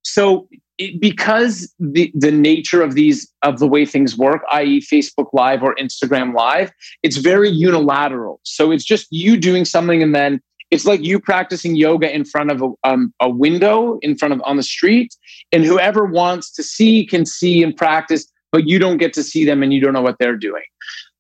So 0.03 0.49
it, 0.81 1.01
because 1.01 1.73
the 1.79 2.11
the 2.15 2.31
nature 2.31 2.83
of 2.83 2.95
these 2.95 3.31
of 3.43 3.59
the 3.59 3.69
way 3.69 3.85
things 3.85 4.17
work, 4.17 4.43
i.e., 4.53 4.81
Facebook 4.81 5.29
Live 5.33 5.63
or 5.63 5.75
Instagram 5.77 6.35
Live, 6.35 6.73
it's 7.03 7.19
very 7.19 7.51
unilateral. 7.51 8.41
So 8.45 8.71
it's 8.71 8.85
just 8.85 9.07
you 9.11 9.37
doing 9.37 9.65
something, 9.65 10.03
and 10.03 10.15
then 10.15 10.41
it's 10.71 10.87
like 10.87 11.03
you 11.03 11.21
practicing 11.21 11.77
yoga 11.77 12.13
in 12.15 12.25
front 12.25 12.51
of 12.51 12.63
a, 12.63 12.71
um, 12.85 13.13
a 13.21 13.29
window 13.29 13.99
in 14.03 14.17
front 14.17 14.33
of 14.35 14.41
on 14.45 14.57
the 14.57 14.63
street, 14.63 15.15
and 15.53 15.65
whoever 15.65 16.05
wants 16.05 16.51
to 16.53 16.63
see 16.63 17.07
can 17.07 17.27
see 17.27 17.63
and 17.63 17.77
practice, 17.77 18.27
but 18.51 18.67
you 18.67 18.79
don't 18.79 18.99
get 18.99 19.13
to 19.13 19.23
see 19.23 19.45
them, 19.45 19.63
and 19.63 19.73
you 19.73 19.81
don't 19.81 19.93
know 19.93 20.03
what 20.03 20.17
they're 20.19 20.37
doing. 20.37 20.65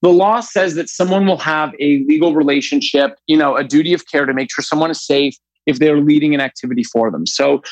The 0.03 0.09
law 0.09 0.40
says 0.40 0.75
that 0.77 0.88
someone 0.88 1.27
will 1.27 1.37
have 1.38 1.75
a 1.79 2.03
legal 2.05 2.35
relationship, 2.35 3.16
you 3.27 3.37
know, 3.37 3.57
a 3.57 3.64
duty 3.64 3.92
of 3.92 4.07
care 4.07 4.25
to 4.25 4.33
make 4.33 4.51
sure 4.51 4.62
someone 4.62 4.90
is 4.90 5.05
safe 5.05 5.37
if 5.66 5.79
they're 5.79 6.01
leading 6.01 6.35
an 6.35 6.40
activity 6.40 6.83
for 6.83 7.11
them. 7.11 7.27
So 7.27 7.62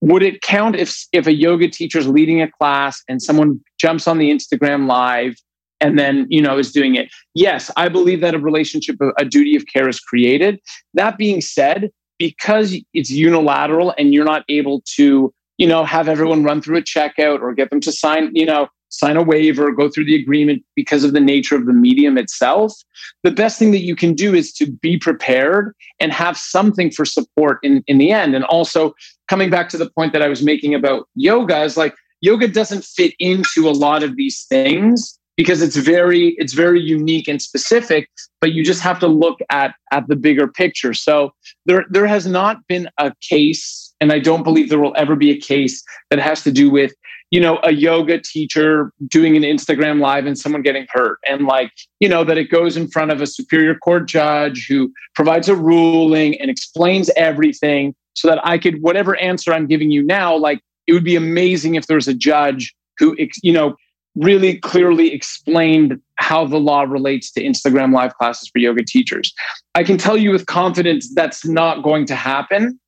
would 0.00 0.22
it 0.22 0.42
count 0.42 0.76
if 0.76 1.06
if 1.12 1.26
a 1.26 1.34
yoga 1.34 1.68
teacher 1.68 1.98
is 1.98 2.08
leading 2.08 2.40
a 2.40 2.50
class 2.50 3.02
and 3.08 3.22
someone 3.22 3.60
jumps 3.78 4.06
on 4.06 4.18
the 4.18 4.30
Instagram 4.30 4.86
live 4.86 5.34
and 5.80 5.98
then 5.98 6.26
you 6.28 6.40
know 6.40 6.58
is 6.58 6.72
doing 6.72 6.94
it? 6.94 7.10
Yes, 7.34 7.70
I 7.76 7.88
believe 7.88 8.20
that 8.20 8.34
a 8.34 8.38
relationship, 8.38 8.96
a 9.18 9.24
duty 9.24 9.56
of 9.56 9.64
care 9.66 9.88
is 9.88 10.00
created. 10.00 10.60
That 10.94 11.18
being 11.18 11.40
said, 11.40 11.90
because 12.18 12.76
it's 12.94 13.10
unilateral 13.10 13.94
and 13.98 14.12
you're 14.12 14.24
not 14.24 14.44
able 14.48 14.82
to 14.96 15.32
you 15.58 15.66
know 15.66 15.84
have 15.84 16.08
everyone 16.08 16.44
run 16.44 16.62
through 16.62 16.78
a 16.78 16.82
checkout 16.82 17.40
or 17.40 17.52
get 17.54 17.70
them 17.70 17.80
to 17.80 17.92
sign 17.92 18.30
you 18.34 18.46
know 18.46 18.68
sign 18.90 19.16
a 19.16 19.22
waiver, 19.22 19.70
go 19.72 19.88
through 19.88 20.04
the 20.04 20.20
agreement 20.20 20.62
because 20.76 21.04
of 21.04 21.12
the 21.12 21.20
nature 21.20 21.56
of 21.56 21.66
the 21.66 21.72
medium 21.72 22.18
itself. 22.18 22.74
The 23.22 23.30
best 23.30 23.58
thing 23.58 23.70
that 23.70 23.80
you 23.80 23.96
can 23.96 24.14
do 24.14 24.34
is 24.34 24.52
to 24.54 24.70
be 24.70 24.98
prepared 24.98 25.74
and 25.98 26.12
have 26.12 26.36
something 26.36 26.90
for 26.90 27.04
support 27.04 27.58
in, 27.62 27.82
in 27.86 27.98
the 27.98 28.10
end. 28.10 28.34
And 28.34 28.44
also, 28.44 28.94
coming 29.28 29.48
back 29.50 29.68
to 29.70 29.78
the 29.78 29.90
point 29.90 30.12
that 30.12 30.22
I 30.22 30.28
was 30.28 30.42
making 30.42 30.74
about 30.74 31.08
yoga, 31.14 31.62
is 31.62 31.76
like 31.76 31.94
yoga 32.20 32.48
doesn't 32.48 32.84
fit 32.84 33.14
into 33.18 33.68
a 33.68 33.72
lot 33.72 34.02
of 34.02 34.16
these 34.16 34.44
things 34.44 35.19
because 35.40 35.62
it's 35.62 35.76
very 35.76 36.34
it's 36.36 36.52
very 36.52 36.78
unique 36.78 37.26
and 37.26 37.40
specific 37.40 38.10
but 38.42 38.52
you 38.52 38.62
just 38.62 38.82
have 38.82 38.98
to 38.98 39.06
look 39.06 39.38
at 39.48 39.74
at 39.90 40.06
the 40.06 40.14
bigger 40.14 40.46
picture 40.46 40.92
so 40.92 41.32
there 41.64 41.86
there 41.88 42.06
has 42.06 42.26
not 42.26 42.58
been 42.66 42.90
a 42.98 43.10
case 43.22 43.94
and 44.02 44.12
i 44.12 44.18
don't 44.18 44.42
believe 44.42 44.68
there 44.68 44.78
will 44.78 44.92
ever 44.98 45.16
be 45.16 45.30
a 45.30 45.40
case 45.40 45.82
that 46.10 46.18
has 46.18 46.42
to 46.42 46.52
do 46.52 46.68
with 46.68 46.92
you 47.30 47.40
know, 47.40 47.60
a 47.62 47.72
yoga 47.72 48.20
teacher 48.20 48.92
doing 49.06 49.36
an 49.36 49.44
Instagram 49.44 50.00
live 50.00 50.26
and 50.26 50.36
someone 50.36 50.62
getting 50.62 50.84
hurt. 50.90 51.20
And 51.24 51.46
like, 51.46 51.70
you 52.00 52.08
know, 52.08 52.24
that 52.24 52.36
it 52.38 52.50
goes 52.50 52.76
in 52.76 52.88
front 52.88 53.12
of 53.12 53.20
a 53.20 53.26
superior 53.26 53.76
court 53.76 54.08
judge 54.08 54.66
who 54.68 54.92
provides 55.14 55.48
a 55.48 55.54
ruling 55.54 56.40
and 56.40 56.50
explains 56.50 57.08
everything 57.16 57.94
so 58.14 58.26
that 58.26 58.44
I 58.44 58.58
could, 58.58 58.82
whatever 58.82 59.14
answer 59.14 59.52
I'm 59.52 59.68
giving 59.68 59.92
you 59.92 60.02
now, 60.02 60.36
like 60.36 60.60
it 60.88 60.92
would 60.92 61.04
be 61.04 61.14
amazing 61.14 61.76
if 61.76 61.86
there's 61.86 62.08
a 62.08 62.14
judge 62.14 62.74
who, 62.98 63.16
you 63.44 63.52
know, 63.52 63.76
really 64.16 64.58
clearly 64.58 65.12
explained 65.12 66.00
how 66.16 66.46
the 66.46 66.58
law 66.58 66.82
relates 66.82 67.30
to 67.32 67.42
Instagram 67.42 67.92
live 67.94 68.14
classes 68.16 68.48
for 68.48 68.58
yoga 68.58 68.84
teachers. 68.84 69.32
I 69.74 69.84
can 69.84 69.98
tell 69.98 70.16
you 70.16 70.30
with 70.30 70.46
confidence 70.46 71.12
that's 71.14 71.46
not 71.46 71.82
going 71.82 72.06
to 72.06 72.14
happen 72.14 72.78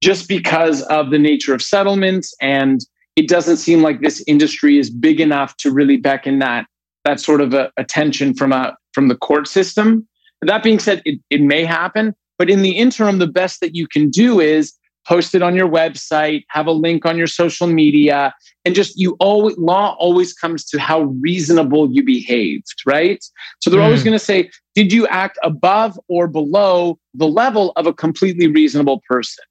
just 0.00 0.28
because 0.28 0.82
of 0.82 1.10
the 1.10 1.18
nature 1.18 1.54
of 1.54 1.62
settlements 1.62 2.34
and 2.40 2.80
it 3.16 3.26
doesn't 3.26 3.56
seem 3.56 3.82
like 3.82 4.00
this 4.00 4.22
industry 4.28 4.78
is 4.78 4.90
big 4.90 5.20
enough 5.20 5.56
to 5.56 5.72
really 5.72 5.96
beckon 5.96 6.38
that 6.38 6.66
that 7.04 7.18
sort 7.18 7.40
of 7.40 7.54
a, 7.54 7.72
attention 7.76 8.34
from 8.34 8.52
a 8.52 8.76
from 8.92 9.08
the 9.08 9.16
court 9.16 9.48
system. 9.48 10.06
That 10.42 10.62
being 10.62 10.78
said, 10.78 11.02
it, 11.04 11.20
it 11.30 11.40
may 11.40 11.64
happen, 11.64 12.14
but 12.38 12.48
in 12.48 12.62
the 12.62 12.72
interim, 12.72 13.18
the 13.18 13.26
best 13.26 13.60
that 13.60 13.74
you 13.74 13.88
can 13.88 14.08
do 14.10 14.40
is 14.40 14.72
post 15.08 15.34
it 15.34 15.42
on 15.42 15.56
your 15.56 15.68
website, 15.68 16.44
have 16.50 16.66
a 16.66 16.72
link 16.72 17.06
on 17.06 17.16
your 17.16 17.26
social 17.26 17.66
media, 17.66 18.34
and 18.64 18.74
just 18.74 18.98
you 18.98 19.16
always 19.20 19.56
law 19.56 19.96
always 19.98 20.34
comes 20.34 20.64
to 20.66 20.78
how 20.78 21.02
reasonable 21.20 21.90
you 21.90 22.04
behaved, 22.04 22.74
right? 22.86 23.24
So 23.60 23.70
they're 23.70 23.80
mm. 23.80 23.84
always 23.84 24.04
going 24.04 24.18
to 24.18 24.24
say, 24.24 24.50
did 24.74 24.92
you 24.92 25.06
act 25.06 25.38
above 25.42 25.98
or 26.08 26.28
below 26.28 26.98
the 27.14 27.26
level 27.26 27.72
of 27.76 27.86
a 27.86 27.92
completely 27.92 28.46
reasonable 28.46 29.02
person? 29.08 29.44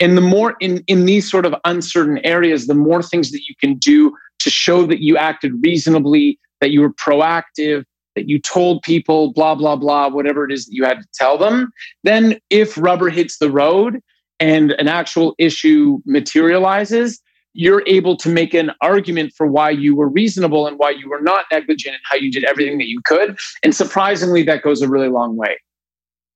and 0.00 0.16
the 0.16 0.22
more 0.22 0.56
in 0.60 0.82
in 0.86 1.04
these 1.04 1.30
sort 1.30 1.46
of 1.46 1.54
uncertain 1.64 2.18
areas 2.24 2.66
the 2.66 2.74
more 2.74 3.02
things 3.02 3.30
that 3.30 3.42
you 3.48 3.54
can 3.60 3.74
do 3.76 4.16
to 4.38 4.50
show 4.50 4.86
that 4.86 5.00
you 5.00 5.16
acted 5.16 5.52
reasonably 5.62 6.38
that 6.60 6.70
you 6.70 6.80
were 6.80 6.92
proactive 6.92 7.84
that 8.16 8.28
you 8.28 8.38
told 8.40 8.82
people 8.82 9.32
blah 9.32 9.54
blah 9.54 9.76
blah 9.76 10.08
whatever 10.08 10.44
it 10.44 10.52
is 10.52 10.64
that 10.64 10.72
you 10.72 10.84
had 10.84 11.00
to 11.00 11.06
tell 11.14 11.36
them 11.38 11.70
then 12.02 12.38
if 12.48 12.76
rubber 12.78 13.10
hits 13.10 13.38
the 13.38 13.50
road 13.50 14.00
and 14.40 14.72
an 14.72 14.88
actual 14.88 15.34
issue 15.38 15.98
materializes 16.06 17.20
you're 17.52 17.82
able 17.86 18.16
to 18.16 18.28
make 18.28 18.54
an 18.54 18.70
argument 18.80 19.32
for 19.36 19.44
why 19.44 19.70
you 19.70 19.96
were 19.96 20.08
reasonable 20.08 20.68
and 20.68 20.78
why 20.78 20.90
you 20.90 21.08
were 21.08 21.20
not 21.20 21.46
negligent 21.50 21.94
and 21.94 22.02
how 22.08 22.16
you 22.16 22.30
did 22.30 22.44
everything 22.44 22.78
that 22.78 22.88
you 22.88 23.00
could 23.04 23.38
and 23.62 23.74
surprisingly 23.74 24.42
that 24.42 24.62
goes 24.62 24.82
a 24.82 24.88
really 24.88 25.08
long 25.08 25.36
way 25.36 25.56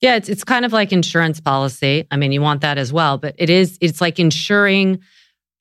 yeah, 0.01 0.17
it's 0.17 0.29
it's 0.29 0.45
kind 0.45 0.67
of 0.67 0.73
like 0.75 0.93
insurance 0.93 1.41
policy. 1.41 2.07
I 2.11 2.19
mean, 2.19 2.31
you 2.31 2.43
want 2.43 2.61
that 2.61 2.77
as 2.77 2.93
well, 2.93 3.17
but 3.17 3.35
it 3.39 3.49
is 3.49 3.79
it's 3.81 4.03
like 4.03 4.19
insuring 4.19 5.01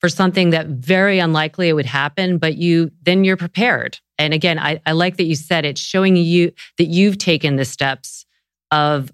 for 0.01 0.09
something 0.09 0.49
that 0.49 0.67
very 0.67 1.19
unlikely 1.19 1.69
it 1.69 1.73
would 1.73 1.85
happen, 1.85 2.37
but 2.37 2.57
you 2.57 2.91
then 3.03 3.23
you're 3.23 3.37
prepared. 3.37 3.99
And 4.17 4.33
again, 4.33 4.59
I, 4.59 4.81
I 4.85 4.91
like 4.91 5.15
that 5.15 5.23
you 5.23 5.35
said 5.35 5.63
it's 5.63 5.79
showing 5.79 6.17
you 6.17 6.51
that 6.77 6.87
you've 6.87 7.19
taken 7.19 7.55
the 7.55 7.63
steps 7.63 8.25
of, 8.69 9.13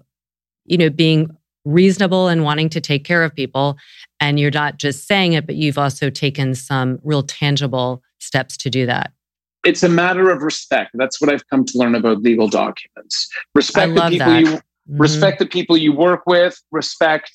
you 0.64 0.76
know, 0.76 0.90
being 0.90 1.30
reasonable 1.64 2.28
and 2.28 2.44
wanting 2.44 2.68
to 2.70 2.80
take 2.80 3.04
care 3.04 3.22
of 3.22 3.34
people. 3.34 3.78
And 4.20 4.38
you're 4.38 4.50
not 4.50 4.78
just 4.78 5.06
saying 5.06 5.32
it, 5.34 5.46
but 5.46 5.56
you've 5.56 5.78
also 5.78 6.10
taken 6.10 6.54
some 6.54 6.98
real 7.02 7.22
tangible 7.22 8.02
steps 8.18 8.56
to 8.58 8.70
do 8.70 8.86
that. 8.86 9.12
It's 9.64 9.82
a 9.82 9.88
matter 9.88 10.30
of 10.30 10.42
respect. 10.42 10.90
That's 10.94 11.20
what 11.20 11.30
I've 11.30 11.46
come 11.48 11.64
to 11.66 11.78
learn 11.78 11.94
about 11.94 12.22
legal 12.22 12.48
documents. 12.48 13.28
Respect 13.54 13.94
the 13.94 14.08
people 14.08 14.26
that. 14.26 14.40
you 14.40 14.46
mm-hmm. 14.46 14.96
respect 15.00 15.38
the 15.38 15.46
people 15.46 15.76
you 15.76 15.92
work 15.92 16.22
with, 16.26 16.58
respect 16.70 17.30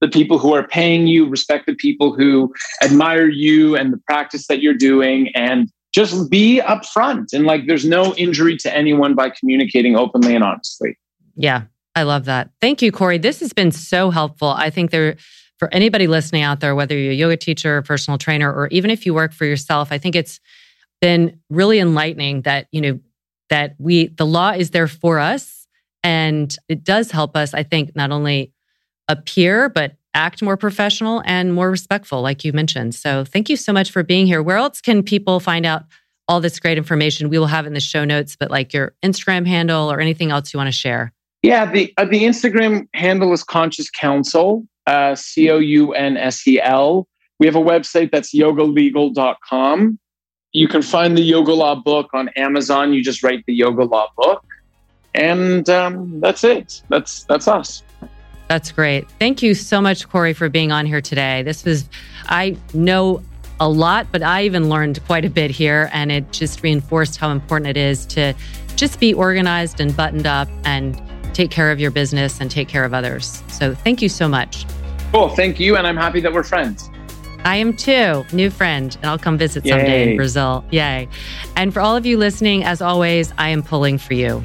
the 0.00 0.08
people 0.08 0.38
who 0.38 0.54
are 0.54 0.66
paying 0.66 1.06
you, 1.06 1.26
respect 1.26 1.66
the 1.66 1.74
people 1.74 2.14
who 2.14 2.52
admire 2.82 3.28
you 3.28 3.76
and 3.76 3.92
the 3.92 3.98
practice 3.98 4.46
that 4.46 4.60
you're 4.60 4.74
doing, 4.74 5.30
and 5.34 5.70
just 5.92 6.30
be 6.30 6.60
upfront. 6.60 7.32
And 7.32 7.44
like, 7.44 7.66
there's 7.66 7.84
no 7.84 8.14
injury 8.14 8.56
to 8.58 8.74
anyone 8.74 9.14
by 9.14 9.30
communicating 9.30 9.96
openly 9.96 10.34
and 10.34 10.44
honestly. 10.44 10.98
Yeah, 11.34 11.62
I 11.94 12.04
love 12.04 12.26
that. 12.26 12.50
Thank 12.60 12.82
you, 12.82 12.92
Corey. 12.92 13.18
This 13.18 13.40
has 13.40 13.52
been 13.52 13.72
so 13.72 14.10
helpful. 14.10 14.48
I 14.48 14.70
think 14.70 14.90
there, 14.90 15.16
for 15.58 15.68
anybody 15.72 16.06
listening 16.06 16.42
out 16.42 16.60
there, 16.60 16.74
whether 16.74 16.96
you're 16.96 17.12
a 17.12 17.16
yoga 17.16 17.36
teacher, 17.36 17.76
a 17.76 17.82
personal 17.82 18.16
trainer, 18.16 18.52
or 18.52 18.68
even 18.68 18.90
if 18.90 19.04
you 19.04 19.12
work 19.12 19.32
for 19.32 19.44
yourself, 19.44 19.92
I 19.92 19.98
think 19.98 20.14
it's 20.14 20.40
been 21.00 21.40
really 21.50 21.78
enlightening 21.78 22.42
that, 22.42 22.68
you 22.72 22.80
know, 22.80 23.00
that 23.48 23.74
we, 23.78 24.06
the 24.06 24.26
law 24.26 24.50
is 24.50 24.70
there 24.70 24.86
for 24.86 25.18
us 25.18 25.66
and 26.02 26.56
it 26.68 26.84
does 26.84 27.10
help 27.10 27.36
us, 27.36 27.52
I 27.52 27.62
think, 27.62 27.94
not 27.96 28.10
only 28.10 28.52
appear, 29.08 29.68
but 29.68 29.96
act 30.14 30.42
more 30.42 30.56
professional 30.56 31.22
and 31.24 31.52
more 31.52 31.70
respectful, 31.70 32.22
like 32.22 32.44
you 32.44 32.52
mentioned. 32.52 32.94
So 32.94 33.24
thank 33.24 33.48
you 33.48 33.56
so 33.56 33.72
much 33.72 33.90
for 33.90 34.02
being 34.02 34.26
here. 34.26 34.42
Where 34.42 34.56
else 34.56 34.80
can 34.80 35.02
people 35.02 35.40
find 35.40 35.66
out 35.66 35.84
all 36.28 36.40
this 36.40 36.58
great 36.60 36.78
information? 36.78 37.28
We 37.28 37.38
will 37.38 37.46
have 37.46 37.66
in 37.66 37.74
the 37.74 37.80
show 37.80 38.04
notes, 38.04 38.36
but 38.36 38.50
like 38.50 38.72
your 38.72 38.94
Instagram 39.04 39.46
handle 39.46 39.90
or 39.90 40.00
anything 40.00 40.30
else 40.30 40.52
you 40.52 40.58
want 40.58 40.68
to 40.68 40.72
share. 40.72 41.12
Yeah, 41.42 41.70
the 41.70 41.92
uh, 41.96 42.04
the 42.04 42.24
Instagram 42.24 42.88
handle 42.94 43.32
is 43.32 43.42
Conscious 43.42 43.90
Counsel, 43.90 44.66
uh, 44.86 45.14
C 45.14 45.50
O 45.50 45.58
U 45.58 45.92
N 45.94 46.16
S 46.16 46.46
E 46.46 46.60
L. 46.60 47.06
We 47.38 47.46
have 47.46 47.56
a 47.56 47.60
website 47.60 48.10
that's 48.10 48.34
yogalegal.com. 48.34 49.98
You 50.52 50.68
can 50.68 50.82
find 50.82 51.16
the 51.16 51.22
Yoga 51.22 51.52
Law 51.52 51.76
book 51.76 52.10
on 52.12 52.28
Amazon. 52.30 52.92
You 52.92 53.02
just 53.02 53.22
write 53.22 53.44
the 53.46 53.54
Yoga 53.54 53.84
Law 53.84 54.08
book, 54.16 54.44
and 55.14 55.68
um, 55.70 56.20
that's 56.20 56.44
it. 56.44 56.82
That's 56.90 57.24
that's 57.24 57.48
us. 57.48 57.82
That's 58.48 58.72
great. 58.72 59.08
Thank 59.20 59.42
you 59.42 59.54
so 59.54 59.80
much, 59.80 60.08
Corey, 60.08 60.32
for 60.32 60.48
being 60.48 60.72
on 60.72 60.84
here 60.84 61.00
today. 61.00 61.44
This 61.44 61.64
was, 61.64 61.88
I 62.26 62.56
know 62.74 63.22
a 63.60 63.68
lot, 63.68 64.08
but 64.10 64.24
I 64.24 64.42
even 64.42 64.68
learned 64.68 64.98
quite 65.06 65.24
a 65.24 65.30
bit 65.30 65.52
here, 65.52 65.88
and 65.92 66.10
it 66.10 66.32
just 66.32 66.60
reinforced 66.62 67.16
how 67.16 67.30
important 67.30 67.70
it 67.70 67.76
is 67.76 68.04
to 68.06 68.34
just 68.74 68.98
be 68.98 69.14
organized 69.14 69.80
and 69.80 69.96
buttoned 69.96 70.26
up 70.26 70.48
and 70.64 71.00
take 71.34 71.50
care 71.50 71.70
of 71.70 71.80
your 71.80 71.90
business 71.90 72.40
and 72.40 72.50
take 72.50 72.68
care 72.68 72.84
of 72.84 72.94
others. 72.94 73.42
So 73.48 73.74
thank 73.74 74.02
you 74.02 74.08
so 74.08 74.28
much. 74.28 74.66
Cool. 75.12 75.28
Thank 75.30 75.58
you. 75.58 75.76
And 75.76 75.86
I'm 75.86 75.96
happy 75.96 76.20
that 76.20 76.32
we're 76.32 76.42
friends. 76.42 76.90
I 77.44 77.56
am 77.56 77.74
too. 77.74 78.24
New 78.32 78.50
friend. 78.50 78.96
And 79.00 79.10
I'll 79.10 79.18
come 79.18 79.38
visit 79.38 79.66
someday 79.66 80.04
Yay. 80.04 80.10
in 80.10 80.16
Brazil. 80.16 80.64
Yay. 80.70 81.08
And 81.56 81.72
for 81.72 81.80
all 81.80 81.96
of 81.96 82.04
you 82.04 82.18
listening, 82.18 82.64
as 82.64 82.82
always, 82.82 83.32
I 83.38 83.48
am 83.48 83.62
pulling 83.62 83.98
for 83.98 84.14
you. 84.14 84.44